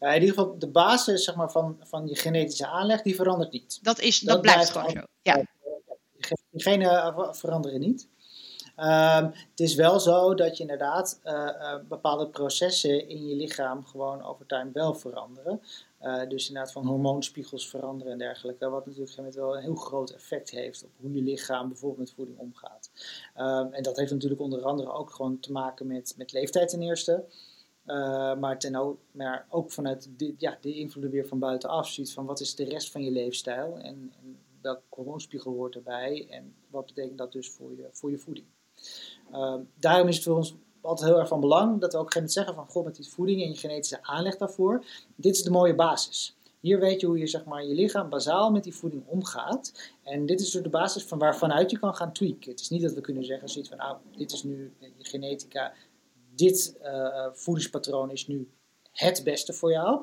Ja, 0.00 0.12
in 0.12 0.20
ieder 0.20 0.34
geval, 0.34 0.58
de 0.58 0.68
basis 0.68 1.24
zeg 1.24 1.34
maar, 1.34 1.50
van, 1.50 1.76
van 1.82 2.06
je 2.06 2.16
genetische 2.16 2.66
aanleg, 2.66 3.02
die 3.02 3.14
verandert 3.14 3.52
niet. 3.52 3.78
Dat, 3.82 4.00
is, 4.00 4.20
dat, 4.20 4.40
blijft 4.40 4.70
gewoon 4.70 4.90
zo. 4.90 5.02
Ja. 5.22 5.42
Die 6.50 6.62
genen 6.62 7.34
veranderen 7.34 7.80
niet. 7.80 8.08
Um, 8.76 9.32
het 9.50 9.60
is 9.60 9.74
wel 9.74 10.00
zo 10.00 10.34
dat 10.34 10.56
je 10.56 10.62
inderdaad 10.62 11.20
uh, 11.24 11.32
uh, 11.32 11.74
bepaalde 11.88 12.28
processen 12.28 13.08
in 13.08 13.28
je 13.28 13.36
lichaam 13.36 13.84
gewoon 13.84 14.22
over 14.24 14.46
time 14.46 14.70
wel 14.72 14.94
veranderen. 14.94 15.60
Uh, 16.04 16.28
dus 16.28 16.48
inderdaad 16.48 16.72
van 16.72 16.86
hormoonspiegels 16.86 17.68
veranderen 17.68 18.12
en 18.12 18.18
dergelijke. 18.18 18.68
Wat 18.68 18.86
natuurlijk 18.86 19.34
wel 19.34 19.56
een 19.56 19.62
heel 19.62 19.74
groot 19.74 20.10
effect 20.10 20.50
heeft 20.50 20.84
op 20.84 20.90
hoe 20.96 21.12
je 21.12 21.22
lichaam 21.22 21.68
bijvoorbeeld 21.68 22.00
met 22.00 22.12
voeding 22.12 22.38
omgaat. 22.38 22.90
Um, 23.36 23.72
en 23.72 23.82
dat 23.82 23.96
heeft 23.96 24.12
natuurlijk 24.12 24.40
onder 24.40 24.62
andere 24.62 24.92
ook 24.92 25.10
gewoon 25.10 25.40
te 25.40 25.52
maken 25.52 25.86
met, 25.86 26.14
met 26.16 26.32
leeftijd 26.32 26.68
ten 26.68 26.82
eerste. 26.82 27.24
maar, 28.40 28.58
ten 28.58 28.76
ook, 28.76 28.98
maar 29.10 29.46
ook 29.50 29.72
vanuit 29.72 30.08
de, 30.16 30.34
ja, 30.38 30.58
de 30.60 30.74
invloeden 30.74 31.12
weer 31.12 31.26
van 31.26 31.38
buitenaf. 31.38 31.88
Ziet 31.88 32.12
van 32.12 32.26
wat 32.26 32.40
is 32.40 32.54
de 32.54 32.64
rest 32.64 32.90
van 32.90 33.02
je 33.02 33.10
leefstijl 33.10 33.78
en, 33.78 34.12
en 34.22 34.38
welke 34.64 34.82
hormoonspiegel 34.88 35.52
hoort 35.52 35.74
erbij 35.74 36.26
en 36.30 36.54
wat 36.70 36.86
betekent 36.86 37.18
dat 37.18 37.32
dus 37.32 37.50
voor 37.50 37.76
je, 37.76 37.88
voor 37.92 38.10
je 38.10 38.18
voeding. 38.18 38.46
Ehm, 39.32 39.62
daarom 39.74 40.08
is 40.08 40.14
het 40.14 40.24
voor 40.24 40.36
ons 40.36 40.54
altijd 40.84 41.08
heel 41.08 41.18
erg 41.18 41.28
van 41.28 41.40
belang 41.40 41.80
dat 41.80 41.92
we 41.92 41.98
ook 41.98 42.12
gaan 42.12 42.28
zeggen 42.28 42.54
van 42.54 42.66
god 42.66 42.84
met 42.84 42.96
die 42.96 43.08
voeding 43.08 43.42
en 43.42 43.48
je 43.48 43.56
genetische 43.56 44.02
aanleg 44.02 44.36
daarvoor. 44.36 44.84
Dit 45.16 45.36
is 45.36 45.42
de 45.42 45.50
mooie 45.50 45.74
basis. 45.74 46.36
Hier 46.60 46.80
weet 46.80 47.00
je 47.00 47.06
hoe 47.06 47.18
je 47.18 47.26
zeg 47.26 47.44
maar, 47.44 47.64
je 47.64 47.74
lichaam 47.74 48.08
bazaal 48.08 48.50
met 48.50 48.64
die 48.64 48.74
voeding 48.74 49.02
omgaat. 49.06 49.92
En 50.02 50.26
dit 50.26 50.40
is 50.40 50.50
dus 50.50 50.62
de 50.62 50.68
basis 50.68 51.04
van 51.04 51.18
waarvanuit 51.18 51.70
je 51.70 51.78
kan 51.78 51.94
gaan 51.94 52.12
tweaken. 52.12 52.50
Het 52.50 52.60
is 52.60 52.68
niet 52.68 52.82
dat 52.82 52.92
we 52.92 53.00
kunnen 53.00 53.24
zeggen 53.24 53.48
zoiets 53.48 53.70
van 53.70 53.78
nou, 53.78 53.96
dit 54.16 54.32
is 54.32 54.42
nu 54.42 54.72
je 54.78 55.04
genetica, 55.04 55.72
dit 56.34 56.76
uh, 56.82 57.26
voedingspatroon 57.32 58.10
is 58.10 58.26
nu 58.26 58.50
het 58.92 59.20
beste 59.24 59.52
voor 59.52 59.70
jou. 59.70 60.02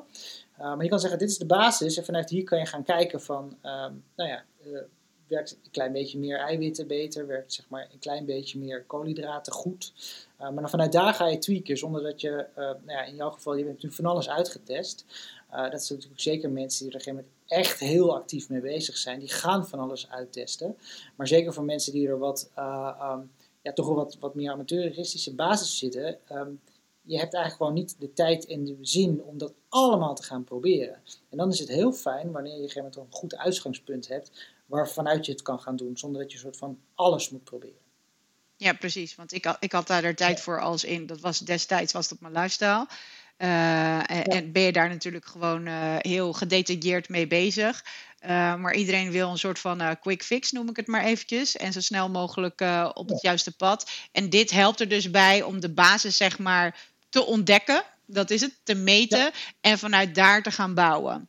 Uh, 0.58 0.64
maar 0.64 0.82
je 0.82 0.88
kan 0.88 1.00
zeggen, 1.00 1.18
dit 1.18 1.30
is 1.30 1.38
de 1.38 1.46
basis 1.46 1.96
en 1.96 2.04
vanuit 2.04 2.30
hier 2.30 2.44
kan 2.44 2.58
je 2.58 2.66
gaan 2.66 2.84
kijken 2.84 3.20
van, 3.20 3.56
uh, 3.62 3.86
nou 4.16 4.30
ja, 4.30 4.44
werkt 5.32 5.58
een 5.64 5.70
klein 5.70 5.92
beetje 5.92 6.18
meer 6.18 6.38
eiwitten 6.38 6.86
beter, 6.86 7.26
werkt 7.26 7.52
zeg 7.52 7.68
maar 7.68 7.88
een 7.92 7.98
klein 7.98 8.24
beetje 8.24 8.58
meer 8.58 8.84
koolhydraten 8.84 9.52
goed. 9.52 9.92
Uh, 10.34 10.38
maar 10.38 10.60
dan 10.60 10.70
vanuit 10.70 10.92
daar 10.92 11.14
ga 11.14 11.28
je 11.28 11.38
tweaken, 11.38 11.76
zonder 11.76 12.02
dat 12.02 12.20
je, 12.20 12.46
uh, 12.50 12.56
nou 12.56 12.80
ja, 12.86 13.04
in 13.04 13.14
jouw 13.14 13.30
geval, 13.30 13.52
je 13.52 13.58
hebt 13.58 13.72
natuurlijk 13.72 14.00
van 14.02 14.10
alles 14.10 14.28
uitgetest. 14.28 15.04
Uh, 15.50 15.70
dat 15.70 15.84
zijn 15.84 15.98
natuurlijk 15.98 16.20
zeker 16.20 16.50
mensen 16.50 16.84
die 16.84 16.94
er 16.94 17.00
op 17.00 17.06
een 17.06 17.12
gegeven 17.12 17.26
moment 17.46 17.66
echt 17.66 17.80
heel 17.80 18.14
actief 18.14 18.48
mee 18.48 18.60
bezig 18.60 18.96
zijn. 18.96 19.18
Die 19.18 19.28
gaan 19.28 19.68
van 19.68 19.78
alles 19.78 20.10
uittesten. 20.10 20.76
Maar 21.16 21.28
zeker 21.28 21.52
voor 21.52 21.64
mensen 21.64 21.92
die 21.92 22.08
er 22.08 22.18
wat, 22.18 22.50
um, 22.58 23.30
ja, 23.62 23.72
toch 23.74 23.86
wel 23.86 23.94
wat, 23.94 24.16
wat 24.20 24.34
meer 24.34 24.50
amateuristische 24.50 25.34
basis 25.34 25.78
zitten. 25.78 26.18
Um, 26.32 26.60
je 27.02 27.18
hebt 27.18 27.34
eigenlijk 27.34 27.56
gewoon 27.56 27.74
niet 27.74 27.96
de 27.98 28.12
tijd 28.12 28.46
en 28.46 28.64
de 28.64 28.76
zin 28.80 29.22
om 29.22 29.38
dat 29.38 29.52
allemaal 29.68 30.14
te 30.14 30.22
gaan 30.22 30.44
proberen. 30.44 31.02
En 31.28 31.36
dan 31.36 31.50
is 31.50 31.58
het 31.58 31.68
heel 31.68 31.92
fijn 31.92 32.30
wanneer 32.32 32.52
je 32.52 32.58
op 32.58 32.64
een 32.64 32.70
gegeven 32.70 32.90
moment 32.94 33.14
een 33.14 33.18
goed 33.18 33.36
uitgangspunt 33.36 34.08
hebt, 34.08 34.30
waarvanuit 34.72 35.26
je 35.26 35.32
het 35.32 35.42
kan 35.42 35.60
gaan 35.60 35.76
doen, 35.76 35.96
zonder 35.96 36.20
dat 36.20 36.30
je 36.30 36.36
een 36.36 36.42
soort 36.42 36.56
van 36.56 36.78
alles 36.94 37.30
moet 37.30 37.44
proberen. 37.44 37.80
Ja, 38.56 38.72
precies. 38.72 39.14
Want 39.14 39.32
ik, 39.32 39.56
ik 39.60 39.72
had 39.72 39.86
daar 39.86 40.14
tijd 40.14 40.40
voor 40.40 40.60
als 40.60 40.84
in, 40.84 41.06
dat 41.06 41.20
was 41.20 41.38
destijds 41.38 41.92
was 41.92 42.08
dat 42.08 42.20
mijn 42.20 42.32
lifestyle. 42.32 42.86
Uh, 43.38 44.10
en, 44.10 44.52
ben 44.52 44.62
je 44.62 44.72
daar 44.72 44.88
natuurlijk 44.88 45.26
gewoon 45.26 45.66
uh, 45.66 45.96
heel 45.98 46.32
gedetailleerd 46.32 47.08
mee 47.08 47.26
bezig. 47.26 47.84
Uh, 48.24 48.28
maar 48.54 48.74
iedereen 48.74 49.10
wil 49.10 49.30
een 49.30 49.38
soort 49.38 49.58
van 49.58 49.98
quick 50.00 50.22
fix, 50.22 50.52
noem 50.52 50.68
ik 50.68 50.76
het 50.76 50.86
maar 50.86 51.04
eventjes. 51.04 51.56
En 51.56 51.72
zo 51.72 51.80
snel 51.80 52.10
mogelijk 52.10 52.60
op 52.94 53.08
het 53.08 53.22
juiste 53.22 53.56
pad. 53.56 53.90
En 54.12 54.30
dit 54.30 54.50
helpt 54.50 54.80
er 54.80 54.88
dus 54.88 55.10
bij 55.10 55.42
om 55.42 55.60
de 55.60 55.72
basis, 55.72 56.16
zeg 56.16 56.38
maar, 56.38 56.80
te 57.08 57.24
ontdekken. 57.24 57.82
Dat 58.06 58.30
is 58.30 58.40
het, 58.40 58.60
te 58.62 58.74
meten. 58.74 59.30
En 59.60 59.78
vanuit 59.78 60.14
daar 60.14 60.42
te 60.42 60.50
gaan 60.50 60.74
bouwen. 60.74 61.28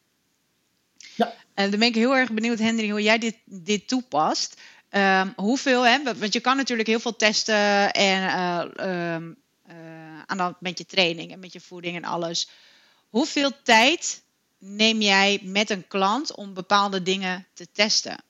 En 1.53 1.69
dan 1.69 1.79
ben 1.79 1.87
ik 1.87 1.95
heel 1.95 2.15
erg 2.15 2.31
benieuwd, 2.31 2.59
Henry, 2.59 2.89
hoe 2.89 3.01
jij 3.01 3.17
dit, 3.17 3.37
dit 3.45 3.87
toepast. 3.87 4.61
Um, 4.89 5.33
hoeveel, 5.35 5.85
hè, 5.85 6.03
want 6.03 6.33
je 6.33 6.39
kan 6.39 6.57
natuurlijk 6.57 6.87
heel 6.87 6.99
veel 6.99 7.15
testen 7.15 7.91
en 7.91 8.23
uh, 8.23 9.15
um, 9.15 9.35
uh, 9.69 9.75
aan 10.25 10.37
dan 10.37 10.55
met 10.59 10.77
je 10.77 10.85
training 10.85 11.31
en 11.31 11.39
met 11.39 11.53
je 11.53 11.59
voeding 11.59 11.95
en 11.95 12.03
alles. 12.03 12.49
Hoeveel 13.09 13.51
tijd 13.63 14.23
neem 14.57 15.01
jij 15.01 15.39
met 15.43 15.69
een 15.69 15.87
klant 15.87 16.35
om 16.35 16.53
bepaalde 16.53 17.01
dingen 17.01 17.47
te 17.53 17.67
testen? 17.71 18.23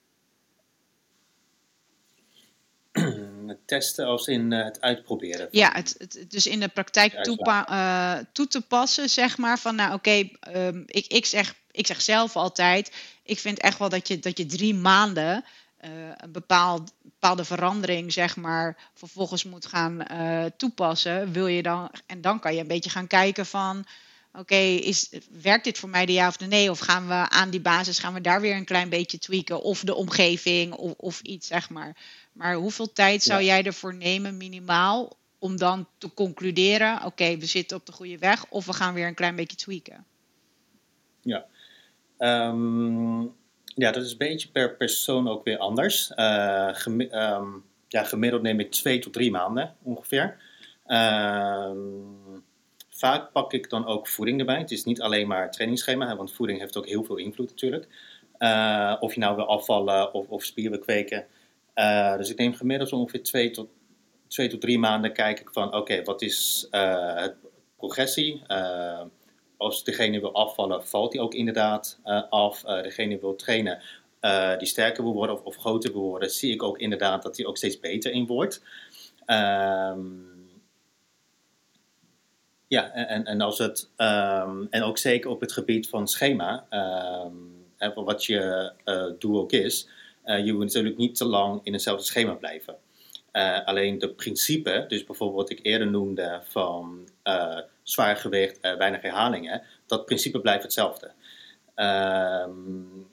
Testen 3.66 4.06
als 4.06 4.26
in 4.26 4.50
uh, 4.50 4.64
het 4.64 4.80
uitproberen. 4.80 5.48
Ja, 5.50 5.72
het, 5.72 5.94
het, 5.98 6.30
dus 6.30 6.46
in 6.46 6.60
de 6.60 6.68
praktijk 6.68 7.22
toepa- 7.22 7.68
uh, 7.70 8.24
toe 8.32 8.46
te 8.46 8.60
passen, 8.60 9.10
zeg 9.10 9.38
maar. 9.38 9.58
Van 9.58 9.74
nou 9.74 9.94
oké, 9.94 10.28
okay, 10.38 10.66
um, 10.66 10.82
ik, 10.86 11.06
ik, 11.06 11.26
zeg, 11.26 11.54
ik 11.74 11.86
zeg 11.86 12.00
zelf 12.00 12.36
altijd, 12.36 12.92
ik 13.22 13.38
vind 13.38 13.58
echt 13.58 13.78
wel 13.78 13.88
dat 13.88 14.08
je, 14.08 14.18
dat 14.18 14.38
je 14.38 14.46
drie 14.46 14.74
maanden 14.74 15.44
uh, 15.84 15.90
een 16.16 16.32
bepaald, 16.32 16.92
bepaalde 17.02 17.44
verandering, 17.44 18.12
zeg 18.12 18.36
maar, 18.36 18.76
vervolgens 18.94 19.44
moet 19.44 19.66
gaan 19.66 20.04
uh, 20.12 20.44
toepassen. 20.56 21.32
Wil 21.32 21.46
je 21.46 21.62
dan, 21.62 21.90
en 22.06 22.20
dan 22.20 22.40
kan 22.40 22.54
je 22.54 22.60
een 22.60 22.66
beetje 22.66 22.90
gaan 22.90 23.06
kijken 23.06 23.46
van. 23.46 23.86
Oké, 24.32 24.54
okay, 24.54 24.94
werkt 25.42 25.64
dit 25.64 25.78
voor 25.78 25.88
mij 25.88 26.06
de 26.06 26.12
ja 26.12 26.28
of 26.28 26.36
de 26.36 26.46
nee? 26.46 26.70
Of 26.70 26.78
gaan 26.78 27.06
we 27.06 27.28
aan 27.28 27.50
die 27.50 27.60
basis, 27.60 27.98
gaan 27.98 28.14
we 28.14 28.20
daar 28.20 28.40
weer 28.40 28.56
een 28.56 28.64
klein 28.64 28.88
beetje 28.88 29.18
tweaken? 29.18 29.62
Of 29.62 29.80
de 29.80 29.94
omgeving 29.94 30.72
of, 30.72 30.92
of 30.96 31.20
iets, 31.20 31.46
zeg 31.46 31.70
maar. 31.70 31.96
Maar 32.32 32.54
hoeveel 32.54 32.92
tijd 32.92 33.22
zou 33.22 33.42
jij 33.42 33.62
ervoor 33.62 33.94
nemen, 33.94 34.36
minimaal, 34.36 35.16
om 35.38 35.56
dan 35.56 35.88
te 35.98 36.14
concluderen: 36.14 36.96
oké, 36.96 37.06
okay, 37.06 37.38
we 37.38 37.46
zitten 37.46 37.76
op 37.76 37.86
de 37.86 37.92
goede 37.92 38.18
weg, 38.18 38.46
of 38.48 38.66
we 38.66 38.72
gaan 38.72 38.94
weer 38.94 39.06
een 39.06 39.14
klein 39.14 39.36
beetje 39.36 39.56
tweaken? 39.56 40.04
Ja, 41.20 41.46
um, 42.18 43.22
ja 43.64 43.90
dat 43.90 44.04
is 44.04 44.10
een 44.10 44.18
beetje 44.18 44.50
per 44.50 44.76
persoon 44.76 45.28
ook 45.28 45.44
weer 45.44 45.58
anders. 45.58 46.12
Gemi 46.72 47.08
um, 47.10 47.64
ja, 47.88 48.04
gemiddeld 48.04 48.42
neem 48.42 48.60
ik 48.60 48.70
twee 48.70 48.98
tot 48.98 49.12
drie 49.12 49.30
maanden 49.30 49.74
ongeveer. 49.82 50.36
Um, 50.86 52.44
vaak 52.90 53.32
pak 53.32 53.52
ik 53.52 53.70
dan 53.70 53.86
ook 53.86 54.08
voeding 54.08 54.38
erbij. 54.38 54.58
Het 54.58 54.70
is 54.70 54.84
niet 54.84 55.00
alleen 55.00 55.28
maar 55.28 55.50
trainingsschema, 55.50 56.16
want 56.16 56.32
voeding 56.32 56.58
heeft 56.58 56.76
ook 56.76 56.86
heel 56.86 57.04
veel 57.04 57.16
invloed 57.16 57.50
natuurlijk. 57.50 57.86
Uh, 58.38 58.96
of 59.00 59.14
je 59.14 59.20
nou 59.20 59.36
wil 59.36 59.46
afvallen 59.46 60.14
of, 60.14 60.28
of 60.28 60.44
spieren 60.44 60.80
kweken. 60.80 61.26
Uh, 61.74 62.16
dus 62.16 62.30
ik 62.30 62.38
neem 62.38 62.54
gemiddeld 62.54 62.92
ongeveer 62.92 63.22
twee 63.22 63.50
tot, 63.50 63.68
twee 64.28 64.48
tot 64.48 64.60
drie 64.60 64.78
maanden 64.78 65.12
kijk 65.12 65.40
ik 65.40 65.48
van 65.52 65.74
oké, 65.74 66.02
wat 66.02 66.22
is 66.22 66.66
het 66.70 67.34
progressie? 67.76 68.42
Uh, 69.54 69.66
als 69.66 69.84
degene 69.84 70.20
wil 70.20 70.34
afvallen, 70.34 70.86
valt 70.86 71.12
hij 71.12 71.22
ook 71.22 71.34
inderdaad 71.34 72.00
af. 72.30 72.60
degene 72.60 73.18
wil 73.18 73.36
trainen, 73.36 73.82
die 74.58 74.68
sterker 74.68 75.02
wil 75.02 75.12
worden 75.12 75.36
of, 75.36 75.42
of, 75.42 75.56
groter 75.56 75.92
wil 75.92 76.02
worden, 76.02 76.30
zie 76.30 76.52
ik 76.52 76.62
ook 76.62 76.78
inderdaad 76.78 77.22
dat 77.22 77.36
hij 77.36 77.46
ook 77.46 77.56
steeds 77.56 77.80
beter 77.80 78.12
in 78.12 78.26
wordt. 78.26 78.62
Um, 79.26 80.32
ja, 82.68 82.92
en, 82.92 83.24
en, 83.24 83.40
als 83.40 83.58
het, 83.58 83.90
um, 83.96 84.66
en 84.70 84.82
ook 84.82 84.98
zeker 84.98 85.30
op 85.30 85.40
het 85.40 85.52
gebied 85.52 85.88
van 85.88 86.08
schema, 86.08 86.66
um, 87.24 87.94
wat 87.94 88.24
je 88.24 88.72
doel 89.18 89.40
ook 89.40 89.52
is, 89.52 89.88
uh, 90.24 90.44
je 90.44 90.52
moet 90.52 90.64
natuurlijk 90.64 90.96
niet 90.96 91.16
te 91.16 91.24
lang 91.24 91.60
in 91.62 91.72
hetzelfde 91.72 92.04
schema 92.04 92.32
blijven. 92.32 92.76
Uh, 93.32 93.64
alleen 93.64 93.98
de 93.98 94.08
principe, 94.08 94.84
dus 94.88 95.04
bijvoorbeeld 95.04 95.48
wat 95.48 95.58
ik 95.58 95.66
eerder 95.66 95.90
noemde 95.90 96.40
van 96.44 97.08
uh, 97.24 97.58
zwaar 97.84 98.16
gewicht, 98.16 98.60
weinig 98.60 99.02
herhalingen, 99.02 99.62
dat 99.86 100.04
principe 100.04 100.40
blijft 100.40 100.62
hetzelfde. 100.62 101.12
Um, 101.76 103.08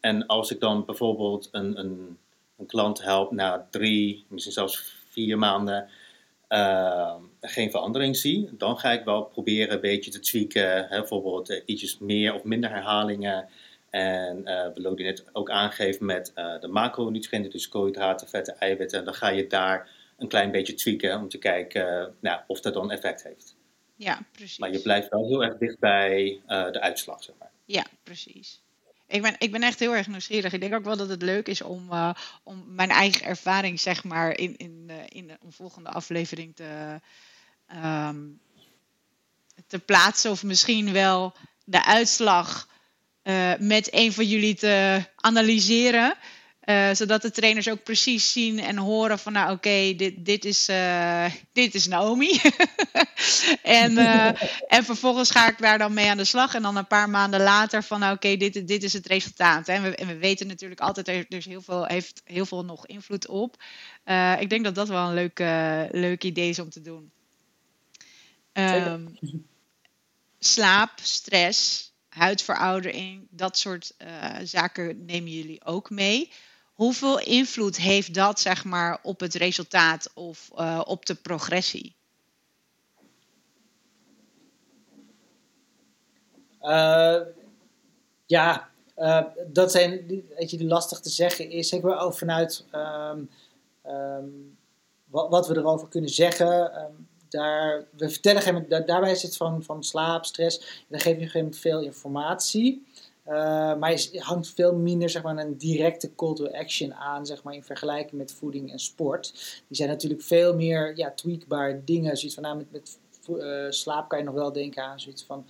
en 0.00 0.26
als 0.26 0.50
ik 0.50 0.60
dan 0.60 0.84
bijvoorbeeld 0.84 1.48
een, 1.52 1.78
een, 1.78 2.18
een, 2.58 2.66
klant 2.66 3.02
help 3.02 3.30
na 3.32 3.66
drie, 3.70 4.24
misschien 4.28 4.52
zelfs 4.52 4.96
vier 5.08 5.38
maanden, 5.38 5.88
uh, 6.48 7.14
geen 7.40 7.70
verandering 7.70 8.16
zie, 8.16 8.48
dan 8.52 8.78
ga 8.78 8.90
ik 8.90 9.04
wel 9.04 9.24
proberen 9.24 9.74
een 9.74 9.80
beetje 9.80 10.10
te 10.10 10.20
tweaken. 10.20 10.86
Hè, 10.88 10.98
bijvoorbeeld 10.98 11.62
ietsjes 11.66 11.98
meer 11.98 12.34
of 12.34 12.44
minder 12.44 12.70
herhalingen. 12.70 13.48
En 13.90 14.38
uh, 14.38 14.64
we 14.64 14.72
willen 14.74 14.94
net 14.94 15.24
ook 15.32 15.50
aangeven 15.50 16.06
met 16.06 16.32
uh, 16.34 16.60
de 16.60 16.68
macronutriënten, 16.68 17.50
dus 17.50 17.68
koolhydraten, 17.68 18.28
vetten, 18.28 18.58
eiwitten. 18.58 18.98
En 18.98 19.04
dan 19.04 19.14
ga 19.14 19.28
je 19.28 19.46
daar 19.46 19.90
een 20.16 20.28
klein 20.28 20.50
beetje 20.50 20.74
tweaken 20.74 21.20
om 21.20 21.28
te 21.28 21.38
kijken 21.38 22.00
uh, 22.00 22.06
nou, 22.20 22.40
of 22.46 22.60
dat 22.60 22.74
dan 22.74 22.90
effect 22.90 23.22
heeft. 23.22 23.57
Ja, 23.98 24.18
precies. 24.32 24.58
Maar 24.58 24.72
je 24.72 24.80
blijft 24.80 25.08
wel 25.08 25.26
heel 25.26 25.44
erg 25.44 25.58
dicht 25.58 25.78
bij 25.78 26.40
de 26.46 26.80
uitslag, 26.80 27.22
zeg 27.22 27.34
maar. 27.38 27.50
Ja, 27.64 27.84
precies. 28.02 28.60
Ik 29.06 29.22
ben, 29.22 29.34
ik 29.38 29.52
ben 29.52 29.62
echt 29.62 29.78
heel 29.78 29.94
erg 29.94 30.06
nieuwsgierig. 30.06 30.52
Ik 30.52 30.60
denk 30.60 30.74
ook 30.74 30.84
wel 30.84 30.96
dat 30.96 31.08
het 31.08 31.22
leuk 31.22 31.46
is 31.46 31.62
om, 31.62 31.90
om 32.42 32.64
mijn 32.66 32.90
eigen 32.90 33.26
ervaring, 33.26 33.80
zeg 33.80 34.04
maar, 34.04 34.38
in, 34.38 34.56
in, 34.56 34.90
in 35.08 35.30
een 35.30 35.52
volgende 35.52 35.88
aflevering 35.88 36.56
te, 36.56 37.00
um, 37.84 38.40
te 39.66 39.78
plaatsen. 39.78 40.30
Of 40.30 40.42
misschien 40.42 40.92
wel 40.92 41.34
de 41.64 41.84
uitslag 41.84 42.68
met 43.58 43.88
een 43.94 44.12
van 44.12 44.24
jullie 44.24 44.54
te 44.54 45.04
analyseren. 45.16 46.14
Uh, 46.68 46.90
zodat 46.92 47.22
de 47.22 47.30
trainers 47.30 47.68
ook 47.68 47.82
precies 47.82 48.32
zien 48.32 48.58
en 48.58 48.76
horen 48.76 49.18
van 49.18 49.32
nou 49.32 49.52
oké, 49.52 49.94
dit, 49.96 50.24
dit, 50.24 50.44
is, 50.44 50.68
uh, 50.68 51.24
dit 51.52 51.74
is 51.74 51.86
Naomi. 51.86 52.40
en, 53.62 53.92
uh, 53.92 54.42
en 54.66 54.84
vervolgens 54.84 55.30
ga 55.30 55.48
ik 55.48 55.58
daar 55.58 55.78
dan 55.78 55.94
mee 55.94 56.10
aan 56.10 56.16
de 56.16 56.24
slag. 56.24 56.54
En 56.54 56.62
dan 56.62 56.76
een 56.76 56.86
paar 56.86 57.10
maanden 57.10 57.40
later 57.40 57.82
van 57.82 58.00
nou 58.00 58.14
oké, 58.14 58.36
dit, 58.36 58.68
dit 58.68 58.82
is 58.82 58.92
het 58.92 59.06
resultaat. 59.06 59.68
En, 59.68 59.82
we, 59.82 59.94
en 59.94 60.06
we 60.06 60.16
weten 60.16 60.46
natuurlijk 60.46 60.80
altijd, 60.80 61.08
er 61.08 61.26
dus 61.28 61.44
heel 61.44 61.62
veel, 61.62 61.84
heeft 61.84 62.22
heel 62.24 62.46
veel 62.46 62.64
nog 62.64 62.86
invloed 62.86 63.28
op. 63.28 63.62
ik 64.38 64.50
denk 64.50 64.64
dat 64.64 64.74
dat 64.74 64.88
wel 64.88 65.08
een 65.08 65.14
leuk, 65.14 65.38
leuk 65.92 66.24
idee 66.24 66.48
is 66.48 66.58
om 66.58 66.70
te 66.70 66.80
doen. 66.80 67.10
Um, 68.52 69.18
slaap, 70.38 70.92
stress, 71.02 71.92
huidveroudering, 72.08 73.26
dat 73.30 73.58
soort 73.58 73.94
zaken 74.42 75.04
nemen 75.04 75.30
jullie 75.30 75.64
ook 75.64 75.90
mee 75.90 76.30
hoeveel 76.78 77.20
invloed 77.20 77.76
heeft 77.76 78.14
dat 78.14 78.40
zeg 78.40 78.64
maar, 78.64 78.98
op 79.02 79.20
het 79.20 79.34
resultaat 79.34 80.10
of 80.14 80.50
uh, 80.58 80.80
op 80.84 81.06
de 81.06 81.14
progressie? 81.14 81.94
Uh, 86.62 87.20
ja, 88.26 88.68
uh, 88.96 89.24
dat 89.46 89.70
zijn, 89.70 90.06
weet 90.36 90.50
je, 90.50 90.64
lastig 90.64 91.00
te 91.00 91.10
zeggen 91.10 91.50
is, 91.50 91.72
wil 91.82 92.00
ook 92.00 92.14
vanuit 92.14 92.64
um, 92.74 93.30
um, 93.86 94.56
wat, 95.04 95.28
wat, 95.28 95.48
we 95.48 95.56
erover 95.56 95.88
kunnen 95.88 96.10
zeggen. 96.10 96.82
Um, 96.82 97.08
daar, 97.28 97.84
we 97.96 98.10
vertellen, 98.10 98.68
daar, 98.68 98.86
daarbij 98.86 99.10
is 99.10 99.22
het 99.22 99.36
van, 99.36 99.62
van 99.62 99.84
slaap, 99.84 100.24
stress, 100.24 100.84
dan 100.88 101.00
geef 101.00 101.18
je 101.18 101.28
geen 101.28 101.54
veel 101.54 101.80
informatie. 101.80 102.86
Uh, 103.28 103.34
maar 103.78 103.92
je 103.92 104.20
hangt 104.20 104.48
veel 104.48 104.74
minder 104.74 105.10
zeg 105.10 105.22
maar, 105.22 105.36
een 105.36 105.56
directe 105.56 106.14
call 106.14 106.34
to 106.34 106.46
action 106.46 106.94
aan 106.94 107.26
zeg 107.26 107.42
maar, 107.42 107.54
in 107.54 107.64
vergelijking 107.64 108.20
met 108.20 108.32
voeding 108.32 108.72
en 108.72 108.78
sport. 108.78 109.32
Die 109.66 109.76
zijn 109.76 109.88
natuurlijk 109.88 110.22
veel 110.22 110.54
meer 110.54 110.96
ja, 110.96 111.10
tweakbare 111.10 111.84
dingen. 111.84 112.16
Zoiets 112.16 112.34
van, 112.34 112.42
nou, 112.42 112.64
met, 112.70 112.98
uh, 113.30 113.70
slaap 113.70 114.08
kan 114.08 114.18
je 114.18 114.24
nog 114.24 114.34
wel 114.34 114.52
denken 114.52 114.82
aan 114.82 115.00
zoiets 115.00 115.24
van, 115.24 115.46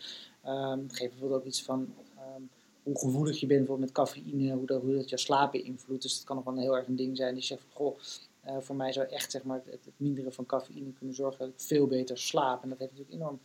um, 0.46 0.90
geef 0.90 1.10
bijvoorbeeld 1.10 1.40
ook 1.40 1.46
iets 1.46 1.62
van 1.62 1.94
um, 2.36 2.48
hoe 2.82 2.98
gevoelig 2.98 3.40
je 3.40 3.46
bent 3.46 3.58
bijvoorbeeld 3.58 3.88
met 3.88 4.06
cafeïne, 4.06 4.54
hoe 4.54 4.66
dat, 4.66 4.82
hoe 4.82 4.94
dat 4.94 5.08
je 5.08 5.18
slaap 5.18 5.52
beïnvloedt. 5.52 6.02
Dus 6.02 6.16
dat 6.16 6.24
kan 6.24 6.36
nog 6.36 6.44
wel 6.44 6.54
een 6.54 6.60
heel 6.60 6.76
erg 6.76 6.86
een 6.86 6.96
ding 6.96 7.16
zijn. 7.16 7.34
Die 7.34 7.42
zegt 7.42 7.60
van, 7.60 7.70
goh, 7.72 7.98
uh, 8.46 8.56
voor 8.60 8.76
mij 8.76 8.92
zou 8.92 9.06
echt 9.06 9.30
zeg 9.30 9.42
maar, 9.42 9.60
het, 9.64 9.84
het, 9.84 9.94
minderen 9.96 10.32
van 10.32 10.46
cafeïne 10.46 10.92
kunnen 10.92 11.14
zorgen 11.14 11.38
dat 11.38 11.48
ik 11.48 11.60
veel 11.60 11.86
beter 11.86 12.18
slaap. 12.18 12.62
En 12.62 12.68
dat 12.68 12.78
heeft 12.78 12.90
natuurlijk 12.90 13.20
enorm 13.20 13.40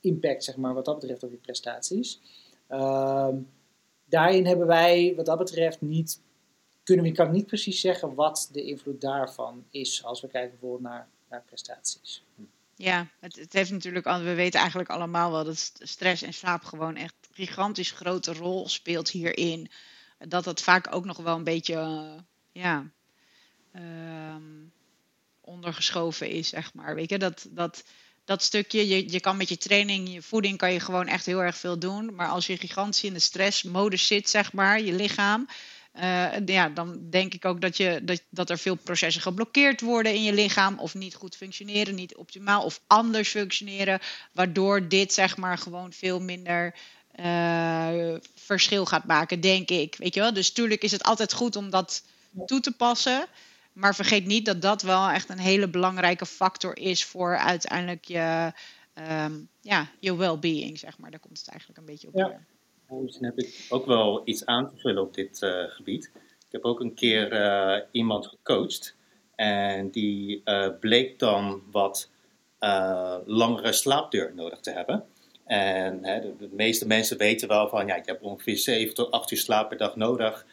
impact 0.00 0.44
zeg 0.44 0.56
maar, 0.56 0.74
wat 0.74 0.84
dat 0.84 0.98
betreft 0.98 1.22
op 1.22 1.30
je 1.30 1.36
prestaties. 1.36 2.20
Ehm, 2.72 3.36
daarin 4.04 4.46
hebben 4.46 4.66
wij, 4.66 5.12
wat 5.16 5.26
dat 5.26 5.38
betreft, 5.38 5.80
niet, 5.80 6.20
kunnen 6.82 7.04
we, 7.04 7.12
kan 7.12 7.30
niet 7.30 7.46
precies 7.46 7.80
zeggen 7.80 8.14
wat 8.14 8.48
de 8.52 8.62
invloed 8.62 9.00
daarvan 9.00 9.64
is 9.70 10.04
als 10.04 10.20
we 10.20 10.28
kijken 10.28 10.50
bijvoorbeeld 10.50 10.82
naar, 10.82 11.08
naar 11.30 11.42
prestaties. 11.46 12.24
Ja, 12.76 13.06
het, 13.20 13.36
het, 13.36 13.52
heeft 13.52 13.70
natuurlijk, 13.70 14.04
we 14.04 14.34
weten 14.34 14.60
eigenlijk 14.60 14.90
allemaal 14.90 15.30
wel 15.30 15.44
dat 15.44 15.72
stress 15.78 16.22
en 16.22 16.32
slaap 16.32 16.64
gewoon 16.64 16.96
echt 16.96 17.14
een 17.28 17.46
gigantisch 17.46 17.90
grote 17.90 18.32
rol 18.32 18.68
speelt 18.68 19.10
hierin. 19.10 19.70
Dat 20.18 20.44
dat 20.44 20.62
vaak 20.62 20.94
ook 20.94 21.04
nog 21.04 21.16
wel 21.16 21.36
een 21.36 21.44
beetje, 21.44 21.74
uh, 21.74 22.20
ja, 22.52 22.90
um, 23.74 24.72
ondergeschoven 25.40 26.28
is, 26.28 26.48
zeg 26.48 26.74
maar. 26.74 26.94
Weet 26.94 27.10
je, 27.10 27.18
dat, 27.18 27.48
dat 27.50 27.84
dat 28.32 28.42
stukje, 28.42 28.88
je, 28.88 29.12
je 29.12 29.20
kan 29.20 29.36
met 29.36 29.48
je 29.48 29.56
training, 29.56 30.12
je 30.12 30.22
voeding, 30.22 30.58
kan 30.58 30.72
je 30.72 30.80
gewoon 30.80 31.06
echt 31.06 31.26
heel 31.26 31.42
erg 31.42 31.56
veel 31.56 31.78
doen. 31.78 32.14
Maar 32.14 32.28
als 32.28 32.46
je 32.46 32.56
gigantisch 32.56 33.04
in 33.04 33.12
de 33.12 33.18
stressmodus 33.18 34.06
zit, 34.06 34.28
zeg 34.30 34.52
maar, 34.52 34.80
je 34.80 34.92
lichaam. 34.92 35.48
Uh, 36.00 36.46
ja, 36.46 36.68
dan 36.68 37.10
denk 37.10 37.34
ik 37.34 37.44
ook 37.44 37.60
dat, 37.60 37.76
je, 37.76 38.00
dat, 38.02 38.22
dat 38.30 38.50
er 38.50 38.58
veel 38.58 38.74
processen 38.74 39.22
geblokkeerd 39.22 39.80
worden 39.80 40.14
in 40.14 40.22
je 40.22 40.32
lichaam. 40.32 40.78
Of 40.78 40.94
niet 40.94 41.14
goed 41.14 41.36
functioneren, 41.36 41.94
niet 41.94 42.16
optimaal 42.16 42.64
of 42.64 42.80
anders 42.86 43.28
functioneren. 43.28 44.00
Waardoor 44.32 44.88
dit 44.88 45.12
zeg 45.12 45.36
maar 45.36 45.58
gewoon 45.58 45.92
veel 45.92 46.20
minder 46.20 46.74
uh, 47.20 48.14
verschil 48.34 48.84
gaat 48.84 49.04
maken, 49.04 49.40
denk 49.40 49.70
ik. 49.70 49.94
Weet 49.98 50.14
je 50.14 50.20
wel? 50.20 50.32
Dus 50.32 50.50
tuurlijk 50.50 50.82
is 50.82 50.92
het 50.92 51.02
altijd 51.02 51.32
goed 51.32 51.56
om 51.56 51.70
dat 51.70 52.02
toe 52.46 52.60
te 52.60 52.72
passen. 52.72 53.26
Maar 53.72 53.94
vergeet 53.94 54.26
niet 54.26 54.46
dat 54.46 54.62
dat 54.62 54.82
wel 54.82 55.08
echt 55.08 55.28
een 55.28 55.38
hele 55.38 55.68
belangrijke 55.68 56.26
factor 56.26 56.76
is 56.76 57.04
voor 57.04 57.36
uiteindelijk 57.36 58.04
je, 58.04 58.52
um, 59.24 59.48
ja, 59.60 59.88
je 60.00 60.16
well-being, 60.16 60.78
zeg 60.78 60.98
maar. 60.98 61.10
Daar 61.10 61.20
komt 61.20 61.38
het 61.38 61.48
eigenlijk 61.48 61.78
een 61.78 61.86
beetje 61.86 62.08
op 62.08 62.16
ja. 62.16 62.26
neer. 62.26 63.02
misschien 63.02 63.24
heb 63.24 63.38
ik 63.38 63.66
ook 63.68 63.86
wel 63.86 64.22
iets 64.24 64.46
aan 64.46 64.68
te 64.68 64.76
vullen 64.76 65.02
op 65.02 65.14
dit 65.14 65.42
uh, 65.42 65.64
gebied. 65.68 66.10
Ik 66.14 66.52
heb 66.52 66.64
ook 66.64 66.80
een 66.80 66.94
keer 66.94 67.32
uh, 67.32 67.78
iemand 67.90 68.26
gecoacht 68.26 68.96
en 69.34 69.90
die 69.90 70.40
uh, 70.44 70.68
bleek 70.80 71.18
dan 71.18 71.62
wat 71.70 72.10
langere 73.24 73.72
slaapduur 73.72 74.32
nodig 74.34 74.60
te 74.60 74.70
hebben. 74.70 75.04
En 75.44 76.04
hè, 76.04 76.20
de, 76.20 76.36
de, 76.36 76.48
meeste 76.52 76.86
mensen 76.86 77.18
weten 77.18 77.48
wel 77.48 77.68
van, 77.68 77.86
ja, 77.86 77.96
je 77.96 78.02
hebt 78.04 78.22
ongeveer 78.22 78.58
7 78.58 78.94
tot 78.94 79.10
8 79.10 79.30
uur 79.30 79.38
slaap 79.38 79.68
per 79.68 79.78
dag 79.78 79.96
nodig. 79.96 80.46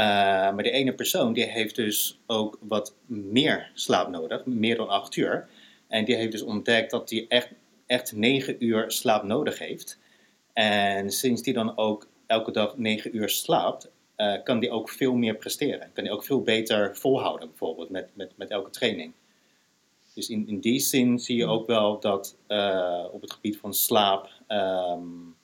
Uh, 0.00 0.06
maar 0.54 0.62
de 0.62 0.70
ene 0.70 0.94
persoon 0.94 1.32
die 1.32 1.44
heeft 1.44 1.76
dus 1.76 2.20
ook 2.26 2.58
wat 2.60 2.96
meer 3.06 3.70
slaap 3.74 4.08
nodig, 4.08 4.44
meer 4.44 4.76
dan 4.76 4.88
8 4.88 5.16
uur. 5.16 5.48
En 5.88 6.04
die 6.04 6.14
heeft 6.14 6.32
dus 6.32 6.42
ontdekt 6.42 6.90
dat 6.90 7.10
hij 7.10 7.26
echt, 7.28 7.48
echt 7.86 8.12
9 8.12 8.64
uur 8.64 8.90
slaap 8.90 9.22
nodig 9.22 9.58
heeft. 9.58 9.98
En 10.52 11.10
sinds 11.10 11.42
die 11.42 11.54
dan 11.54 11.76
ook 11.76 12.08
elke 12.26 12.52
dag 12.52 12.76
9 12.76 13.16
uur 13.16 13.28
slaapt, 13.28 13.90
uh, 14.16 14.34
kan 14.44 14.60
die 14.60 14.70
ook 14.70 14.88
veel 14.88 15.14
meer 15.14 15.36
presteren. 15.36 15.90
Kan 15.92 16.04
die 16.04 16.12
ook 16.12 16.24
veel 16.24 16.42
beter 16.42 16.96
volhouden, 16.96 17.48
bijvoorbeeld 17.48 17.90
met, 17.90 18.08
met, 18.14 18.32
met 18.36 18.50
elke 18.50 18.70
training. 18.70 19.12
Dus 20.14 20.28
in, 20.28 20.48
in 20.48 20.60
die 20.60 20.80
zin 20.80 21.18
zie 21.18 21.36
je 21.36 21.46
ook 21.46 21.66
wel 21.66 22.00
dat 22.00 22.36
uh, 22.48 23.04
op 23.12 23.20
het 23.20 23.32
gebied 23.32 23.56
van 23.56 23.74
slaap, 23.74 24.30
um, 24.48 25.36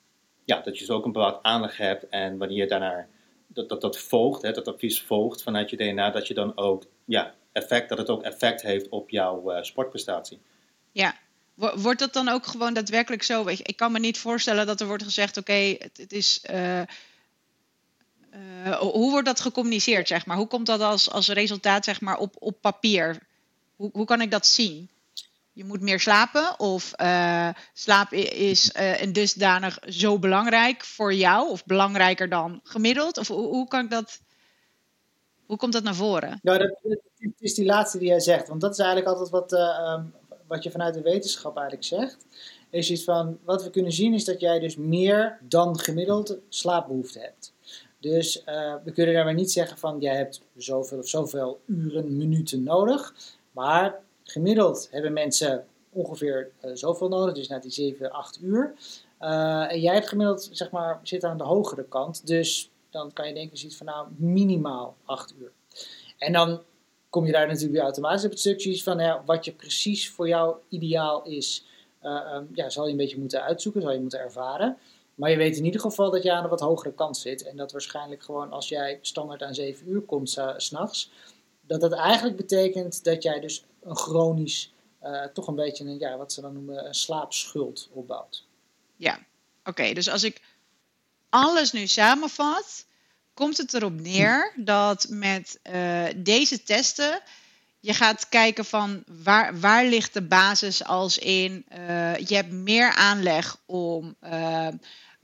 ja, 0.45 0.61
dat 0.61 0.73
je 0.73 0.85
dus 0.85 0.95
ook 0.95 1.05
een 1.05 1.11
bepaald 1.11 1.43
aanleg 1.43 1.77
hebt. 1.77 2.09
En 2.09 2.37
wanneer 2.37 2.57
je 2.57 2.67
daarnaar 2.67 3.09
dat, 3.57 3.69
dat, 3.69 3.81
dat 3.81 3.97
volgt, 3.97 4.41
hè, 4.41 4.51
dat 4.51 4.67
advies 4.67 5.01
volgt 5.01 5.43
vanuit 5.43 5.69
je 5.69 5.77
DNA, 5.77 6.11
dat 6.11 6.27
je 6.27 6.33
dan 6.33 6.57
ook 6.57 6.85
ja, 7.05 7.35
effect, 7.51 7.89
dat 7.89 7.97
het 7.97 8.09
ook 8.09 8.23
effect 8.23 8.61
heeft 8.61 8.89
op 8.89 9.09
jouw 9.09 9.51
uh, 9.51 9.63
sportprestatie. 9.63 10.39
Ja, 10.91 11.15
wordt 11.55 11.99
dat 11.99 12.13
dan 12.13 12.29
ook 12.29 12.45
gewoon 12.45 12.73
daadwerkelijk 12.73 13.23
zo? 13.23 13.47
Ik, 13.47 13.59
ik 13.59 13.77
kan 13.77 13.91
me 13.91 13.99
niet 13.99 14.17
voorstellen 14.17 14.65
dat 14.65 14.81
er 14.81 14.87
wordt 14.87 15.03
gezegd: 15.03 15.37
oké, 15.37 15.53
het, 15.53 15.97
het, 15.97 16.11
is. 16.11 16.41
Uh, 16.51 16.81
uh, 18.65 18.77
hoe 18.79 19.11
wordt 19.11 19.25
dat 19.25 19.39
gecommuniceerd, 19.39 20.07
zeg 20.07 20.25
maar? 20.25 20.37
Hoe 20.37 20.47
komt 20.47 20.65
dat 20.65 20.81
als, 20.81 21.11
als 21.11 21.27
resultaat, 21.27 21.85
zeg 21.85 22.01
maar, 22.01 22.17
op, 22.17 22.35
op 22.39 22.61
papier? 22.61 23.19
Hoe, 23.75 23.89
hoe 23.93 24.05
kan 24.05 24.21
ik 24.21 24.31
dat 24.31 24.47
zien? 24.47 24.89
Je 25.57 25.65
moet 25.65 25.81
meer 25.81 25.99
slapen? 25.99 26.59
Of 26.59 26.93
uh, 27.01 27.49
slaap 27.73 28.11
is 28.11 28.71
uh, 28.75 29.01
en 29.01 29.13
dusdanig 29.13 29.79
zo 29.87 30.19
belangrijk 30.19 30.83
voor 30.83 31.13
jou? 31.13 31.49
Of 31.49 31.65
belangrijker 31.65 32.29
dan 32.29 32.59
gemiddeld? 32.63 33.17
Of 33.17 33.27
hoe, 33.27 33.67
kan 33.67 33.83
ik 33.83 33.89
dat... 33.89 34.19
Hoe 35.45 35.57
komt 35.57 35.73
dat 35.73 35.83
naar 35.83 35.95
voren? 35.95 36.39
Nou, 36.41 36.57
dat, 36.57 36.99
is 37.39 37.53
die 37.53 37.65
laatste 37.65 37.97
die 37.97 38.07
jij 38.07 38.19
zegt. 38.19 38.47
Want 38.47 38.61
dat 38.61 38.71
is 38.71 38.77
eigenlijk 38.77 39.09
altijd 39.09 39.29
wat, 39.29 39.53
uh, 39.53 39.93
um, 39.93 40.13
wat 40.47 40.63
je 40.63 40.71
vanuit 40.71 40.93
de 40.93 41.01
wetenschap 41.01 41.57
eigenlijk 41.57 41.87
zegt. 41.87 42.17
Is 42.69 42.91
iets 42.91 43.03
van, 43.03 43.37
wat 43.43 43.63
we 43.63 43.69
kunnen 43.69 43.91
zien 43.91 44.13
is 44.13 44.25
dat 44.25 44.39
jij 44.39 44.59
dus 44.59 44.75
meer 44.75 45.39
dan 45.41 45.79
gemiddeld 45.79 46.37
slaapbehoefte 46.49 47.19
hebt. 47.19 47.53
Dus 47.99 48.43
we 48.83 48.91
kunnen 48.93 49.13
daarbij 49.13 49.33
niet 49.33 49.51
zeggen 49.51 49.77
van, 49.77 49.99
jij 49.99 50.15
hebt 50.15 50.41
zoveel 50.57 50.97
of 50.97 51.07
zoveel 51.07 51.61
uren, 51.65 52.17
minuten 52.17 52.63
nodig. 52.63 53.13
Maar 53.51 53.99
Gemiddeld 54.27 54.87
hebben 54.91 55.13
mensen 55.13 55.65
ongeveer 55.89 56.51
uh, 56.65 56.71
zoveel 56.73 57.07
nodig, 57.07 57.33
dus 57.33 57.47
na 57.47 57.59
die 57.59 57.71
7, 57.71 58.11
8 58.11 58.39
uur. 58.41 58.73
Uh, 59.21 59.71
en 59.71 59.79
jij 59.79 59.93
hebt 59.93 60.07
gemiddeld, 60.07 60.49
zeg 60.51 60.71
maar, 60.71 60.99
zit 61.03 61.23
aan 61.23 61.37
de 61.37 61.43
hogere 61.43 61.85
kant. 61.87 62.27
Dus 62.27 62.69
dan 62.89 63.13
kan 63.13 63.27
je 63.27 63.33
denken, 63.33 63.57
ziet 63.57 63.77
van 63.77 63.85
nou, 63.85 64.07
minimaal 64.15 64.95
8 65.05 65.33
uur. 65.39 65.51
En 66.17 66.33
dan 66.33 66.61
kom 67.09 67.25
je 67.25 67.31
daar 67.31 67.47
natuurlijk 67.47 67.73
weer 67.73 67.81
automatisch 67.81 68.25
op 68.25 68.29
het 68.29 68.39
stukje 68.39 68.83
van 68.83 68.99
ja, 68.99 69.23
wat 69.25 69.45
je 69.45 69.51
precies 69.51 70.09
voor 70.09 70.27
jou 70.27 70.55
ideaal 70.69 71.23
is. 71.23 71.65
Uh, 72.03 72.33
um, 72.33 72.49
ja, 72.53 72.69
zal 72.69 72.85
je 72.85 72.91
een 72.91 72.97
beetje 72.97 73.19
moeten 73.19 73.43
uitzoeken, 73.43 73.81
zal 73.81 73.91
je 73.91 73.99
moeten 73.99 74.19
ervaren. 74.19 74.77
Maar 75.15 75.29
je 75.29 75.37
weet 75.37 75.57
in 75.57 75.65
ieder 75.65 75.81
geval 75.81 76.11
dat 76.11 76.23
je 76.23 76.31
aan 76.31 76.43
de 76.43 76.49
wat 76.49 76.59
hogere 76.59 76.93
kant 76.93 77.17
zit. 77.17 77.43
En 77.43 77.57
dat 77.57 77.71
waarschijnlijk 77.71 78.23
gewoon 78.23 78.51
als 78.51 78.69
jij 78.69 78.99
standaard 79.01 79.43
aan 79.43 79.55
7 79.55 79.89
uur 79.89 80.01
komt 80.01 80.29
s 80.29 80.39
s'nachts, 80.57 81.11
dat 81.61 81.81
dat 81.81 81.93
eigenlijk 81.93 82.37
betekent 82.37 83.03
dat 83.03 83.23
jij 83.23 83.39
dus 83.39 83.63
een 83.87 83.95
chronisch, 83.95 84.73
uh, 85.03 85.23
toch 85.23 85.47
een 85.47 85.55
beetje 85.55 85.83
een, 85.83 85.99
ja, 85.99 86.17
wat 86.17 86.33
ze 86.33 86.41
dan 86.41 86.53
noemen, 86.53 86.85
een 86.85 86.95
slaapschuld 86.95 87.89
opbouwt. 87.91 88.45
Ja, 88.95 89.19
oké. 89.63 89.93
dus 89.93 90.09
als 90.09 90.23
ik 90.23 90.41
alles 91.29 91.71
nu 91.71 91.87
samenvat, 91.87 92.85
komt 93.33 93.57
het 93.57 93.73
erop 93.73 93.99
neer 93.99 94.53
dat 94.55 95.07
met 95.09 95.59
uh, 95.63 96.05
deze 96.15 96.63
testen 96.63 97.21
je 97.79 97.93
gaat 97.93 98.29
kijken 98.29 98.65
van 98.65 99.03
waar, 99.23 99.59
waar 99.59 99.85
ligt 99.85 100.13
de 100.13 100.21
basis 100.21 100.83
als 100.83 101.17
in 101.17 101.65
uh, 101.71 102.17
je 102.17 102.35
hebt 102.35 102.51
meer 102.51 102.93
aanleg 102.93 103.57
om 103.65 104.15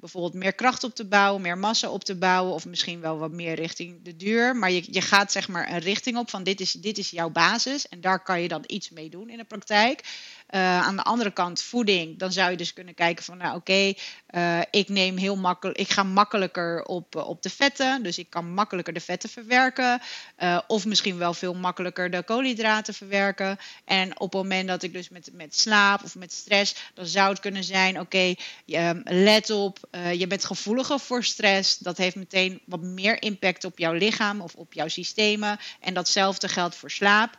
bijvoorbeeld 0.04 0.44
meer 0.44 0.54
kracht 0.54 0.84
op 0.84 0.96
te 0.96 1.06
bouwen, 1.06 1.42
meer 1.42 1.58
massa 1.58 1.90
op 1.90 2.04
te 2.04 2.16
bouwen, 2.16 2.54
of 2.54 2.66
misschien 2.66 3.00
wel 3.00 3.18
wat 3.18 3.32
meer 3.32 3.56
richting 3.56 4.04
de 4.04 4.16
duur. 4.16 4.56
Maar 4.56 4.72
je, 4.72 4.84
je 4.92 5.02
gaat 5.02 5.32
zeg 5.32 5.48
maar 5.48 5.72
een 5.72 5.80
richting 5.80 6.18
op 6.18 6.30
van 6.30 6.44
dit 6.44 6.60
is, 6.60 6.72
dit 6.72 6.98
is 6.98 7.10
jouw 7.10 7.30
basis 7.30 7.88
en 7.88 8.02
daar 8.02 8.24
kan 8.24 8.42
je 8.42 8.48
dan 8.48 8.64
iets 8.68 8.90
mee 8.90 9.10
doen 9.10 9.30
in 9.30 9.38
de 9.38 9.44
praktijk. 9.44 10.04
Uh, 10.56 10.82
aan 10.82 10.96
de 10.96 11.04
andere 11.04 11.32
kant 11.32 11.62
voeding, 11.62 12.20
dan 12.20 12.32
zou 12.32 12.52
je 12.52 12.58
dus 12.58 12.74
kunnen 12.74 12.94
kijken 12.94 13.24
van, 13.24 13.38
nou 13.38 13.56
oké, 13.56 13.94
uh, 14.36 14.60
ik 14.72 14.90
neem 14.90 15.18
heel 15.18 15.36
makkelijk, 15.36 15.78
ik 15.78 15.90
ga 15.90 16.04
makkelijker 16.04 16.84
op, 16.84 17.16
uh, 17.16 17.28
op 17.28 17.42
de 17.42 17.50
vetten, 17.50 18.04
dus 18.04 18.18
ik 18.18 18.30
kan 18.30 18.54
makkelijker 18.54 18.94
de 18.94 19.00
vetten 19.00 19.30
verwerken, 19.30 20.02
of 20.68 20.86
misschien 20.86 21.18
wel 21.18 21.34
veel 21.34 21.54
makkelijker 21.54 22.12
de 22.12 22.24
koolhydraten 22.24 22.94
verwerken. 22.94 23.58
En 23.86 24.20
op 24.20 24.34
het 24.34 24.42
moment 24.42 24.68
dat 24.68 24.84
ik 24.84 24.94
dus 24.94 25.10
met, 25.10 25.30
met 25.34 25.56
slaap 25.56 26.04
of 26.04 26.16
met 26.16 26.34
stress, 26.34 26.76
dan 26.94 27.06
zou 27.06 27.30
het 27.30 27.40
kunnen 27.40 27.64
zijn, 27.64 28.00
oké, 28.00 28.36
okay, 28.66 28.98
let 29.04 29.50
op, 29.50 29.78
je 30.14 30.28
bent 30.28 30.46
gevoeliger 30.46 31.00
voor 31.00 31.24
stress, 31.24 31.78
dat 31.78 31.98
heeft 31.98 32.16
meteen 32.16 32.62
wat 32.66 32.82
meer 32.82 33.22
impact 33.22 33.64
op 33.64 33.78
jouw 33.78 33.94
lichaam 33.94 34.42
of 34.42 34.56
op 34.56 34.74
jouw 34.74 34.88
systemen. 34.88 35.60
En 35.80 35.94
datzelfde 35.94 36.48
geldt 36.48 36.76
voor 36.76 36.92
slaap. 36.92 37.38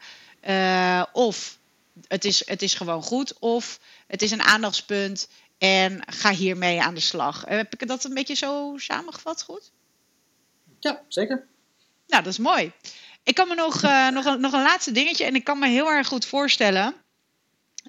of 1.13 1.59
het 2.07 2.25
is, 2.25 2.47
het 2.47 2.63
is 2.63 2.75
gewoon 2.75 3.03
goed. 3.03 3.39
Of 3.39 3.81
het 4.07 4.23
is 4.23 4.31
een 4.31 4.43
aandachtspunt 4.43 5.29
en 5.59 6.03
ga 6.07 6.31
hiermee 6.33 6.83
aan 6.83 6.95
de 6.95 7.01
slag. 7.01 7.45
Eh, 7.45 7.57
heb 7.57 7.73
ik 7.73 7.89
dat 7.89 8.05
een 8.05 8.15
beetje 8.15 8.35
zo 8.35 8.75
samengevat 8.77 9.43
goed? 9.43 9.73
Ja, 10.81 11.03
zeker. 11.09 11.47
Nou, 12.07 12.23
dat 12.23 12.33
is 12.33 12.39
mooi. 12.39 12.73
Ik 13.23 13.35
kan 13.35 13.49
me 13.49 13.55
nog, 13.55 13.83
uh, 13.83 14.09
nog, 14.09 14.25
een, 14.25 14.41
nog 14.41 14.53
een 14.53 14.63
laatste 14.63 14.93
dingetje. 14.93 15.25
En 15.25 15.35
ik 15.35 15.45
kan 15.45 15.59
me 15.59 15.69
heel 15.69 15.91
erg 15.91 16.07
goed 16.07 16.27
voorstellen 16.27 16.95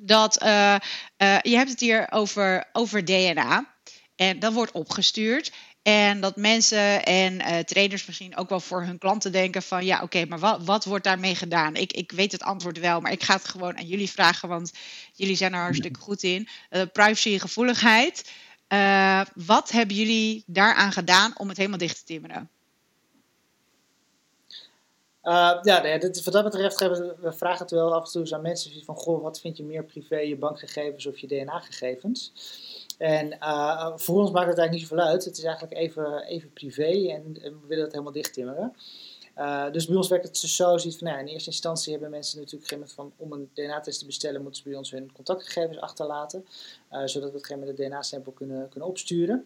dat 0.01 0.43
uh, 0.43 0.75
uh, 1.17 1.39
je 1.41 1.55
hebt 1.55 1.69
het 1.69 1.79
hier 1.79 2.11
over, 2.11 2.69
over 2.73 3.05
DNA. 3.05 3.75
En 4.15 4.39
dat 4.39 4.53
wordt 4.53 4.71
opgestuurd. 4.71 5.51
En 5.85 6.21
dat 6.21 6.35
mensen 6.35 7.05
en 7.05 7.33
uh, 7.33 7.59
trainers 7.59 8.05
misschien 8.05 8.37
ook 8.37 8.49
wel 8.49 8.59
voor 8.59 8.83
hun 8.83 8.97
klanten 8.97 9.31
denken 9.31 9.61
van 9.61 9.85
ja, 9.85 10.01
oké, 10.01 10.25
maar 10.25 10.39
wat, 10.39 10.63
wat 10.63 10.85
wordt 10.85 11.03
daarmee 11.03 11.35
gedaan? 11.35 11.75
Ik, 11.75 11.93
ik 11.93 12.11
weet 12.11 12.31
het 12.31 12.41
antwoord 12.41 12.79
wel, 12.79 13.01
maar 13.01 13.11
ik 13.11 13.23
ga 13.23 13.33
het 13.33 13.47
gewoon 13.47 13.77
aan 13.77 13.85
jullie 13.85 14.09
vragen, 14.09 14.49
want 14.49 14.71
jullie 15.13 15.35
zijn 15.35 15.53
er 15.53 15.59
hartstikke 15.59 15.99
goed 15.99 16.23
in. 16.23 16.47
Uh, 16.69 16.81
privacy 16.93 17.33
en 17.33 17.39
gevoeligheid. 17.39 18.31
Uh, 18.69 19.21
wat 19.35 19.71
hebben 19.71 19.95
jullie 19.95 20.43
daaraan 20.45 20.91
gedaan 20.91 21.33
om 21.37 21.47
het 21.47 21.57
helemaal 21.57 21.77
dicht 21.77 21.97
te 21.97 22.03
timmeren? 22.03 22.49
Ja, 25.61 25.81
nee, 25.81 25.99
dit, 25.99 26.23
wat 26.23 26.33
dat 26.33 26.43
betreft 26.43 26.79
we, 26.79 27.15
we 27.19 27.33
vragen 27.33 27.59
het 27.59 27.71
wel 27.71 27.93
af 27.93 28.05
en 28.05 28.11
toe 28.11 28.35
aan 28.35 28.41
mensen 28.41 28.83
van 28.83 28.95
goh, 28.95 29.21
wat 29.21 29.39
vind 29.39 29.57
je 29.57 29.63
meer 29.63 29.83
privé, 29.83 30.17
je 30.17 30.37
bankgegevens 30.37 31.05
of 31.05 31.17
je 31.17 31.27
DNA-gegevens? 31.27 32.31
En 32.97 33.33
uh, 33.33 33.91
voor 33.95 34.19
ons 34.19 34.31
maakt 34.31 34.47
het 34.47 34.57
eigenlijk 34.57 34.71
niet 34.71 34.87
zoveel 34.87 35.05
uit. 35.05 35.25
Het 35.25 35.37
is 35.37 35.43
eigenlijk 35.43 35.77
even, 35.77 36.23
even 36.23 36.53
privé 36.53 37.07
en, 37.09 37.33
we 37.33 37.67
willen 37.67 37.83
het 37.83 37.91
helemaal 37.91 38.13
dichttimmeren. 38.13 38.73
Uh, 39.37 39.71
dus 39.71 39.85
bij 39.85 39.95
ons 39.95 40.07
werkt 40.07 40.25
het 40.25 40.37
zo, 40.37 40.77
ziet 40.77 40.97
van, 40.97 41.07
nou, 41.07 41.19
in 41.19 41.27
eerste 41.27 41.49
instantie 41.49 41.91
hebben 41.91 42.09
mensen 42.09 42.39
natuurlijk 42.39 42.71
geen 42.71 42.87
van 42.87 43.13
om 43.17 43.31
een 43.31 43.49
DNA-test 43.53 43.99
te 43.99 44.05
bestellen, 44.05 44.41
moeten 44.41 44.61
ze 44.61 44.69
bij 44.69 44.77
ons 44.77 44.91
hun 44.91 45.11
contactgegevens 45.11 45.79
achterlaten, 45.79 46.45
uh, 46.91 47.01
zodat 47.05 47.31
we 47.31 47.37
het 47.37 47.45
geen 47.45 47.59
met 47.59 47.77
de 47.77 47.83
DNA-sample 47.83 48.33
kunnen, 48.33 48.69
kunnen 48.69 48.89
opsturen. 48.89 49.45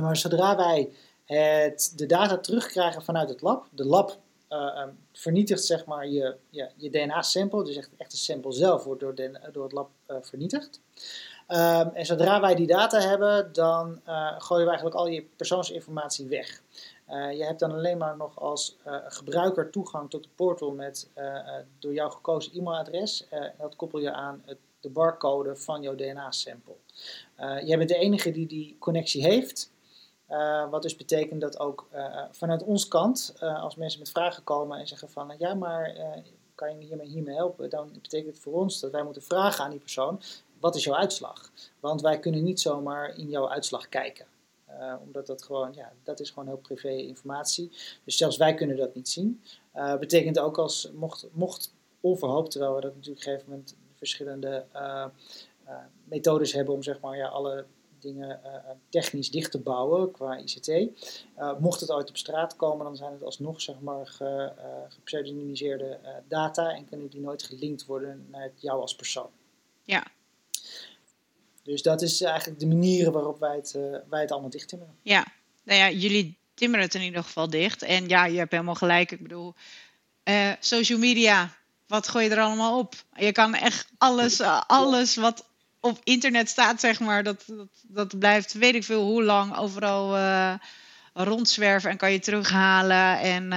Maar 0.00 0.16
zodra 0.16 0.56
wij 0.56 0.90
het, 1.24 1.92
de 1.96 2.06
data 2.06 2.38
terugkrijgen 2.38 3.02
vanuit 3.02 3.28
het 3.28 3.40
lab, 3.40 3.68
de 3.70 3.84
lab 3.84 4.18
um, 4.48 4.98
vernietigt 5.12 5.64
zeg 5.64 5.84
maar 5.84 6.08
je, 6.08 6.36
je, 6.50 6.70
je 6.76 6.90
DNA-sample, 6.90 7.64
dus 7.64 7.76
echt, 7.76 7.90
echt 7.96 8.10
de 8.10 8.16
sample 8.16 8.52
zelf 8.52 8.84
wordt 8.84 9.00
door, 9.00 9.14
door 9.52 9.64
het 9.64 9.72
lab 9.72 9.90
vernietigd. 10.06 10.80
Um, 11.48 11.90
en 11.94 12.06
zodra 12.06 12.40
wij 12.40 12.54
die 12.54 12.66
data 12.66 13.00
hebben, 13.00 13.52
dan 13.52 14.00
uh, 14.08 14.34
gooien 14.38 14.64
we 14.64 14.70
eigenlijk 14.70 14.96
al 14.96 15.06
je 15.06 15.22
persoonsinformatie 15.36 16.26
weg. 16.26 16.62
Uh, 17.08 17.32
je 17.32 17.44
hebt 17.44 17.60
dan 17.60 17.72
alleen 17.72 17.98
maar 17.98 18.16
nog 18.16 18.40
als 18.40 18.76
uh, 18.86 18.96
gebruiker 19.08 19.70
toegang 19.70 20.10
tot 20.10 20.22
de 20.22 20.28
portal 20.34 20.70
met 20.70 21.10
door 21.78 21.92
jou 21.92 22.10
gekozen 22.10 22.52
e-mailadres. 22.52 23.26
dat 23.58 23.76
koppel 23.76 23.98
je 23.98 24.12
aan 24.12 24.42
het, 24.44 24.58
de 24.80 24.90
barcode 24.90 25.56
van 25.56 25.82
jouw 25.82 25.94
DNA-sample. 25.94 26.76
jij 27.64 27.76
bent 27.76 27.88
de 27.88 27.96
enige 27.96 28.30
die 28.30 28.46
die 28.46 28.76
connectie 28.78 29.22
heeft. 29.22 29.72
wat 30.70 30.82
dus 30.82 30.96
betekent 30.96 31.40
dat 31.40 31.58
ook 31.58 31.88
vanuit 32.30 32.62
ons 32.62 32.88
kant, 32.88 33.34
als 33.40 33.76
mensen 33.76 34.00
met 34.00 34.10
vragen 34.10 34.44
komen 34.44 34.78
en 34.78 34.86
zeggen 34.86 35.10
van 35.10 35.34
ja, 35.38 35.54
maar 35.54 35.96
kan 36.54 36.70
je 36.70 36.76
me 36.76 36.84
hiermee, 36.84 37.06
hiermee 37.06 37.34
helpen? 37.34 37.70
Dan 37.70 37.90
betekent 38.02 38.34
het 38.34 38.42
voor 38.42 38.52
ons 38.52 38.80
dat 38.80 38.90
wij 38.90 39.02
moeten 39.02 39.22
vragen 39.22 39.64
aan 39.64 39.70
die 39.70 39.80
persoon 39.80 40.20
wat 40.66 40.74
is 40.76 40.84
jouw 40.84 40.94
uitslag? 40.94 41.50
Want 41.80 42.00
wij 42.00 42.18
kunnen 42.18 42.42
niet 42.42 42.60
zomaar 42.60 43.18
in 43.18 43.28
jouw 43.28 43.48
uitslag 43.48 43.88
kijken. 43.88 44.26
Uh, 44.70 44.94
omdat 45.02 45.26
dat 45.26 45.42
gewoon, 45.42 45.72
ja, 45.74 45.92
dat 46.02 46.20
is 46.20 46.30
gewoon 46.30 46.46
heel 46.46 46.56
privé 46.56 46.88
informatie. 46.88 47.70
Dus 48.04 48.16
zelfs 48.16 48.36
wij 48.36 48.54
kunnen 48.54 48.76
dat 48.76 48.94
niet 48.94 49.08
zien. 49.08 49.42
Uh, 49.74 49.96
betekent 49.96 50.38
ook 50.38 50.58
als, 50.58 50.90
mocht, 50.94 51.26
mocht 51.32 51.74
onverhoopt, 52.00 52.50
terwijl 52.50 52.74
we 52.74 52.80
dat 52.80 52.94
natuurlijk 52.94 53.20
op 53.20 53.26
een 53.26 53.32
gegeven 53.32 53.50
moment 53.52 53.76
verschillende 53.94 54.64
uh, 54.74 55.06
methodes 56.04 56.52
hebben 56.52 56.74
om 56.74 56.82
zeg 56.82 57.00
maar 57.00 57.16
ja, 57.16 57.28
alle 57.28 57.64
dingen 58.00 58.40
technisch 58.88 59.30
dicht 59.30 59.50
te 59.50 59.58
bouwen 59.58 60.10
qua 60.10 60.38
ICT. 60.38 60.70
mocht 61.58 61.80
het 61.80 61.90
ooit 61.90 62.08
op 62.08 62.16
straat 62.16 62.56
komen, 62.56 62.84
dan 62.84 62.96
zijn 62.96 63.12
het 63.12 63.22
alsnog 63.22 63.60
zeg 63.60 63.80
maar 63.80 64.06
ge, 64.06 64.52
gepseudonymiseerde 64.88 65.98
data 66.28 66.74
en 66.74 66.84
kunnen 66.84 67.08
die 67.08 67.20
nooit 67.20 67.42
gelinkt 67.42 67.86
worden 67.86 68.26
naar 68.30 68.50
jou 68.56 68.80
als 68.80 68.94
persoon. 68.96 69.30
Ja, 69.82 70.06
dus 71.66 71.82
dat 71.82 72.02
is 72.02 72.20
eigenlijk 72.20 72.60
de 72.60 72.66
manier 72.66 73.10
waarop 73.12 73.38
wij 73.38 73.56
het, 73.56 73.74
uh, 73.76 73.96
wij 74.08 74.20
het 74.20 74.30
allemaal 74.30 74.50
dicht 74.50 74.68
timmeren. 74.68 74.94
Ja, 75.02 75.26
nou 75.64 75.78
ja, 75.78 75.90
jullie 75.90 76.38
timmeren 76.54 76.84
het 76.84 76.94
in 76.94 77.02
ieder 77.02 77.22
geval 77.22 77.50
dicht. 77.50 77.82
En 77.82 78.08
ja, 78.08 78.24
je 78.24 78.38
hebt 78.38 78.52
helemaal 78.52 78.74
gelijk. 78.74 79.12
Ik 79.12 79.22
bedoel, 79.22 79.54
uh, 80.24 80.52
social 80.60 80.98
media, 80.98 81.56
wat 81.86 82.08
gooi 82.08 82.24
je 82.24 82.30
er 82.30 82.40
allemaal 82.40 82.78
op? 82.78 82.94
Je 83.16 83.32
kan 83.32 83.54
echt 83.54 83.88
alles, 83.98 84.40
uh, 84.40 84.60
alles 84.66 85.14
wat 85.16 85.44
op 85.80 86.00
internet 86.04 86.48
staat, 86.48 86.80
zeg 86.80 87.00
maar, 87.00 87.22
dat, 87.22 87.44
dat, 87.46 87.68
dat 87.82 88.18
blijft 88.18 88.52
weet 88.52 88.74
ik 88.74 88.84
veel 88.84 89.02
hoe 89.02 89.22
lang 89.22 89.56
overal 89.56 90.16
rondzwerven 91.14 91.90
en 91.90 91.96
kan 91.96 92.12
je 92.12 92.18
terughalen. 92.18 93.18
En 93.18 93.50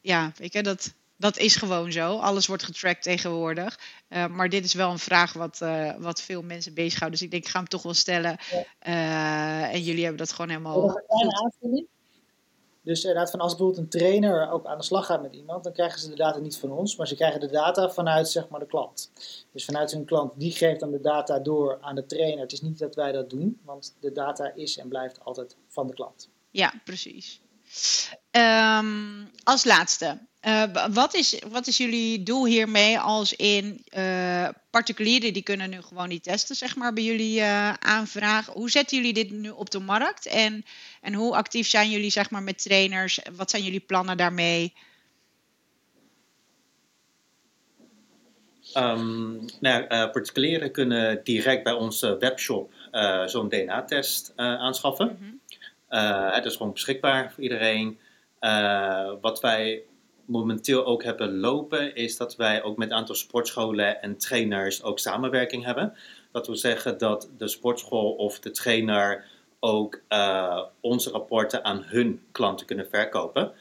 ja, 0.00 0.32
weet 0.36 0.52
je, 0.52 0.62
dat, 0.62 0.94
dat 1.16 1.38
is 1.38 1.56
gewoon 1.56 1.92
zo. 1.92 2.16
Alles 2.16 2.46
wordt 2.46 2.62
getrackt 2.62 3.02
tegenwoordig. 3.02 3.78
Uh, 4.08 4.26
maar 4.26 4.48
dit 4.48 4.64
is 4.64 4.74
wel 4.74 4.90
een 4.90 4.98
vraag 4.98 5.32
wat, 5.32 5.60
uh, 5.62 5.94
wat 5.98 6.20
veel 6.20 6.42
mensen 6.42 6.74
bezighoudt. 6.74 7.12
Dus 7.12 7.22
ik 7.22 7.30
denk, 7.30 7.44
ik 7.44 7.50
ga 7.50 7.58
hem 7.58 7.68
toch 7.68 7.82
wel 7.82 7.94
stellen. 7.94 8.38
Uh, 8.86 9.74
en 9.74 9.82
jullie 9.82 10.02
hebben 10.02 10.18
dat 10.18 10.32
gewoon 10.32 10.50
helemaal. 10.50 11.02
Aanvulling. 11.42 11.86
Dus 12.84 13.04
inderdaad, 13.04 13.30
van 13.30 13.40
als 13.40 13.56
bijvoorbeeld 13.56 13.82
een 13.82 14.00
trainer 14.00 14.50
ook 14.50 14.66
aan 14.66 14.78
de 14.78 14.84
slag 14.84 15.06
gaat 15.06 15.22
met 15.22 15.34
iemand, 15.34 15.64
dan 15.64 15.72
krijgen 15.72 16.00
ze 16.00 16.08
de 16.08 16.16
data 16.16 16.38
niet 16.38 16.58
van 16.58 16.70
ons, 16.70 16.96
maar 16.96 17.06
ze 17.06 17.14
krijgen 17.14 17.40
de 17.40 17.50
data 17.50 17.90
vanuit 17.90 18.28
zeg 18.28 18.48
maar, 18.48 18.60
de 18.60 18.66
klant. 18.66 19.10
Dus 19.52 19.64
vanuit 19.64 19.90
hun 19.90 20.04
klant, 20.04 20.32
die 20.36 20.52
geeft 20.52 20.80
dan 20.80 20.90
de 20.90 21.00
data 21.00 21.38
door 21.38 21.78
aan 21.80 21.94
de 21.94 22.06
trainer. 22.06 22.40
Het 22.40 22.52
is 22.52 22.60
niet 22.60 22.78
dat 22.78 22.94
wij 22.94 23.12
dat 23.12 23.30
doen, 23.30 23.60
want 23.64 23.96
de 24.00 24.12
data 24.12 24.52
is 24.54 24.78
en 24.78 24.88
blijft 24.88 25.24
altijd 25.24 25.56
van 25.68 25.86
de 25.86 25.94
klant. 25.94 26.28
Ja, 26.50 26.72
precies. 26.84 27.40
Um, 28.30 29.30
als 29.44 29.64
laatste, 29.64 30.18
uh, 30.46 30.62
wat, 30.92 31.14
is, 31.14 31.38
wat 31.48 31.66
is 31.66 31.76
jullie 31.76 32.22
doel 32.22 32.46
hiermee 32.46 32.98
als 32.98 33.36
in 33.36 33.84
uh, 33.96 34.48
particulieren 34.70 35.32
die 35.32 35.42
kunnen 35.42 35.70
nu 35.70 35.82
gewoon 35.82 36.08
die 36.08 36.20
testen 36.20 36.56
zeg 36.56 36.76
maar, 36.76 36.92
bij 36.92 37.02
jullie 37.02 37.40
uh, 37.40 37.72
aanvragen? 37.72 38.52
Hoe 38.52 38.70
zetten 38.70 38.96
jullie 38.96 39.12
dit 39.12 39.30
nu 39.30 39.50
op 39.50 39.70
de 39.70 39.78
markt 39.78 40.26
en, 40.26 40.64
en 41.00 41.14
hoe 41.14 41.34
actief 41.34 41.68
zijn 41.68 41.90
jullie 41.90 42.10
zeg 42.10 42.30
maar, 42.30 42.42
met 42.42 42.62
trainers? 42.62 43.18
Wat 43.36 43.50
zijn 43.50 43.62
jullie 43.62 43.80
plannen 43.80 44.16
daarmee? 44.16 44.72
Um, 48.76 49.44
nou, 49.60 49.86
particulieren 50.10 50.72
kunnen 50.72 51.24
direct 51.24 51.64
bij 51.64 51.72
onze 51.72 52.16
webshop 52.18 52.72
zo'n 53.26 53.48
DNA-test 53.48 54.32
aanschaffen. 54.36 55.06
Mm 55.06 55.16
-hmm. 55.18 55.40
Het 56.30 56.44
is 56.44 56.56
gewoon 56.56 56.72
beschikbaar 56.72 57.32
voor 57.32 57.42
iedereen. 57.42 57.98
Uh, 58.40 59.12
wat 59.20 59.40
wij 59.40 59.82
momenteel 60.24 60.84
ook 60.84 61.02
hebben 61.02 61.38
lopen, 61.38 61.94
is 61.94 62.16
dat 62.16 62.36
wij 62.36 62.62
ook 62.62 62.76
met 62.76 62.90
een 62.90 62.96
aantal 62.96 63.14
sportscholen 63.14 64.02
en 64.02 64.16
trainers 64.16 64.82
ook 64.82 64.98
samenwerking 64.98 65.64
hebben. 65.64 65.94
Dat 66.32 66.46
wil 66.46 66.56
zeggen 66.56 66.98
dat 66.98 67.30
de 67.36 67.48
sportschool 67.48 68.12
of 68.12 68.40
de 68.40 68.50
trainer 68.50 69.24
ook 69.60 70.00
uh, 70.08 70.62
onze 70.80 71.10
rapporten 71.10 71.64
aan 71.64 71.82
hun 71.84 72.22
klanten 72.32 72.66
kunnen 72.66 72.88
verkopen. 72.88 73.52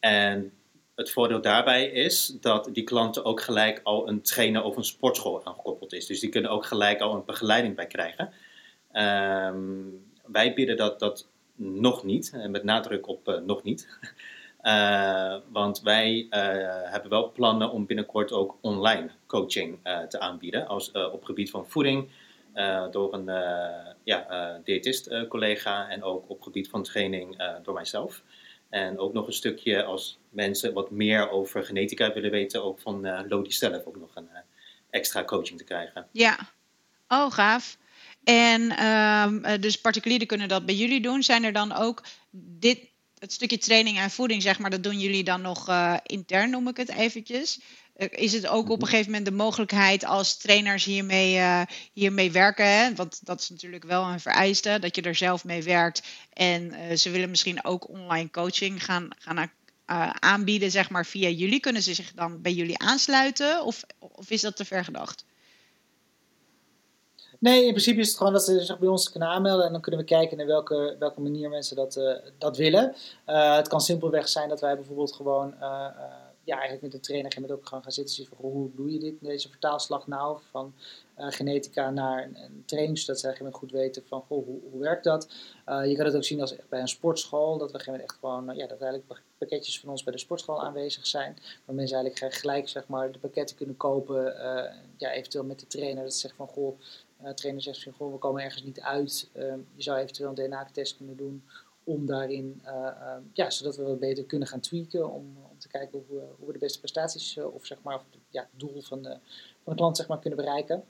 En 0.00 0.52
het 0.94 1.10
voordeel 1.10 1.40
daarbij 1.40 1.86
is 1.86 2.36
dat 2.40 2.68
die 2.72 2.84
klanten 2.84 3.24
ook 3.24 3.40
gelijk 3.40 3.80
al 3.82 4.08
een 4.08 4.22
trainer 4.22 4.62
of 4.62 4.76
een 4.76 4.84
sportschool 4.84 5.44
aangekoppeld 5.44 5.92
is. 5.92 6.06
Dus 6.06 6.20
die 6.20 6.30
kunnen 6.30 6.50
ook 6.50 6.66
gelijk 6.66 7.00
al 7.00 7.14
een 7.14 7.24
begeleiding 7.24 7.76
bij 7.76 7.86
krijgen. 7.86 8.32
Um, 8.92 10.12
wij 10.26 10.54
bieden 10.54 10.76
dat, 10.76 10.98
dat 10.98 11.28
nog 11.56 12.04
niet, 12.04 12.32
met 12.48 12.64
nadruk 12.64 13.08
op 13.08 13.28
uh, 13.28 13.38
nog 13.38 13.62
niet. 13.62 13.98
Uh, 14.62 15.36
want 15.58 15.80
wij 15.80 16.26
uh, 16.30 16.30
hebben 16.90 17.10
wel 17.10 17.32
plannen 17.32 17.70
om 17.70 17.86
binnenkort 17.86 18.32
ook 18.32 18.56
online 18.60 19.10
coaching 19.26 19.78
te 20.08 20.20
aanbieden 20.20 20.66
als, 20.66 20.92
op 20.92 21.24
gebied 21.24 21.50
van 21.50 21.68
voeding, 21.68 22.08
door 22.90 23.14
een 23.14 23.26
ja, 24.04 24.60
diëtist 24.64 25.26
collega 25.28 25.88
en 25.88 26.02
ook 26.02 26.30
op 26.30 26.42
gebied 26.42 26.68
van 26.68 26.82
training 26.82 27.42
door 27.62 27.74
mijzelf. 27.74 28.22
En 28.68 28.98
ook 28.98 29.12
nog 29.12 29.26
een 29.26 29.32
stukje 29.32 29.84
als 29.84 30.18
mensen 30.30 30.72
wat 30.72 30.90
meer 30.90 31.30
over 31.30 31.64
genetica 31.64 32.12
willen 32.12 32.30
weten, 32.30 32.64
ook 32.64 32.80
van 32.80 33.26
Lodi 33.28 33.52
zelf 33.52 33.84
ook 33.84 33.96
nog 33.96 34.10
een 34.14 34.28
extra 34.90 35.24
coaching 35.24 35.58
te 35.58 35.64
krijgen. 35.64 36.06
Ja, 36.12 36.38
oh 37.08 37.30
gaaf. 37.30 37.76
En 38.24 38.76
ehm, 38.76 39.60
dus 39.60 39.80
particulieren 39.80 40.26
kunnen 40.26 40.48
dat 40.48 40.66
bij 40.66 40.74
jullie 40.74 41.00
doen. 41.00 41.22
Zijn 41.22 41.44
er 41.44 41.52
dan 41.52 41.72
ook 41.72 42.04
dit, 42.30 42.78
het 43.18 43.32
stukje 43.32 43.58
training 43.58 43.98
en 43.98 44.10
voeding, 44.10 44.42
zeg 44.42 44.58
maar, 44.58 44.70
dat 44.70 44.82
doen 44.82 45.00
jullie 45.00 45.24
dan 45.24 45.40
nog 45.40 45.68
uh, 45.68 45.96
intern, 46.02 46.50
noem 46.50 46.68
ik 46.68 46.76
het 46.76 46.88
eventjes. 46.88 47.60
Uh, 47.96 48.08
is 48.10 48.32
het 48.32 48.46
ook 48.46 48.70
op 48.70 48.82
een 48.82 48.88
gegeven 48.88 49.10
moment 49.10 49.28
de 49.28 49.36
mogelijkheid 49.36 50.04
als 50.04 50.36
trainers 50.36 50.84
hiermee, 50.84 51.64
hiermee 51.92 52.30
werken? 52.30 52.66
Hè? 52.66 52.94
Want 52.94 53.26
dat 53.26 53.40
is 53.40 53.48
natuurlijk 53.48 53.84
wel 53.84 54.04
een 54.04 54.20
vereiste, 54.20 54.78
dat 54.80 54.96
je 54.96 55.02
er 55.02 55.14
zelf 55.14 55.44
mee 55.44 55.62
werkt. 55.62 56.02
En 56.32 56.98
ze 56.98 57.10
willen 57.10 57.30
misschien 57.30 57.64
ook 57.64 57.88
online 57.88 58.30
coaching 58.30 58.84
gaan, 58.84 59.08
gaan 59.18 59.50
aanbieden, 60.20 60.70
zeg 60.70 60.90
maar, 60.90 61.06
via 61.06 61.28
jullie. 61.28 61.60
Kunnen 61.60 61.82
ze 61.82 61.94
zich 61.94 62.12
dan 62.14 62.42
bij 62.42 62.52
jullie 62.52 62.78
aansluiten? 62.78 63.64
Of, 63.64 63.82
of 63.98 64.30
is 64.30 64.40
dat 64.40 64.56
te 64.56 64.64
ver 64.64 64.84
gedacht? 64.84 65.24
Nee, 67.38 67.64
in 67.64 67.70
principe 67.70 68.00
is 68.00 68.08
het 68.08 68.16
gewoon 68.16 68.32
dat 68.32 68.44
ze 68.44 68.60
zich 68.60 68.78
bij 68.78 68.88
ons 68.88 69.10
kunnen 69.10 69.28
aanmelden 69.28 69.66
en 69.66 69.72
dan 69.72 69.80
kunnen 69.80 70.00
we 70.00 70.06
kijken 70.06 70.36
naar 70.36 70.46
welke, 70.46 70.96
welke 70.98 71.20
manier 71.20 71.48
mensen 71.48 71.76
dat, 71.76 71.96
uh, 71.96 72.14
dat 72.38 72.56
willen. 72.56 72.94
Uh, 73.26 73.56
het 73.56 73.68
kan 73.68 73.80
simpelweg 73.80 74.28
zijn 74.28 74.48
dat 74.48 74.60
wij 74.60 74.74
bijvoorbeeld 74.74 75.12
gewoon, 75.12 75.54
uh, 75.60 75.86
ja, 76.44 76.54
eigenlijk 76.54 76.82
met 76.82 76.92
de 76.92 77.00
trainer 77.00 77.40
met 77.40 77.50
ook 77.50 77.66
gewoon 77.66 77.82
gaan 77.82 77.92
zitten 77.92 78.24
en 78.24 78.28
van 78.28 78.50
hoe 78.50 78.70
doe 78.74 78.92
je 78.92 78.98
dit, 78.98 79.14
deze 79.20 79.48
vertaalslag 79.48 80.06
nou 80.06 80.38
van 80.50 80.74
genetica 81.16 81.90
naar 81.90 82.22
een, 82.22 82.62
training, 82.66 82.98
zodat 82.98 83.18
ze 83.20 83.26
eigenlijk 83.26 83.56
goed 83.56 83.70
weten 83.70 84.02
van 84.06 84.22
goh, 84.28 84.44
hoe, 84.44 84.60
hoe 84.70 84.80
werkt 84.80 85.04
dat. 85.04 85.28
je 85.66 85.94
kan 85.96 86.04
het 86.04 86.16
ook 86.16 86.24
zien 86.24 86.40
als 86.40 86.56
echt 86.56 86.68
bij 86.68 86.80
een 86.80 86.88
sportschool, 86.88 87.58
dat 87.58 87.72
we 87.72 87.78
echt 87.78 88.16
gewoon, 88.20 88.44
ja, 88.44 88.66
dat 88.66 88.80
eigenlijk 88.80 89.20
pakketjes 89.38 89.80
van 89.80 89.90
ons 89.90 90.02
bij 90.02 90.12
de 90.12 90.18
sportschool 90.18 90.62
aanwezig 90.62 91.06
zijn, 91.06 91.36
waar 91.64 91.74
mensen 91.76 91.96
eigenlijk 91.96 92.34
gelijk 92.34 92.68
zeg 92.68 92.86
maar 92.86 93.12
de 93.12 93.18
pakketten 93.18 93.56
kunnen 93.56 93.76
kopen, 93.76 94.24
ja, 94.96 95.10
eventueel 95.10 95.44
met 95.44 95.60
de 95.60 95.66
trainer, 95.66 96.02
dat 96.02 96.14
ze 96.14 96.20
zeggen 96.20 96.46
van 96.46 96.54
goh, 96.54 96.78
trainer 97.34 97.62
zegt 97.62 97.86
van, 97.96 98.12
we 98.12 98.18
komen 98.18 98.42
ergens 98.42 98.62
niet 98.62 98.80
uit. 98.80 99.30
Ehm, 99.32 99.58
je 99.74 99.82
zou 99.82 99.98
eventueel 99.98 100.28
een 100.28 100.34
DNA-test 100.34 100.96
kunnen 100.96 101.16
doen 101.16 101.44
om 101.84 102.06
daarin, 102.06 102.62
uh, 102.64 102.72
uh, 102.72 103.16
ja, 103.32 103.50
zodat 103.50 103.76
we 103.76 103.82
wat 103.82 103.98
beter 103.98 104.24
kunnen 104.24 104.48
gaan 104.48 104.60
tweaken, 104.60 105.10
om, 105.10 105.36
om 105.50 105.58
te 105.58 105.68
kijken 105.68 106.04
hoe, 106.08 106.20
hoe 106.38 106.46
we 106.46 106.52
de 106.52 106.58
beste 106.58 106.78
prestaties, 106.78 107.36
eh, 107.36 107.54
of 107.54 107.66
zeg 107.66 107.82
maar, 107.82 108.00
ja, 108.28 108.48
het 108.50 108.60
doel 108.60 108.82
van 108.82 109.02
de, 109.02 109.18
van 109.62 109.72
de 109.72 109.74
klant 109.74 109.96
zeg 109.96 110.08
maar, 110.08 110.18
kunnen 110.18 110.38
bereiken. 110.38 110.84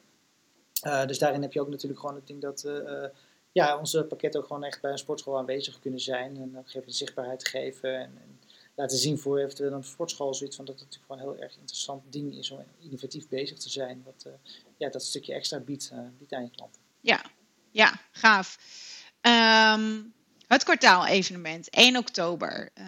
dus 1.07 1.19
daarin 1.19 1.43
heb 1.43 1.53
je 1.53 1.61
ook 1.61 1.69
natuurlijk 1.69 2.01
gewoon 2.01 2.15
het 2.15 2.27
ding 2.27 2.41
dat 2.41 2.67
ja, 3.53 3.79
onze 3.79 4.05
pakketten 4.05 4.41
ook 4.41 4.47
gewoon 4.47 4.65
echt 4.65 4.81
bij 4.81 4.91
een 4.91 4.99
sportschool 4.99 5.39
aanwezig 5.39 5.79
kunnen 5.79 6.01
zijn 6.01 6.37
en 6.37 6.43
op 6.43 6.55
een 6.55 6.65
gegeven 6.65 6.93
zichtbaarheid 6.93 7.49
geven 7.49 7.95
en, 7.95 8.19
en 8.23 8.41
laten 8.75 8.99
zien 8.99 9.19
voor 9.19 9.39
eventueel 9.39 9.73
een 9.73 9.85
sportschool 9.85 10.35
zoiets 10.35 10.57
van 10.57 10.65
dat 10.65 10.75
het 10.75 10.85
natuurlijk 10.85 11.13
gewoon 11.13 11.27
een 11.27 11.35
heel 11.35 11.45
erg 11.45 11.59
interessant 11.59 12.03
ding 12.13 12.37
is 12.37 12.51
om 12.51 12.65
innovatief 12.79 13.29
bezig 13.29 13.59
te 13.59 13.71
zijn. 13.71 14.03
Wat 14.05 14.27
ja, 14.85 14.91
dat 14.91 15.03
stukje 15.03 15.35
extra 15.35 15.61
biedt, 15.61 15.91
uh, 15.93 15.99
biedt 16.19 16.33
aan 16.33 16.43
je 16.43 16.51
klanten. 16.51 16.81
Ja, 17.01 17.25
ja 17.71 18.01
gaaf. 18.13 18.59
Um, 19.21 20.13
het 20.47 20.65
kwartaal-evenement, 20.65 21.71
1 21.71 21.97
oktober. 21.97 22.71
Uh, 22.79 22.87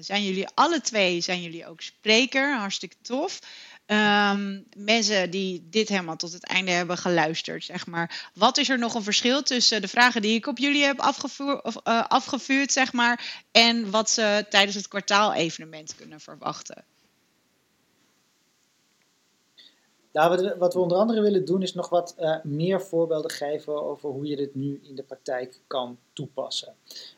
zijn 0.00 0.24
jullie 0.24 0.48
alle 0.54 0.80
twee 0.80 1.20
zijn 1.20 1.42
jullie 1.42 1.66
ook 1.66 1.80
spreker? 1.80 2.56
Hartstikke 2.56 2.96
tof. 3.02 3.38
Um, 3.86 4.64
mensen 4.76 5.30
die 5.30 5.66
dit 5.70 5.88
helemaal 5.88 6.16
tot 6.16 6.32
het 6.32 6.46
einde 6.46 6.70
hebben 6.70 6.98
geluisterd, 6.98 7.64
zeg 7.64 7.86
maar. 7.86 8.30
Wat 8.34 8.58
is 8.58 8.68
er 8.68 8.78
nog 8.78 8.94
een 8.94 9.02
verschil 9.02 9.42
tussen 9.42 9.80
de 9.80 9.88
vragen 9.88 10.22
die 10.22 10.34
ik 10.34 10.46
op 10.46 10.58
jullie 10.58 10.84
heb 10.84 11.00
afgevuurd, 11.00 11.64
uh, 11.64 12.04
afgevuurd 12.08 12.72
zeg 12.72 12.92
maar, 12.92 13.44
en 13.50 13.90
wat 13.90 14.10
ze 14.10 14.46
tijdens 14.50 14.76
het 14.76 14.88
kwartaal-evenement 14.88 15.94
kunnen 15.96 16.20
verwachten? 16.20 16.84
Nou, 20.14 20.54
wat 20.58 20.74
we 20.74 20.80
onder 20.80 20.98
andere 20.98 21.20
willen 21.20 21.44
doen 21.44 21.62
is 21.62 21.74
nog 21.74 21.88
wat 21.88 22.14
uh, 22.18 22.36
meer 22.42 22.80
voorbeelden 22.80 23.30
geven 23.30 23.82
over 23.82 24.10
hoe 24.10 24.26
je 24.26 24.36
dit 24.36 24.54
nu 24.54 24.80
in 24.82 24.94
de 24.94 25.02
praktijk 25.02 25.60
kan 25.66 25.98
toepassen. 26.12 26.74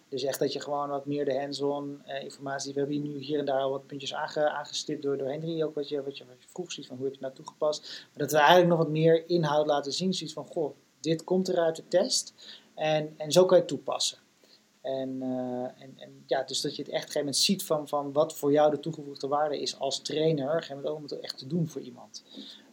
Dus 0.08 0.22
echt 0.22 0.38
dat 0.38 0.52
je 0.52 0.60
gewoon 0.60 0.88
wat 0.88 1.06
meer 1.06 1.24
de 1.24 1.38
hands-on 1.38 2.02
uh, 2.06 2.22
informatie. 2.22 2.72
We 2.72 2.78
hebben 2.78 2.96
hier 2.96 3.08
nu 3.08 3.18
hier 3.18 3.38
en 3.38 3.44
daar 3.44 3.60
al 3.60 3.70
wat 3.70 3.86
puntjes 3.86 4.14
aange, 4.14 4.50
aangestipt 4.50 5.02
door, 5.02 5.16
door 5.16 5.28
Henry. 5.28 5.62
Ook 5.62 5.74
wat 5.74 5.88
je, 5.88 6.02
wat, 6.02 6.18
je, 6.18 6.24
wat 6.26 6.36
vroeg 6.46 6.72
ziet 6.72 6.86
van 6.86 6.96
hoe 6.96 7.04
heb 7.04 7.14
je 7.14 7.24
het 7.24 7.34
nou 7.34 7.44
toegepast. 7.44 8.06
Maar 8.08 8.18
dat 8.18 8.30
we 8.30 8.38
eigenlijk 8.38 8.68
nog 8.68 8.78
wat 8.78 8.88
meer 8.88 9.28
inhoud 9.28 9.66
laten 9.66 9.92
zien. 9.92 10.14
Zoiets 10.14 10.34
van, 10.34 10.46
goh, 10.46 10.76
dit 11.00 11.24
komt 11.24 11.48
er 11.48 11.58
uit 11.58 11.76
de 11.76 11.88
test. 11.88 12.34
En, 12.74 13.14
en 13.16 13.32
zo 13.32 13.44
kan 13.44 13.56
je 13.56 13.62
het 13.62 13.72
toepassen. 13.72 14.18
En, 14.80 15.16
uh, 15.22 15.82
en, 15.82 15.94
en, 15.96 16.24
ja, 16.26 16.42
dus 16.42 16.60
dat 16.60 16.76
je 16.76 16.82
het 16.82 16.90
echt 16.90 17.02
op 17.02 17.06
een 17.06 17.12
gegeven 17.12 17.20
moment 17.20 17.36
ziet 17.36 17.64
van, 17.64 17.88
van 17.88 18.12
wat 18.12 18.34
voor 18.34 18.52
jou 18.52 18.70
de 18.70 18.80
toegevoegde 18.80 19.28
waarde 19.28 19.60
is 19.60 19.78
als 19.78 20.00
trainer. 20.00 20.48
Op 20.48 20.54
een 20.54 20.62
gegeven 20.62 20.76
moment 20.76 20.92
ook 20.92 20.96
om 20.96 21.02
het 21.02 21.20
echt 21.20 21.38
te 21.38 21.46
doen 21.46 21.68
voor 21.68 21.80
iemand. 21.80 22.22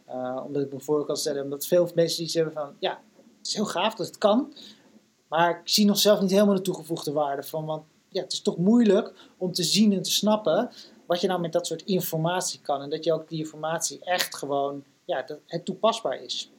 Uh, 0.08 0.42
omdat 0.46 0.62
ik 0.62 0.70
bijvoorbeeld 0.70 1.06
kan 1.06 1.16
stellen, 1.16 1.42
omdat 1.42 1.66
veel 1.66 1.90
mensen 1.94 2.22
iets 2.22 2.34
hebben 2.34 2.52
van, 2.52 2.76
ja, 2.78 3.00
het 3.38 3.46
is 3.46 3.54
heel 3.54 3.66
gaaf 3.66 3.94
dat 3.94 4.06
het 4.06 4.18
kan. 4.18 4.54
Maar 5.28 5.50
ik 5.50 5.60
zie 5.64 5.86
nog 5.86 5.98
zelf 5.98 6.20
niet 6.20 6.30
helemaal 6.30 6.54
de 6.54 6.60
toegevoegde 6.60 7.12
waarde 7.12 7.42
van. 7.42 7.64
Want 7.64 7.82
ja, 8.08 8.22
het 8.22 8.32
is 8.32 8.42
toch 8.42 8.56
moeilijk 8.56 9.12
om 9.36 9.52
te 9.52 9.62
zien 9.62 9.92
en 9.92 10.02
te 10.02 10.10
snappen 10.10 10.70
wat 11.06 11.20
je 11.20 11.26
nou 11.26 11.40
met 11.40 11.52
dat 11.52 11.66
soort 11.66 11.82
informatie 11.82 12.60
kan. 12.60 12.82
En 12.82 12.90
dat 12.90 13.04
je 13.04 13.12
ook 13.12 13.28
die 13.28 13.38
informatie 13.38 14.00
echt 14.04 14.36
gewoon, 14.36 14.84
ja, 15.04 15.22
dat 15.22 15.38
het 15.46 15.64
toepasbaar 15.64 16.22
is. 16.22 16.50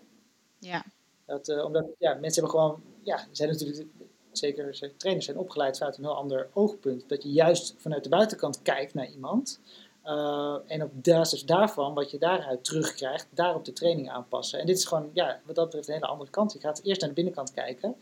Ja. 0.59 0.85
Dat, 1.25 1.47
uh, 1.47 1.65
omdat 1.65 1.85
ja, 1.97 2.13
mensen 2.13 2.41
hebben 2.41 2.59
gewoon, 2.59 2.81
ja, 3.01 3.27
zijn 3.31 3.49
natuurlijk, 3.49 3.87
zeker 4.31 4.93
trainers 4.97 5.25
zijn 5.25 5.37
opgeleid 5.37 5.77
vanuit 5.77 5.97
een 5.97 6.03
heel 6.03 6.15
ander 6.15 6.49
oogpunt. 6.53 7.09
Dat 7.09 7.23
je 7.23 7.31
juist 7.31 7.75
vanuit 7.77 8.03
de 8.03 8.09
buitenkant 8.09 8.61
kijkt 8.61 8.93
naar 8.93 9.09
iemand. 9.09 9.59
Uh, 10.05 10.57
en 10.67 10.83
op 10.83 10.91
basis 10.93 11.45
daarvan, 11.45 11.93
wat 11.93 12.11
je 12.11 12.17
daaruit 12.17 12.63
terugkrijgt, 12.63 13.27
daarop 13.29 13.65
de 13.65 13.73
training 13.73 14.09
aanpassen. 14.09 14.59
En 14.59 14.65
dit 14.65 14.77
is 14.77 14.85
gewoon, 14.85 15.09
ja, 15.13 15.39
wat 15.45 15.55
dat 15.55 15.65
betreft 15.65 15.87
een 15.87 15.93
hele 15.93 16.05
andere 16.05 16.29
kant. 16.29 16.53
Je 16.53 16.59
gaat 16.59 16.81
eerst 16.83 16.99
naar 16.99 17.09
de 17.09 17.15
binnenkant 17.15 17.51
kijken. 17.51 17.95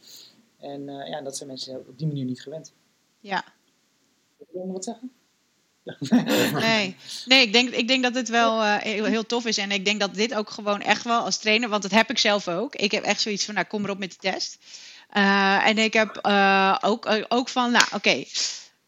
En 0.60 0.82
uh, 0.88 1.08
ja, 1.08 1.22
dat 1.22 1.38
zijn 1.38 1.49
mensen 1.49 1.88
op 1.88 1.97
die 1.97 2.08
manier 2.08 2.26
niet 2.26 2.41
gewend. 2.41 2.74
Ja. 3.20 3.43
Wil 4.38 4.62
je 4.62 4.66
nog 4.66 4.74
wat 4.74 4.84
zeggen? 4.84 5.12
nee, 6.60 6.95
nee 7.26 7.41
ik, 7.45 7.54
denk, 7.54 7.70
ik 7.70 7.88
denk 7.88 8.04
dat 8.04 8.16
het 8.16 8.30
wel 8.30 8.62
uh, 8.62 8.78
heel, 8.78 9.06
heel, 9.06 9.26
tof 9.26 9.45
is. 9.45 9.58
En 9.58 9.72
ik 9.72 9.86
denk 9.86 9.99
dat 9.99 10.16
dit 10.16 10.34
ook 10.34 10.49
gewoon 10.49 10.82
echt 10.82 11.04
wel 11.04 11.22
als 11.22 11.38
trainer, 11.38 11.70
want 11.70 11.82
dat 11.82 11.91
heb 11.91 12.10
ik 12.10 12.18
zelf 12.18 12.47
ook. 12.47 12.76
Ik 12.76 12.91
heb 12.91 13.04
echt 13.04 13.22
zoiets 13.22 13.45
van, 13.45 13.54
nou 13.54 13.68
kom 13.68 13.84
erop 13.84 13.97
met 13.97 14.12
de 14.12 14.18
test. 14.18 14.58
Uh, 15.14 15.68
en 15.68 15.78
ik 15.78 15.93
heb 15.93 16.20
ook, 16.82 17.26
ook 17.28 17.49
van, 17.49 17.72
nou 17.72 17.86
oké, 17.93 18.24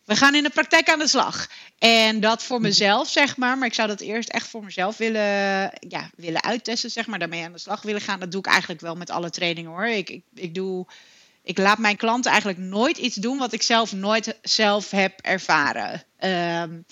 we 0.06 0.16
gaan 0.16 0.36
in 0.36 0.44
de 0.44 0.50
praktijk 0.50 0.90
aan 0.90 1.00
de 1.00 1.08
slag. 1.08 1.48
En 1.78 2.20
dat 2.20 2.44
voor 2.44 2.62
mezelf, 2.62 3.10
zeg 3.10 3.38
maar. 3.38 3.58
Maar 3.58 3.68
ik 3.68 3.74
zou 3.74 3.88
dat 3.88 4.02
eerst 4.02 4.30
echt 4.30 4.48
voor 4.48 4.64
mezelf 4.64 4.98
willen, 4.98 5.72
ja, 5.88 6.10
willen 6.16 6.44
uittesten, 6.44 6.92
zeg 6.92 7.08
maar. 7.08 7.20
Daarmee 7.20 7.44
aan 7.44 7.52
de 7.52 7.58
slag 7.58 7.82
willen 7.82 8.02
gaan. 8.02 8.20
Dat 8.20 8.32
doe 8.32 8.40
ik 8.40 8.48
eigenlijk 8.48 8.82
wel 8.82 8.96
met 8.96 9.10
alle 9.10 9.30
trainingen 9.30 9.72
hoor. 9.72 9.88
Ik, 9.88 10.10
ik, 10.10 10.24
ik 10.34 10.56
doe 10.56 10.86
ik 11.46 11.58
laat 11.58 11.78
mijn 11.78 11.96
klanten 11.96 12.32
eigenlijk 12.32 12.60
nooit 12.60 12.98
iets 12.98 13.16
doen 13.16 13.38
wat 13.38 13.54
ik 13.54 13.62
zelf 13.62 13.94
nooit 13.94 14.38
zelf 14.42 14.92
heb 14.92 15.20
ervaren. 15.22 16.04
Um, 16.20 16.86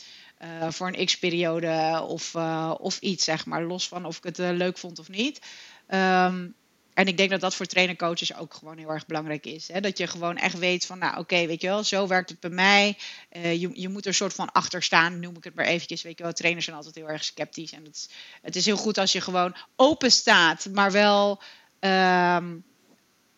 uh, 0.44 0.70
voor 0.70 0.88
een 0.88 1.06
x-periode 1.06 2.04
of, 2.08 2.34
uh, 2.34 2.74
of 2.78 3.00
iets, 3.00 3.24
zeg 3.24 3.46
maar. 3.46 3.64
Los 3.64 3.88
van 3.88 4.06
of 4.06 4.18
ik 4.18 4.24
het 4.24 4.40
uh, 4.40 4.50
leuk 4.52 4.78
vond 4.78 5.00
of 5.00 5.10
niet. 5.10 5.42
Um, 5.88 6.56
en 6.94 7.08
ik 7.08 7.18
denk 7.18 7.30
dat 7.30 7.42
dat 7.42 7.56
voor 7.56 7.66
trainercoaches 7.66 8.36
ook 8.36 8.54
gewoon 8.54 8.78
heel 8.78 8.90
erg 8.90 9.06
belangrijk 9.06 9.46
is. 9.46 9.68
Hè? 9.68 9.80
Dat 9.80 9.98
je 9.98 10.08
gewoon 10.08 10.38
echt 10.38 10.60
weet 10.60 10.86
van, 10.86 11.00
nou 11.00 11.20
oké, 11.20 11.46
weet 11.46 11.62
je 11.62 11.68
wel, 11.68 11.84
zo 11.84 12.08
werkt 12.08 12.30
het 12.30 12.40
bij 12.40 12.50
mij. 12.50 12.98
je, 13.32 13.70
je 13.74 13.90
moet 13.90 14.02
er 14.02 14.08
een 14.08 14.14
soort 14.14 14.34
van 14.34 14.52
achter 14.52 14.84
staan, 14.84 15.20
noem 15.20 15.36
ik 15.36 15.44
het 15.44 15.56
maar 15.56 15.66
eventjes. 15.66 16.02
Weet 16.02 16.18
je 16.18 16.24
wel, 16.24 16.34
trainers 16.34 16.66
zijn 16.66 16.78
altijd 16.78 16.96
heel 16.96 17.10
erg 17.10 17.24
sceptisch. 17.24 17.72
En 17.72 17.84
het 17.84 17.96
is, 17.96 18.10
het 18.42 18.56
is 18.56 18.66
heel 18.66 18.78
goed 18.78 18.98
als 18.98 19.12
je 19.12 19.22
gewoon 19.22 19.56
open 19.76 20.12
staat, 20.12 20.68
maar 20.72 20.92
wel... 20.92 21.42
Um, 21.80 22.64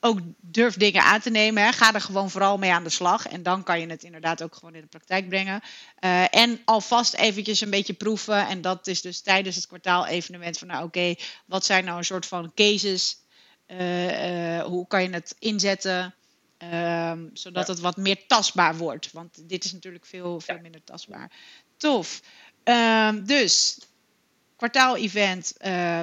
ook 0.06 0.20
durf 0.42 0.78
dingen 0.78 1.04
aan 1.04 1.20
te 1.20 1.30
nemen. 1.30 1.64
Hè. 1.64 1.72
Ga 1.72 1.94
er 1.94 2.02
gewoon 2.02 2.30
vooral 2.30 2.58
mee 2.58 2.72
aan 2.72 2.84
de 2.84 2.90
slag. 2.90 3.28
En 3.28 3.44
dan 3.44 3.64
kan 3.64 3.80
je 3.80 3.88
het 3.88 4.04
inderdaad 4.04 4.44
ook 4.44 4.56
gewoon 4.56 4.76
in 4.76 4.82
de 4.82 4.88
praktijk 4.88 5.30
brengen. 5.30 5.62
Uh, 6.00 6.36
en 6.36 6.62
alvast 6.66 7.14
eventjes 7.14 7.62
een 7.62 7.70
beetje 7.70 7.94
proeven. 7.94 8.48
En 8.48 8.62
dat 8.62 8.88
is 8.88 9.02
dus 9.02 9.22
tijdens 9.22 9.56
het 9.56 9.68
kwartaal-evenement 9.68 10.58
van... 10.58 10.68
nou 10.68 10.86
oké, 10.86 11.16
wat 11.46 11.66
zijn 11.66 11.86
nou 11.86 11.98
een 11.98 12.06
soort 12.06 12.26
van 12.26 12.52
cases? 12.56 13.18
Uh, 13.68 14.58
uh, 14.58 14.64
hoe 14.64 14.88
kan 14.88 15.04
je 15.04 15.10
het 15.10 15.36
inzetten? 15.40 16.16
Ehm, 16.58 17.28
zodat 17.34 17.68
ja. 17.68 17.74
het 17.74 17.82
wat 17.82 17.98
meer 17.98 18.28
tastbaar 18.28 18.78
wordt. 18.78 19.12
Want 19.12 19.50
dit 19.50 19.64
is 19.64 19.74
natuurlijk 19.74 20.06
veel, 20.06 20.40
veel 20.40 20.60
minder 20.62 20.84
tastbaar. 20.84 21.32
Tof. 21.78 22.22
Um, 22.64 23.26
dus 23.26 23.80
kwartaal-event. 24.56 25.54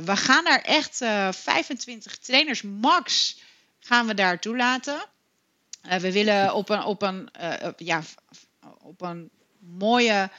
we 0.04 0.16
gaan 0.16 0.44
naar 0.44 0.60
echt 0.60 0.96
25 1.30 2.18
trainers 2.18 2.62
max 2.62 3.38
gaan 3.80 4.06
we 4.06 4.14
daar 4.14 4.40
toelaten. 4.40 5.04
Uh, 5.86 5.94
we 5.94 6.12
willen 6.12 6.54
op 6.54 6.68
een, 6.68 6.84
op, 6.84 7.02
een, 7.02 7.30
ja, 7.76 8.02
op 8.82 9.00
een 9.00 9.30
mooie 9.58 10.30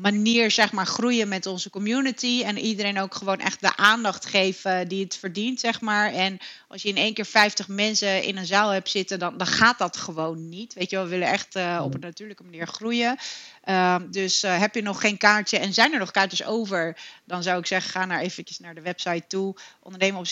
manier 0.00 0.50
zeg 0.50 0.72
maar 0.72 0.86
groeien 0.86 1.28
met 1.28 1.46
onze 1.46 1.70
community. 1.70 2.42
En 2.44 2.58
iedereen 2.58 2.98
ook 2.98 3.14
gewoon 3.14 3.38
echt 3.38 3.60
de 3.60 3.76
aandacht 3.76 4.26
geven 4.26 4.88
die 4.88 5.04
het 5.04 5.16
verdient, 5.16 5.60
zeg 5.60 5.80
maar. 5.80 6.12
En 6.12 6.38
als 6.68 6.82
je 6.82 6.88
in 6.88 6.96
één 6.96 7.14
keer 7.14 7.24
50 7.24 7.68
mensen 7.68 8.22
in 8.22 8.36
een 8.36 8.46
zaal 8.46 8.70
hebt 8.70 8.88
zitten, 8.88 9.18
dan, 9.18 9.36
dan 9.36 9.46
gaat 9.46 9.78
dat 9.78 9.96
gewoon 9.96 10.48
niet. 10.48 10.74
Weet 10.74 10.90
je, 10.90 10.98
we 10.98 11.08
willen 11.08 11.28
echt 11.28 11.56
uh, 11.56 11.80
op 11.84 11.94
een 11.94 12.00
natuurlijke 12.00 12.44
manier 12.44 12.66
groeien. 12.66 13.16
Uh, 13.64 13.96
dus 14.10 14.44
uh, 14.44 14.58
heb 14.58 14.74
je 14.74 14.82
nog 14.82 15.00
geen 15.00 15.18
kaartje 15.18 15.58
en 15.58 15.74
zijn 15.74 15.92
er 15.92 15.98
nog 15.98 16.10
kaartjes 16.10 16.44
over, 16.44 16.96
dan 17.24 17.42
zou 17.42 17.58
ik 17.58 17.66
zeggen, 17.66 17.90
ga 17.90 18.04
naar 18.04 18.20
eventjes 18.20 18.58
naar 18.58 18.74
de 18.74 18.80
website 18.80 19.24
toe, 19.26 19.56
ondernemen 19.82 20.20
op. 20.20 20.26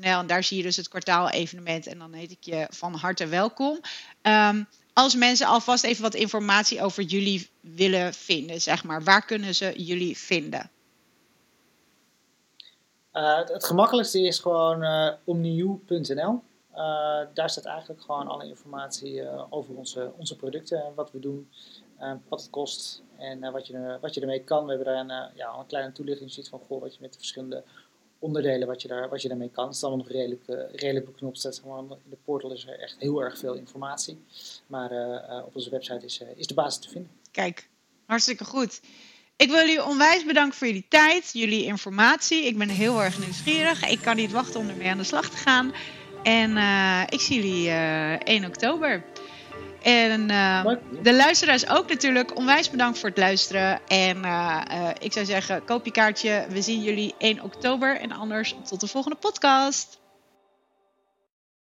En 0.00 0.26
daar 0.26 0.44
zie 0.44 0.56
je 0.56 0.62
dus 0.62 0.76
het 0.76 0.88
kwartaal 0.88 1.30
evenement. 1.30 1.86
En 1.86 1.98
dan 1.98 2.12
heet 2.12 2.30
ik 2.30 2.38
je 2.40 2.66
van 2.70 2.94
harte 2.94 3.26
welkom. 3.26 3.80
Um, 4.22 4.66
als 4.98 5.14
mensen 5.14 5.46
alvast 5.46 5.84
even 5.84 6.02
wat 6.02 6.14
informatie 6.14 6.82
over 6.82 7.02
jullie 7.02 7.50
willen 7.60 8.14
vinden, 8.14 8.60
zeg 8.60 8.84
maar, 8.84 9.02
waar 9.02 9.24
kunnen 9.24 9.54
ze 9.54 9.72
jullie 9.84 10.16
vinden? 10.16 10.70
Uh, 13.12 13.36
het 13.36 13.64
gemakkelijkste 13.64 14.20
is 14.20 14.38
gewoon 14.38 14.82
uh, 14.82 15.10
omniu.nl. 15.24 16.42
Uh, 16.72 17.20
daar 17.34 17.50
staat 17.50 17.64
eigenlijk 17.64 18.00
gewoon 18.00 18.28
alle 18.28 18.46
informatie 18.46 19.48
over 19.50 19.74
onze, 19.74 20.12
onze 20.16 20.36
producten 20.36 20.84
en 20.84 20.94
wat 20.94 21.12
we 21.12 21.18
doen, 21.18 21.48
wat 22.28 22.40
het 22.40 22.50
kost 22.50 23.02
en 23.16 23.52
wat, 23.52 23.66
je, 23.66 23.98
wat 24.00 24.14
je 24.14 24.20
ermee 24.20 24.44
kan. 24.44 24.64
We 24.64 24.72
hebben 24.72 24.94
daar 24.94 25.00
een, 25.00 25.30
ja, 25.34 25.54
een 25.58 25.66
kleine 25.66 25.92
toelichting 25.92 26.48
van 26.48 26.60
goh, 26.66 26.80
wat 26.80 26.94
je 26.94 27.00
met 27.00 27.12
de 27.12 27.18
verschillende 27.18 27.64
onderdelen 28.18 28.66
wat 28.66 28.82
je, 28.82 28.88
daar, 28.88 29.08
wat 29.08 29.22
je 29.22 29.28
daarmee 29.28 29.50
kan. 29.50 29.66
Het 29.66 29.74
is 29.74 29.82
allemaal 29.84 30.04
nog 30.04 30.12
redelijk, 30.12 30.42
uh, 30.46 30.56
redelijk 30.72 31.06
beknopt. 31.06 31.44
in 31.44 31.88
de 32.10 32.16
portal 32.24 32.52
is 32.52 32.66
er 32.66 32.78
echt 32.78 32.96
heel 32.98 33.22
erg 33.22 33.38
veel 33.38 33.54
informatie. 33.54 34.18
Maar 34.66 34.92
uh, 34.92 35.42
op 35.46 35.56
onze 35.56 35.70
website 35.70 36.04
is, 36.04 36.22
is 36.34 36.46
de 36.46 36.54
basis 36.54 36.80
te 36.80 36.88
vinden. 36.88 37.10
Kijk, 37.30 37.68
hartstikke 38.06 38.44
goed. 38.44 38.80
Ik 39.36 39.48
wil 39.48 39.56
jullie 39.56 39.84
onwijs 39.84 40.24
bedanken 40.24 40.58
voor 40.58 40.66
jullie 40.66 40.86
tijd, 40.88 41.30
jullie 41.32 41.64
informatie. 41.64 42.46
Ik 42.46 42.58
ben 42.58 42.68
heel 42.68 43.02
erg 43.02 43.18
nieuwsgierig. 43.18 43.88
Ik 43.88 44.00
kan 44.00 44.16
niet 44.16 44.32
wachten 44.32 44.60
om 44.60 44.68
ermee 44.68 44.90
aan 44.90 44.98
de 44.98 45.04
slag 45.04 45.30
te 45.30 45.36
gaan. 45.36 45.72
En 46.22 46.56
ik 47.08 47.20
zie 47.20 47.42
jullie 47.42 47.70
1 47.70 48.44
oktober. 48.44 49.04
En 49.82 50.30
uh, 50.30 50.66
de 51.02 51.14
luisteraars 51.14 51.68
ook 51.68 51.88
natuurlijk. 51.88 52.36
Onwijs 52.36 52.70
bedankt 52.70 52.98
voor 52.98 53.08
het 53.08 53.18
luisteren. 53.18 53.80
En 53.88 54.16
uh, 54.16 54.60
uh, 54.72 54.88
ik 54.98 55.12
zou 55.12 55.26
zeggen, 55.26 55.64
koop 55.64 55.84
je 55.84 55.90
kaartje. 55.90 56.46
We 56.48 56.62
zien 56.62 56.82
jullie 56.82 57.14
1 57.18 57.42
oktober. 57.42 58.00
En 58.00 58.12
anders 58.12 58.54
tot 58.68 58.80
de 58.80 58.86
volgende 58.86 59.16
podcast. 59.16 59.98